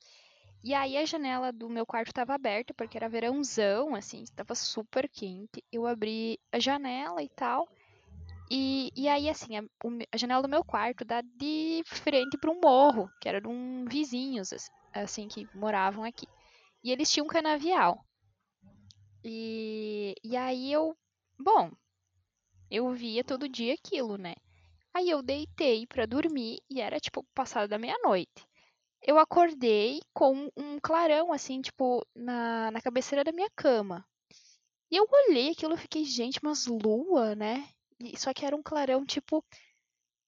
[0.64, 5.10] E aí a janela do meu quarto estava aberta, porque era verãozão, assim, estava super
[5.10, 5.64] quente.
[5.72, 7.68] Eu abri a janela e tal.
[8.50, 9.64] E, e aí, assim, a,
[10.12, 13.86] a janela do meu quarto dá de frente para um morro, que era de um
[13.86, 14.50] vizinhos,
[14.94, 16.28] assim, que moravam aqui.
[16.84, 18.06] E eles tinham um canavial.
[19.24, 20.96] E, e aí eu,
[21.38, 21.72] bom,
[22.72, 24.36] eu via todo dia aquilo, né?
[24.94, 28.48] Aí eu deitei para dormir e era tipo passada da meia-noite.
[29.02, 34.06] Eu acordei com um clarão assim, tipo, na, na cabeceira da minha cama.
[34.90, 37.68] E eu olhei aquilo e fiquei, gente, mas lua, né?
[38.18, 39.44] Só que era um clarão tipo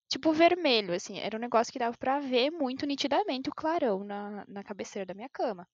[0.10, 4.46] tipo vermelho, assim, era um negócio que dava para ver muito nitidamente o clarão na,
[4.48, 5.68] na cabeceira da minha cama.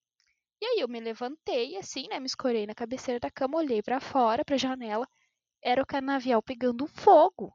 [0.61, 3.99] E aí eu me levantei, assim, né, me escorei na cabeceira da cama, olhei para
[4.01, 5.07] fora, pra janela,
[5.63, 7.53] era o canavial pegando fogo.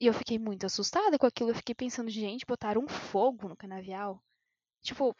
[0.00, 3.56] E eu fiquei muito assustada com aquilo, eu fiquei pensando, gente, botaram um fogo no
[3.56, 4.22] canavial.
[4.82, 5.16] Tipo,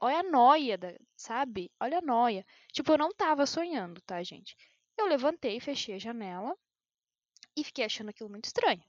[0.00, 1.70] olha a noia, da, sabe?
[1.80, 2.44] Olha a noia.
[2.72, 4.56] Tipo, eu não tava sonhando, tá, gente?
[4.98, 6.56] Eu levantei, fechei a janela,
[7.56, 8.82] e fiquei achando aquilo muito estranho.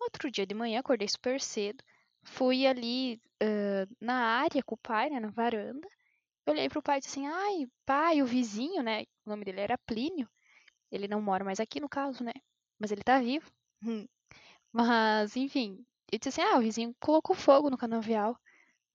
[0.00, 1.82] Outro dia de manhã, acordei super cedo,
[2.22, 5.88] fui ali uh, na área com o pai, né, na varanda.
[6.44, 9.02] Eu olhei pro pai e disse assim: ai, pai, o vizinho, né?
[9.24, 10.28] O nome dele era Plínio.
[10.90, 12.32] Ele não mora mais aqui, no caso, né?
[12.78, 13.50] Mas ele tá vivo.
[14.72, 18.36] Mas, enfim, eu disse assim: ah, o vizinho colocou fogo no canavial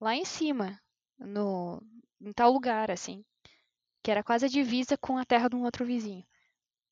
[0.00, 0.80] lá em cima,
[1.18, 1.82] no,
[2.20, 3.24] em tal lugar, assim,
[4.02, 6.24] que era quase a divisa com a terra de um outro vizinho.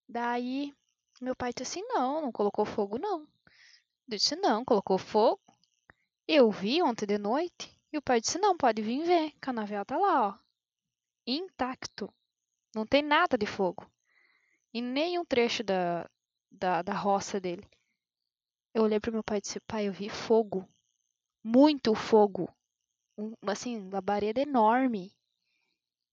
[0.08, 0.72] Daí
[1.20, 3.20] meu pai disse assim: não, não colocou fogo, não.
[4.09, 5.40] Eu disse: não, colocou fogo.
[6.28, 7.76] Eu vi ontem de noite.
[7.93, 9.28] E o pai disse: não, pode vir ver.
[9.28, 10.38] O canavial tá lá, ó.
[11.26, 12.12] Intacto.
[12.74, 13.90] Não tem nada de fogo.
[14.72, 16.09] E nenhum trecho da,
[16.51, 17.66] da, da roça dele.
[18.74, 20.68] Eu olhei pro meu pai e disse: pai, eu vi fogo.
[21.43, 22.55] Muito fogo.
[23.16, 25.16] Um, assim, labareda enorme.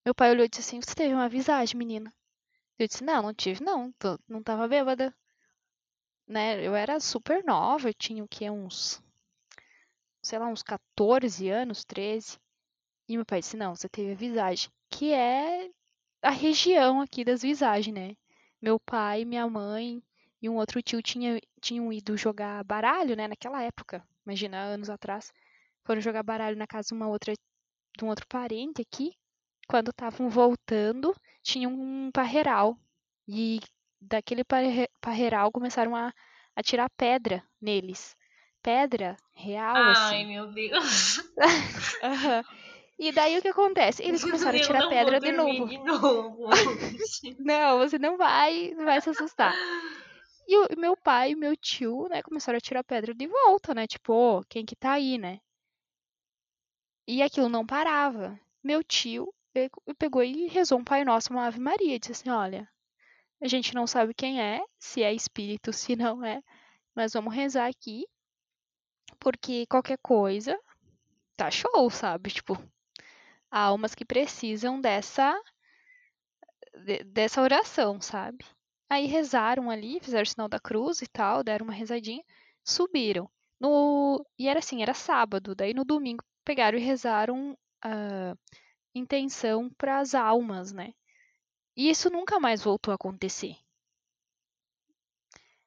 [0.06, 2.14] Meu pai olhou e disse assim: Você teve uma visagem, menina?
[2.78, 5.14] Eu disse, não, não tive, não, tô, não tava bêbada.
[6.28, 6.66] Né?
[6.66, 9.02] Eu era super nova, eu tinha o que, uns,
[10.22, 12.40] sei lá, uns 14 anos, 13.
[13.08, 15.70] E meu pai disse, não, você teve a visagem, que é
[16.22, 18.16] a região aqui das visagens, né?
[18.62, 20.02] Meu pai, minha mãe
[20.42, 25.32] e um outro tio tinha, tinham ido jogar baralho, né, naquela época, imagina, anos atrás.
[25.86, 27.34] Foram jogar baralho na casa de uma outra
[27.96, 29.14] de um outro parente aqui
[29.68, 32.78] quando estavam voltando, tinha um parreiral.
[33.28, 33.60] E
[34.02, 34.44] daquele
[35.00, 36.14] parreiral começaram a,
[36.56, 38.16] a tirar pedra neles.
[38.62, 40.16] Pedra real, Ai, assim.
[40.16, 41.18] Ai, meu Deus.
[42.02, 42.44] uhum.
[42.98, 44.04] E daí o que acontece?
[44.04, 45.68] Eles começaram a tirar pedra de novo.
[45.68, 46.48] de novo.
[47.40, 49.54] não, você não vai, vai se assustar.
[50.48, 53.88] E o meu pai e meu tio, né, começaram a tirar pedra de volta, né?
[53.88, 55.40] Tipo, oh, quem que tá aí, né?
[57.08, 58.40] E aquilo não parava.
[58.64, 59.34] Meu tio
[59.98, 62.70] pegou e rezou um Pai Nosso, uma Ave Maria, e disse assim: Olha,
[63.42, 66.42] a gente não sabe quem é, se é espírito, se não é,
[66.96, 68.06] mas vamos rezar aqui,
[69.20, 70.60] porque qualquer coisa
[71.38, 72.32] tá show, sabe?
[72.32, 72.58] Tipo,
[73.52, 75.40] há almas que precisam dessa
[77.06, 78.44] dessa oração, sabe?
[78.90, 82.24] Aí rezaram ali, fizeram o sinal da cruz e tal, deram uma rezadinha,
[82.64, 83.30] subiram.
[83.60, 87.54] No, e era assim, era sábado, daí no domingo pegaram e rezaram
[87.86, 88.38] uh,
[88.94, 90.94] intenção para as almas, né?
[91.76, 93.56] E isso nunca mais voltou a acontecer.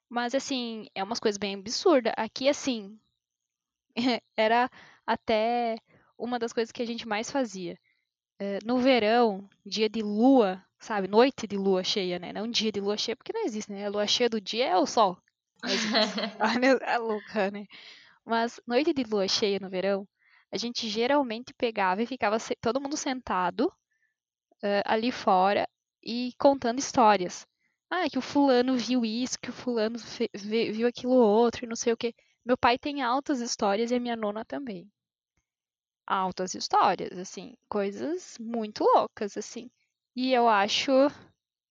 [0.08, 2.12] Mas assim, é umas coisas bem absurdas.
[2.16, 2.98] Aqui assim,
[4.36, 4.70] era
[5.06, 5.76] até
[6.16, 7.78] uma das coisas que a gente mais fazia.
[8.38, 11.08] É, no verão, dia de lua, sabe?
[11.08, 12.32] Noite de lua cheia, né?
[12.32, 13.86] Não dia de lua cheia, porque não existe, né?
[13.86, 15.18] A lua cheia do dia é o sol.
[16.40, 17.66] Olha, é louca, né?
[18.24, 20.06] Mas noite de lua cheia no verão,
[20.56, 23.66] a gente geralmente pegava e ficava todo mundo sentado
[24.62, 25.68] uh, ali fora
[26.02, 27.46] e contando histórias.
[27.90, 29.98] Ah, que o fulano viu isso, que o fulano
[30.34, 32.14] viu aquilo outro e não sei o que.
[32.44, 34.90] Meu pai tem altas histórias e a minha nona também.
[36.06, 39.70] Altas histórias, assim, coisas muito loucas, assim.
[40.16, 40.90] E eu acho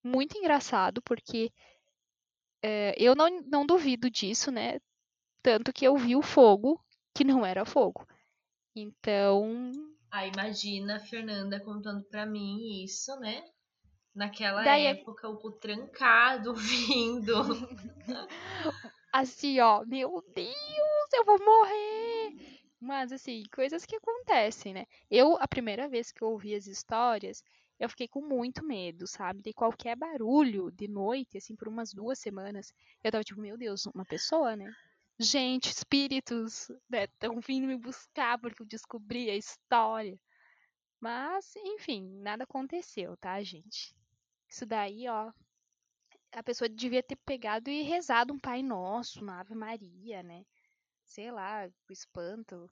[0.03, 1.51] muito engraçado porque
[2.61, 4.79] é, eu não, não duvido disso, né?
[5.41, 6.79] Tanto que eu vi o fogo
[7.13, 8.05] que não era fogo.
[8.75, 9.71] Então.
[10.11, 13.43] Ah, imagina a Fernanda contando pra mim isso, né?
[14.13, 17.33] Naquela Daí, é época, o trancado vindo.
[19.11, 22.61] assim, ó, meu Deus, eu vou morrer!
[22.79, 24.85] Mas, assim, coisas que acontecem, né?
[25.09, 27.43] Eu, a primeira vez que eu ouvi as histórias,
[27.79, 29.41] eu fiquei com muito medo, sabe?
[29.41, 32.73] De qualquer barulho de noite, assim, por umas duas semanas,
[33.03, 34.73] eu tava tipo, meu Deus, uma pessoa, né?
[35.17, 40.19] Gente, espíritos, né, estão vindo me buscar porque eu descobri a história.
[40.99, 43.95] Mas, enfim, nada aconteceu, tá, gente?
[44.49, 45.31] Isso daí, ó,
[46.33, 50.45] a pessoa devia ter pegado e rezado um Pai Nosso, uma Ave Maria, né?
[51.05, 52.69] Sei lá, o espanto,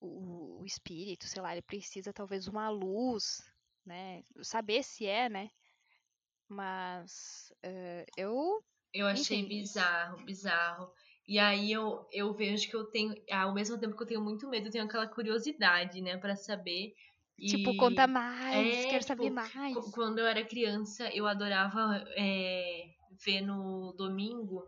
[0.00, 3.42] o, o espírito, sei lá, ele precisa talvez uma luz,
[3.84, 4.22] né?
[4.42, 5.50] Saber se é, né?
[6.48, 8.64] Mas uh, eu.
[8.92, 10.92] Eu achei enfim, bizarro, bizarro.
[11.28, 14.48] E aí eu, eu vejo que eu tenho, ao mesmo tempo que eu tenho muito
[14.48, 16.94] medo, eu tenho aquela curiosidade, né, para saber
[17.38, 17.76] Tipo, e...
[17.76, 19.76] conta mais, é, quero tipo, saber mais.
[19.92, 22.86] Quando eu era criança, eu adorava é,
[23.24, 24.66] ver no domingo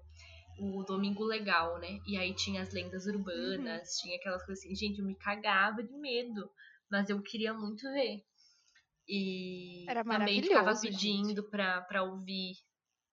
[0.60, 2.01] o Domingo Legal, né?
[2.06, 4.02] E aí tinha as lendas urbanas, uhum.
[4.02, 4.74] tinha aquelas coisas assim.
[4.74, 6.51] Gente, eu me cagava de medo,
[6.90, 8.24] mas eu queria muito ver.
[9.06, 12.55] E Era também ficava pedindo pra, pra ouvir,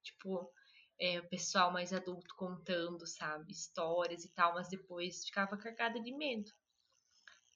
[0.03, 0.49] tipo,
[0.99, 3.51] é, o pessoal mais adulto contando, sabe?
[3.51, 6.51] Histórias e tal, mas depois ficava cagada de medo.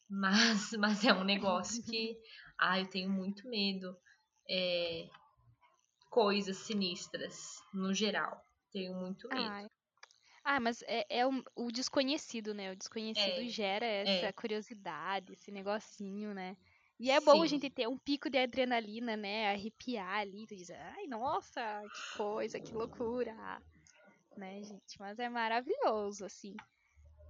[0.10, 2.18] Mas, mas é um negócio que,
[2.58, 3.98] ah, eu tenho muito medo.
[4.50, 5.08] É,
[6.10, 8.44] coisas sinistras, no geral.
[8.72, 9.42] Tenho muito medo.
[9.42, 9.68] Ai.
[10.44, 12.72] Ah, mas é, é o, o, desconhecido, né?
[12.72, 14.32] O desconhecido é, gera essa é.
[14.32, 16.58] curiosidade, esse negocinho, né?
[17.00, 17.26] E é Sim.
[17.26, 19.52] bom a gente ter um pico de adrenalina, né?
[19.54, 21.62] Arrepiar ali, tu diz, ai, nossa,
[21.94, 23.34] que coisa, que loucura,
[24.36, 25.00] né, gente?
[25.00, 26.54] Mas é maravilhoso, assim.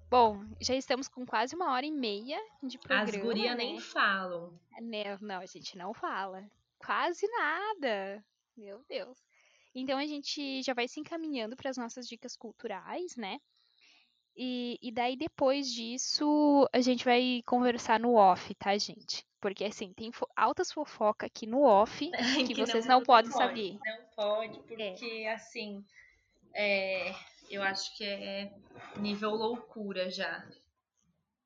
[0.10, 3.10] Bom, já estamos com quase uma hora e meia de programa.
[3.10, 3.64] As gurias né?
[3.64, 4.60] nem falam.
[4.82, 5.18] Né?
[5.22, 6.50] Não, a gente não fala.
[6.80, 8.26] Quase nada.
[8.58, 9.20] Meu Deus.
[9.76, 13.40] Então a gente já vai se encaminhando para as nossas dicas culturais, né?
[14.36, 19.29] E, e daí depois disso a gente vai conversar no off, tá, gente?
[19.40, 23.32] Porque assim, tem fo altas fofocas aqui no off que, que vocês não, não podem
[23.32, 23.80] pode, saber.
[23.86, 25.34] Não pode, porque é.
[25.34, 25.84] assim.
[26.54, 27.14] É,
[27.50, 28.52] eu acho que é
[28.98, 30.46] nível loucura já.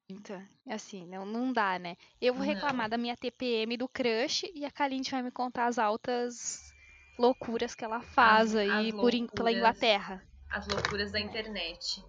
[0.10, 1.96] Então, assim, não, não dá, né?
[2.22, 2.90] Eu vou reclamar não.
[2.90, 6.74] da minha TPM do crush e a Kalinte vai me contar as altas
[7.18, 10.24] loucuras que ela faz as, aí as por, pela Inglaterra.
[10.50, 12.04] As loucuras da internet.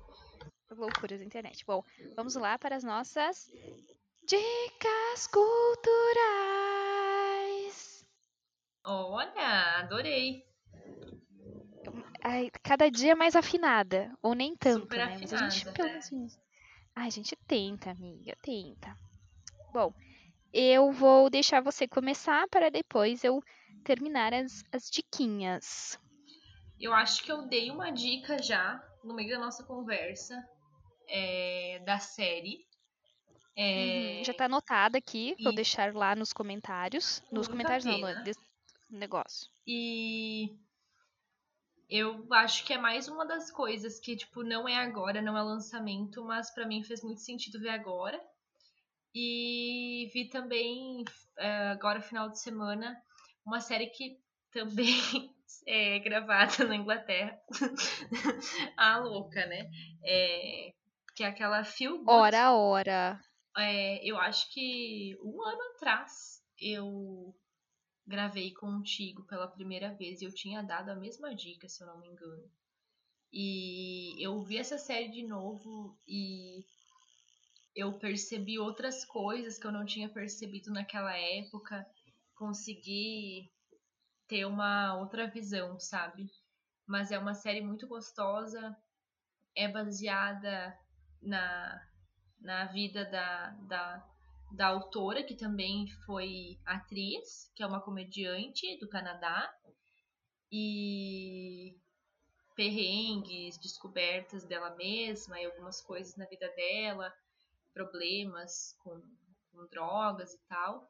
[0.68, 1.64] As loucuras da internet.
[1.64, 1.84] Bom,
[2.16, 3.50] vamos lá para as nossas
[4.26, 6.24] dicas culturais.
[8.84, 10.44] Olha, adorei
[12.24, 14.10] ai, cada dia mais afinada.
[14.22, 15.04] Ou nem tanto, Super né?
[15.04, 16.38] Afinada, Mas a gente, pelo menos,
[16.96, 18.96] Ai, a gente tenta, amiga, tenta.
[19.72, 19.92] Bom,
[20.52, 23.42] eu vou deixar você começar para depois eu
[23.82, 25.98] terminar as, as diquinhas.
[26.80, 30.34] Eu acho que eu dei uma dica já no meio da nossa conversa
[31.08, 32.64] é, da série.
[33.56, 34.18] É...
[34.18, 35.42] Uhum, já tá anotada aqui, e...
[35.42, 37.22] vou deixar lá nos comentários.
[37.30, 39.48] Nos comentários não, no negócio.
[39.66, 40.56] E
[41.88, 45.42] eu acho que é mais uma das coisas que, tipo, não é agora, não é
[45.42, 48.20] lançamento, mas para mim fez muito sentido ver agora.
[49.14, 51.02] E vi também,
[51.38, 53.00] uh, agora, final de semana,
[53.46, 54.18] uma série que
[54.50, 55.32] também
[55.68, 57.38] é gravada na Inglaterra.
[58.76, 59.70] a louca, né?
[60.02, 60.72] É,
[61.14, 62.10] que é aquela Feel Good.
[62.10, 63.20] Ora, ora.
[63.56, 67.34] É, eu acho que um ano atrás eu
[68.06, 72.00] gravei contigo pela primeira vez e eu tinha dado a mesma dica, se eu não
[72.00, 72.50] me engano.
[73.32, 76.64] E eu vi essa série de novo e
[77.74, 81.84] eu percebi outras coisas que eu não tinha percebido naquela época.
[82.34, 83.50] Consegui
[84.28, 86.26] ter uma outra visão, sabe?
[86.86, 88.76] Mas é uma série muito gostosa,
[89.56, 90.78] é baseada
[91.20, 91.80] na,
[92.44, 94.14] na vida da, da
[94.54, 99.52] da autora, que também foi atriz, que é uma comediante do Canadá.
[100.50, 101.76] E
[102.54, 107.12] perrengues, descobertas dela mesma e algumas coisas na vida dela,
[107.72, 109.02] problemas com,
[109.50, 110.88] com drogas e tal.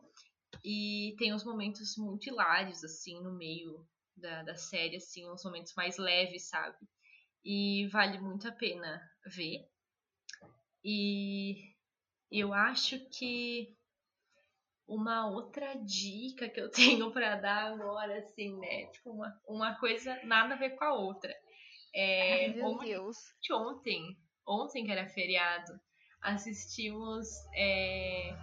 [0.62, 5.72] E tem uns momentos muito hilários, assim, no meio da, da série, assim, uns momentos
[5.74, 6.76] mais leves, sabe?
[7.43, 9.66] E vale muito a pena ver.
[10.85, 11.73] E
[12.31, 13.74] eu acho que
[14.86, 16.70] uma outra dica que eu
[17.09, 18.86] tenho para dar agora, assim, né?
[18.86, 21.35] Tipo, uma, uma coisa nada a ver com a outra.
[21.94, 23.16] É, Ai, meu ontem, Deus.
[23.51, 25.81] Ontem, ontem que era feriado,
[26.20, 28.36] assistimos é,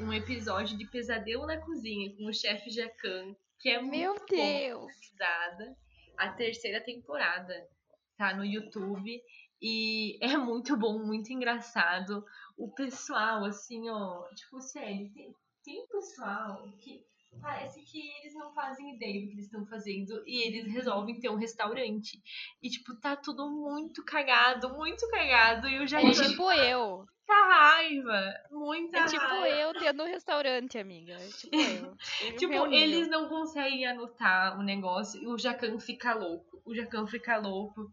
[0.00, 4.92] um episódio de Pesadelo na Cozinha com o chefe Jacan, que é meu muito Deus.
[5.18, 5.76] bom,
[6.18, 7.68] a terceira temporada.
[8.16, 9.20] Tá no YouTube
[9.62, 12.24] e é muito bom, muito engraçado.
[12.56, 15.34] O pessoal, assim, ó, tipo, sério, tem,
[15.64, 17.06] tem pessoal que
[17.40, 21.30] parece que eles não fazem ideia do que eles estão fazendo e eles resolvem ter
[21.30, 22.20] um restaurante.
[22.62, 25.68] E, tipo, tá tudo muito cagado, muito cagado.
[25.68, 26.02] E eu já.
[26.02, 27.06] É tipo eu.
[27.32, 29.48] Muita raiva, muita É tipo raiva.
[29.48, 31.14] eu tendo um restaurante, amiga.
[31.14, 31.96] É tipo eu.
[32.28, 36.60] eu tipo, eles não conseguem anotar o negócio e o Jacan fica louco.
[36.66, 37.90] O Jacan fica louco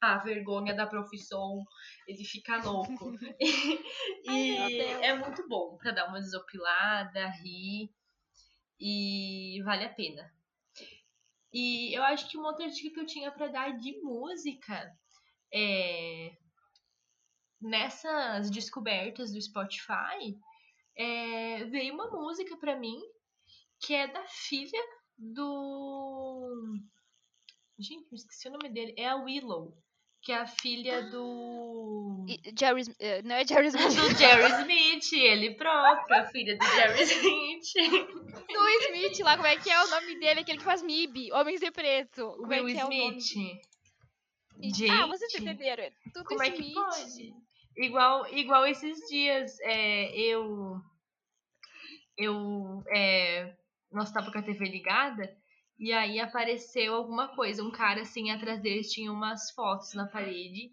[0.00, 1.64] a vergonha da profissão,
[2.06, 3.12] ele fica louco.
[4.24, 7.90] e é muito bom para dar uma desopilada, rir
[8.78, 10.32] e vale a pena.
[11.52, 14.94] E eu acho que uma outra dica que eu tinha para dar de música
[15.52, 16.36] é
[17.58, 20.38] nessas descobertas do Spotify
[20.94, 23.00] é, veio uma música para mim
[23.80, 24.82] que é da filha
[25.16, 26.78] do
[27.78, 28.94] Gente, esqueci o nome dele.
[28.96, 29.76] É a Willow,
[30.26, 32.26] que é a filha do.
[32.58, 32.82] Jerry,
[33.24, 33.94] não é Jerry Smith.
[33.94, 38.42] do Jerry Smith, ele próprio, a filha do Jerry Smith.
[38.48, 40.40] Do Smith lá, como é que é o nome dele?
[40.40, 42.34] Aquele que faz MIB, Homens de Preto.
[42.38, 43.62] Como Will é que Smith.
[44.60, 44.68] É?
[44.68, 45.84] Gente, ah, vocês entenderam?
[45.84, 46.58] É tudo como Smith.
[46.58, 47.34] é que pode?
[47.76, 50.80] Igual, igual esses dias, é, eu.
[52.18, 52.82] Eu.
[52.92, 53.54] É,
[53.92, 55.32] nós tava com a TV ligada.
[55.78, 60.70] E aí apareceu alguma coisa, um cara assim atrás deles tinha umas fotos na parede.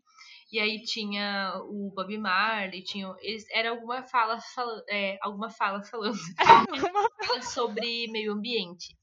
[0.51, 5.84] E aí tinha o Bob Marley, tinha eles, era alguma fala, fala é, alguma fala
[5.84, 6.17] falando
[7.53, 8.95] sobre meio ambiente.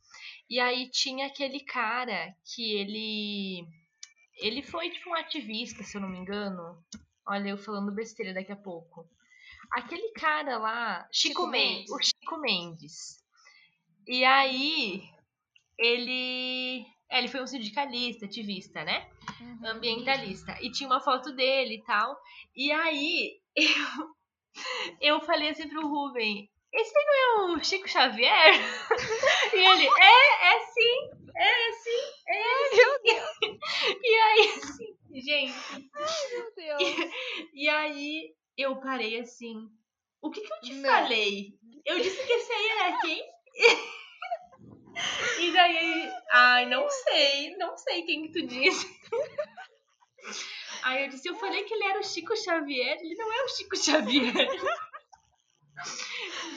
[0.49, 3.67] E aí tinha aquele cara que ele
[4.39, 6.83] ele foi tipo um ativista, se eu não me engano.
[7.27, 9.07] Olha, eu falando besteira daqui a pouco.
[9.71, 13.25] Aquele cara lá, Chico, Chico Mendes, Mendes, o Chico Mendes.
[14.07, 15.03] E aí
[15.81, 16.87] ele.
[17.11, 19.09] É, ele foi um sindicalista, ativista, né?
[19.41, 19.67] Uhum.
[19.67, 20.57] Ambientalista.
[20.61, 22.17] E tinha uma foto dele e tal.
[22.55, 23.41] E aí
[25.01, 28.55] eu, eu falei assim pro Ruben: esse não é o Chico Xavier?
[29.53, 33.61] e ele: é, é sim, é sim, é Ai, meu Deus.
[34.03, 35.91] E aí, assim, gente.
[35.95, 37.11] Ai, meu Deus.
[37.55, 39.69] E, e aí eu parei assim:
[40.23, 40.91] o que, que eu te não.
[40.91, 41.55] falei?
[41.85, 43.25] Eu disse que esse aí era quem?
[45.39, 48.87] E daí, ai, não sei, não sei quem que tu disse.
[50.83, 53.49] Aí eu disse, eu falei que ele era o Chico Xavier, ele não é o
[53.49, 54.49] Chico Xavier.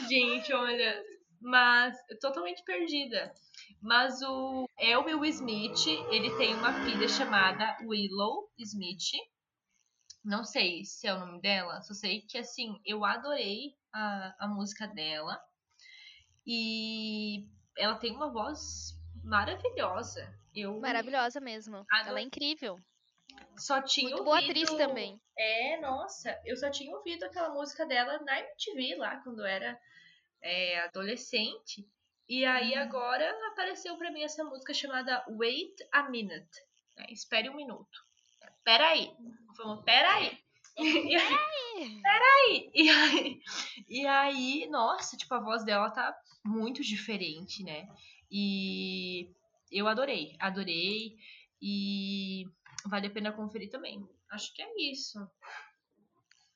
[0.10, 1.04] Gente, olha,
[1.42, 3.34] mas totalmente perdida.
[3.82, 9.12] Mas o Will Smith, ele tem uma filha chamada Willow Smith.
[10.24, 14.48] Não sei se é o nome dela, só sei que assim, eu adorei a, a
[14.48, 15.38] música dela.
[16.48, 17.46] E
[17.78, 18.94] ela tem uma voz
[19.24, 20.34] maravilhosa.
[20.56, 21.86] Eu Maravilhosa mesmo.
[21.90, 22.10] Adoro...
[22.10, 22.80] Ela é incrível.
[23.58, 24.26] Só tinha Muito ouvido...
[24.26, 25.20] boa atriz também.
[25.38, 29.80] É, nossa, eu só tinha ouvido aquela música dela na MTV lá, quando era
[30.42, 31.88] é, adolescente.
[32.28, 32.82] E aí hum.
[32.82, 36.62] agora apareceu para mim essa música chamada Wait a Minute.
[36.98, 37.06] Né?
[37.10, 38.00] Espere um minuto.
[38.64, 39.12] Peraí.
[39.58, 40.38] Vamos, peraí.
[40.76, 42.72] E aí, peraí.
[42.74, 43.42] E aí,
[43.88, 47.88] e aí, nossa, tipo, a voz dela tá muito diferente, né?
[48.32, 49.34] E
[49.72, 51.18] eu adorei, adorei.
[51.62, 52.46] E
[52.86, 54.06] vale a pena conferir também.
[54.30, 55.18] Acho que é isso.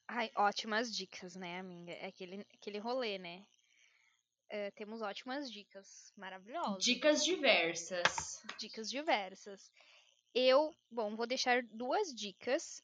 [0.08, 1.92] Ai, ótimas dicas, né, amiga?
[1.92, 3.46] É aquele, aquele rolê, né?
[4.50, 6.84] Uh, temos ótimas dicas maravilhosas.
[6.84, 8.42] Dicas diversas.
[8.58, 9.72] Dicas diversas.
[10.34, 12.82] Eu, bom, vou deixar duas dicas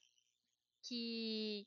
[0.82, 1.66] que,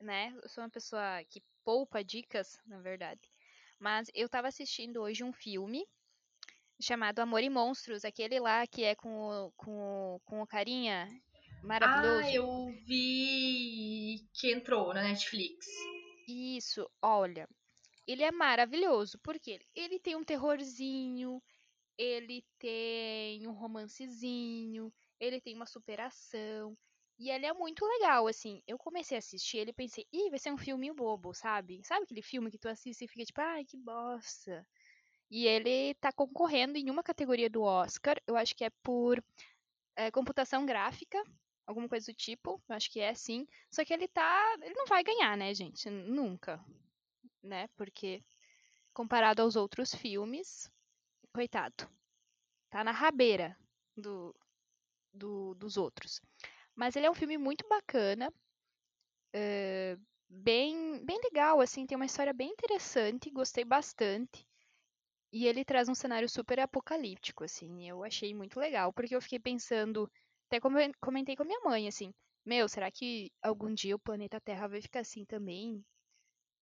[0.00, 3.20] né, eu sou uma pessoa que poupa dicas, na verdade.
[3.78, 5.86] Mas eu tava assistindo hoje um filme
[6.80, 11.08] chamado Amor e Monstros, aquele lá que é com o, com o, com o carinha
[11.62, 12.24] maravilhoso.
[12.24, 15.66] Ah, eu vi que entrou na Netflix.
[16.28, 17.48] Isso, olha,
[18.06, 21.42] ele é maravilhoso, porque ele tem um terrorzinho,
[21.96, 26.76] ele tem um romancezinho, ele tem uma superação.
[27.18, 28.62] E ele é muito legal, assim.
[28.66, 31.80] Eu comecei a assistir ele e pensei, ih, vai ser um filminho bobo, sabe?
[31.84, 34.64] Sabe aquele filme que tu assiste e fica tipo, ai, que bosta.
[35.30, 39.22] E ele tá concorrendo em uma categoria do Oscar, eu acho que é por
[39.96, 41.22] é, computação gráfica,
[41.66, 43.46] alguma coisa do tipo, eu acho que é sim.
[43.70, 44.56] Só que ele tá.
[44.62, 45.90] Ele não vai ganhar, né, gente?
[45.90, 46.64] Nunca.
[47.42, 47.68] Né?
[47.76, 48.22] Porque
[48.94, 50.70] comparado aos outros filmes,
[51.32, 51.88] coitado.
[52.70, 53.56] Tá na rabeira
[53.96, 54.34] do,
[55.12, 56.20] do, dos outros.
[56.78, 58.32] Mas ele é um filme muito bacana,
[59.34, 64.46] uh, bem, bem legal, assim, tem uma história bem interessante, gostei bastante.
[65.32, 69.40] E ele traz um cenário super apocalíptico, assim, eu achei muito legal, porque eu fiquei
[69.40, 70.08] pensando,
[70.46, 70.60] até
[71.00, 72.14] comentei com a minha mãe, assim,
[72.46, 75.84] meu, será que algum dia o planeta Terra vai ficar assim também?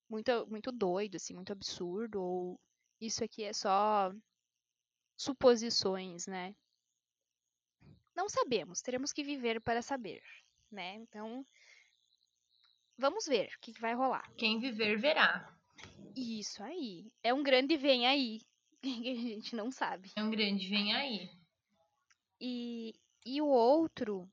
[0.09, 2.61] Muito, muito doido, assim, muito absurdo, ou
[3.01, 4.13] isso aqui é só
[5.17, 6.55] suposições, né?
[8.17, 10.23] Não sabemos, teremos que viver para saber,
[10.73, 10.95] né?
[10.95, 11.47] Então,
[12.97, 14.33] vamos ver o que, que vai rolar.
[14.39, 15.55] Quem viver, verá.
[16.17, 17.13] Isso aí.
[17.23, 18.41] É um grande vem aí,
[18.81, 20.11] que a gente não sabe.
[20.17, 21.29] É um grande vem aí.
[22.41, 22.95] E,
[23.25, 24.27] e o outro,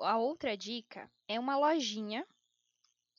[0.00, 2.26] a outra dica é uma lojinha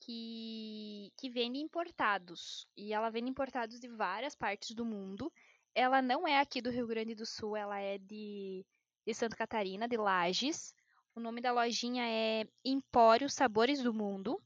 [0.00, 2.66] que, que vende importados.
[2.76, 5.32] E ela vende importados de várias partes do mundo.
[5.72, 8.66] Ela não é aqui do Rio Grande do Sul, ela é de
[9.06, 10.74] de Santa Catarina, de Lages.
[11.14, 14.40] O nome da lojinha é Empório Sabores do Mundo.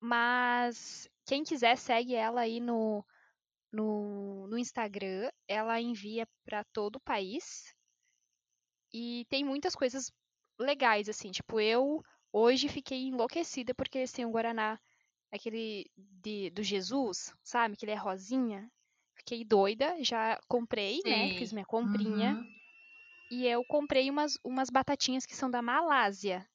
[0.00, 3.04] Mas quem quiser segue ela aí no,
[3.72, 5.30] no, no Instagram.
[5.46, 7.74] Ela envia para todo o país.
[8.92, 10.10] E tem muitas coisas
[10.58, 11.30] legais, assim.
[11.30, 12.02] Tipo, eu
[12.32, 14.78] hoje fiquei enlouquecida porque eles têm o Guaraná,
[15.30, 17.76] aquele de, do Jesus, sabe?
[17.76, 18.70] Que ele é rosinha.
[19.16, 21.26] Fiquei doida, já comprei, né?
[21.26, 21.32] Sim.
[21.32, 21.38] né?
[21.38, 22.34] Fiz minha comprinha.
[22.34, 22.57] Uhum
[23.30, 26.48] e eu comprei umas, umas batatinhas que são da Malásia.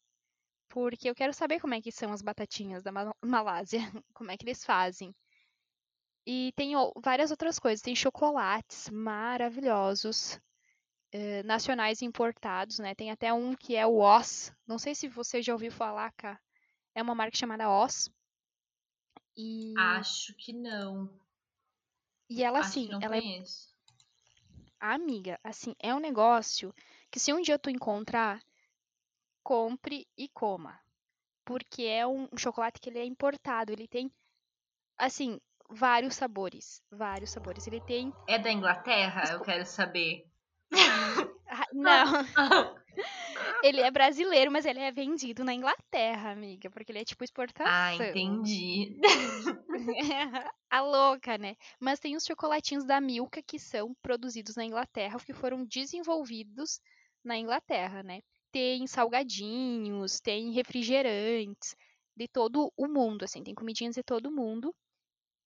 [0.69, 2.91] Porque eu quero saber como é que são as batatinhas da
[3.23, 3.79] Malásia,
[4.13, 5.15] como é que eles fazem.
[6.25, 10.39] E tem várias outras coisas, tem chocolates maravilhosos,
[11.11, 12.95] eh, nacionais importados, né?
[12.95, 16.39] Tem até um que é o Oz, não sei se você já ouviu falar, cá.
[16.95, 18.09] É uma marca chamada Oz.
[19.35, 19.73] E...
[19.77, 21.09] Acho que não.
[22.29, 23.69] E ela, Acho assim, ela conheço.
[23.69, 23.72] é
[24.85, 26.75] Amiga, assim, é um negócio
[27.09, 28.43] que se um dia tu encontrar,
[29.41, 30.77] compre e coma.
[31.45, 34.11] Porque é um, chocolate que ele é importado, ele tem,
[34.97, 35.39] assim,
[35.69, 36.83] vários sabores.
[36.91, 37.65] Vários sabores.
[37.65, 38.13] Ele tem.
[38.27, 39.31] É da Inglaterra?
[39.31, 40.27] Eu quero saber.
[41.47, 42.82] Ah, não.
[43.63, 47.71] Ele é brasileiro, mas ele é vendido na Inglaterra, amiga, porque ele é tipo exportação.
[47.73, 48.99] Ah, entendi.
[50.69, 51.55] a louca, né?
[51.79, 56.81] Mas tem os chocolatinhos da Milka que são produzidos na Inglaterra, que foram desenvolvidos
[57.23, 58.21] na Inglaterra, né?
[58.51, 61.73] Tem salgadinhos, tem refrigerantes
[62.15, 64.75] de todo o mundo, assim, tem comidinhas de todo o mundo.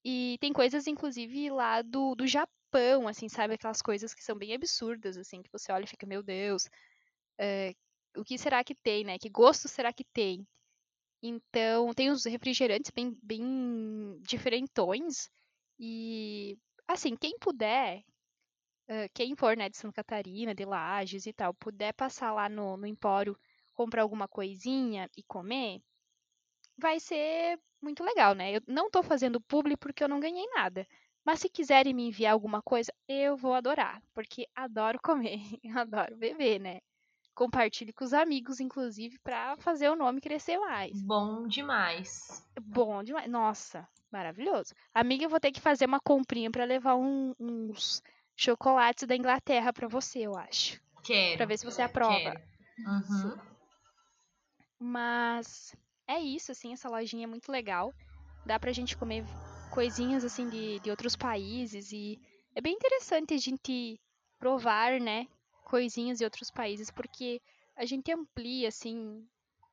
[0.03, 3.53] E tem coisas, inclusive, lá do, do Japão, assim, sabe?
[3.53, 6.67] Aquelas coisas que são bem absurdas, assim, que você olha e fica, meu Deus,
[7.37, 7.73] é,
[8.17, 9.17] o que será que tem, né?
[9.19, 10.45] Que gosto será que tem?
[11.23, 15.29] Então, tem os refrigerantes bem, bem diferentões.
[15.79, 16.57] E,
[16.87, 17.99] assim, quem puder,
[18.89, 22.77] uh, quem for, né, de Santa Catarina, de Lages e tal, puder passar lá no,
[22.77, 23.37] no Empório,
[23.73, 25.81] comprar alguma coisinha e comer,
[26.77, 28.57] vai ser muito legal, né?
[28.57, 30.87] Eu não tô fazendo publi porque eu não ganhei nada.
[31.25, 35.39] Mas se quiserem me enviar alguma coisa, eu vou adorar, porque adoro comer,
[35.77, 36.79] adoro beber, né?
[37.37, 40.99] Compartilhe com os amigos, inclusive, para fazer o nome crescer mais.
[41.03, 42.43] Bom demais.
[42.59, 43.29] Bom demais.
[43.29, 44.73] Nossa, maravilhoso.
[44.91, 48.01] Amiga, eu vou ter que fazer uma comprinha para levar um, uns
[48.35, 50.81] chocolates da Inglaterra para você, eu acho.
[51.03, 51.37] Quero.
[51.37, 52.41] Para ver se você aprova.
[52.79, 53.37] Uhum.
[54.79, 55.75] Mas
[56.07, 57.93] é isso, assim, essa lojinha é muito legal.
[58.47, 59.23] Dá pra gente comer
[59.69, 62.19] coisinhas, assim, de, de outros países e
[62.55, 64.01] é bem interessante a gente
[64.39, 65.27] provar, né,
[65.67, 67.41] coisinhas de outros países, porque
[67.75, 69.27] a gente amplia, assim,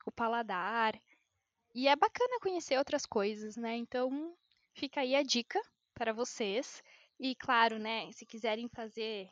[0.04, 1.00] o paladar.
[1.72, 3.76] E é bacana conhecer outras coisas, né?
[3.76, 4.36] Então,
[4.72, 5.60] fica aí a dica
[5.94, 6.82] para vocês.
[7.18, 9.30] E, claro, né, se quiserem fazer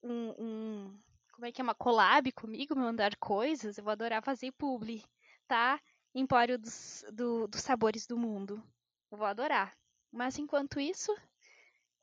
[0.00, 1.00] um, um
[1.32, 5.04] como é que é, uma collab comigo, me mandar coisas, eu vou adorar fazer publi,
[5.48, 5.80] tá?
[6.14, 8.62] Empório dos, do, dos sabores do mundo.
[9.10, 9.76] Eu vou adorar.
[10.12, 11.12] Mas enquanto isso,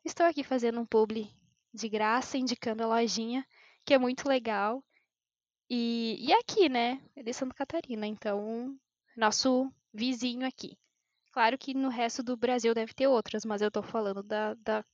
[0.04, 1.34] estou aqui fazendo um publi
[1.74, 3.46] de graça, indicando a lojinha,
[3.86, 4.84] que é muito legal.
[5.70, 7.02] E, e aqui, né?
[7.16, 8.78] É de Santa Catarina, então,
[9.16, 10.78] nosso vizinho aqui.
[11.32, 14.86] Claro que no resto do Brasil deve ter outras, mas eu tô falando da, da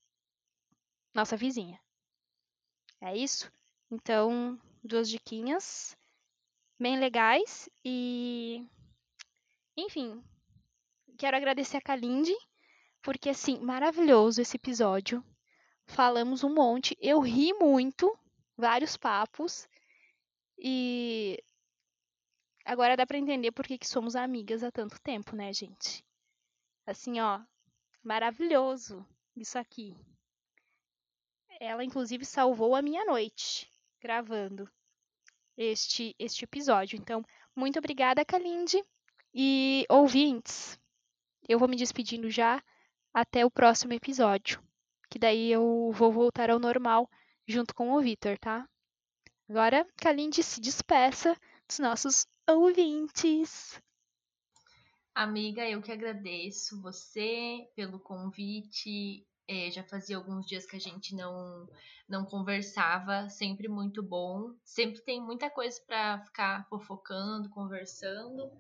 [1.14, 1.80] nossa vizinha.
[3.02, 3.52] É isso?
[3.90, 5.98] Então, duas diquinhas
[6.80, 8.64] bem legais e
[9.76, 10.24] enfim,
[11.18, 12.36] quero agradecer a Kalindi,
[13.02, 15.24] porque assim, maravilhoso esse episódio.
[15.88, 18.16] Falamos um monte, eu ri muito,
[18.56, 19.68] vários papos
[20.58, 21.42] e
[22.66, 26.04] agora dá para entender por que, que somos amigas há tanto tempo, né, gente?
[26.86, 27.42] Assim, ó,
[28.04, 29.06] maravilhoso
[29.36, 29.96] isso aqui.
[31.60, 34.70] Ela inclusive salvou a minha noite gravando
[35.56, 36.98] este este episódio.
[36.98, 37.24] Então,
[37.56, 38.84] muito obrigada, Kalinde.
[39.34, 40.80] E ouvintes,
[41.48, 42.62] eu vou me despedindo já
[43.14, 44.62] até o próximo episódio,
[45.10, 47.10] que daí eu vou voltar ao normal
[47.48, 48.68] junto com o Vitor, tá?
[49.50, 51.36] Agora, Kalinde se despeça
[51.68, 53.82] dos nossos ouvintes.
[55.16, 59.26] Amiga, eu que agradeço você pelo convite.
[59.48, 61.68] É, já fazia alguns dias que a gente não
[62.08, 64.54] não conversava, sempre muito bom.
[64.64, 68.52] Sempre tem muita coisa para ficar fofocando, conversando.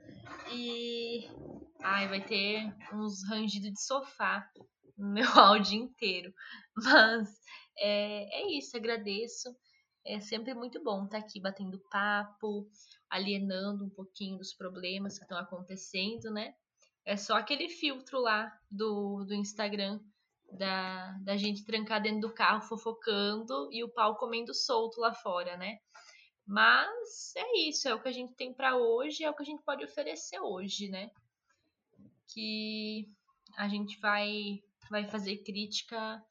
[0.51, 1.29] E
[1.81, 4.49] ai, vai ter uns rangidos de sofá
[5.07, 6.33] no meu áudio inteiro.
[6.75, 7.29] Mas
[7.77, 9.55] é, é isso, agradeço.
[10.05, 12.69] É sempre muito bom estar aqui batendo papo,
[13.09, 16.55] alienando um pouquinho dos problemas que estão acontecendo, né?
[17.05, 19.99] É só aquele filtro lá do, do Instagram
[20.51, 25.57] da, da gente trancar dentro do carro fofocando e o pau comendo solto lá fora,
[25.57, 25.77] né?
[26.45, 29.45] Mas é isso, é o que a gente tem para hoje, é o que a
[29.45, 31.11] gente pode oferecer hoje, né?
[32.33, 33.09] Que
[33.57, 36.23] a gente vai vai fazer crítica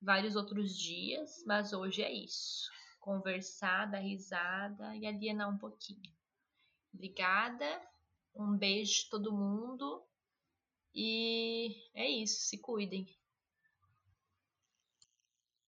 [0.00, 2.70] vários outros dias, mas hoje é isso.
[3.00, 6.14] Conversar, dar risada e alienar um pouquinho.
[6.92, 7.66] Obrigada,
[8.34, 10.04] um beijo todo mundo
[10.94, 13.06] e é isso, se cuidem.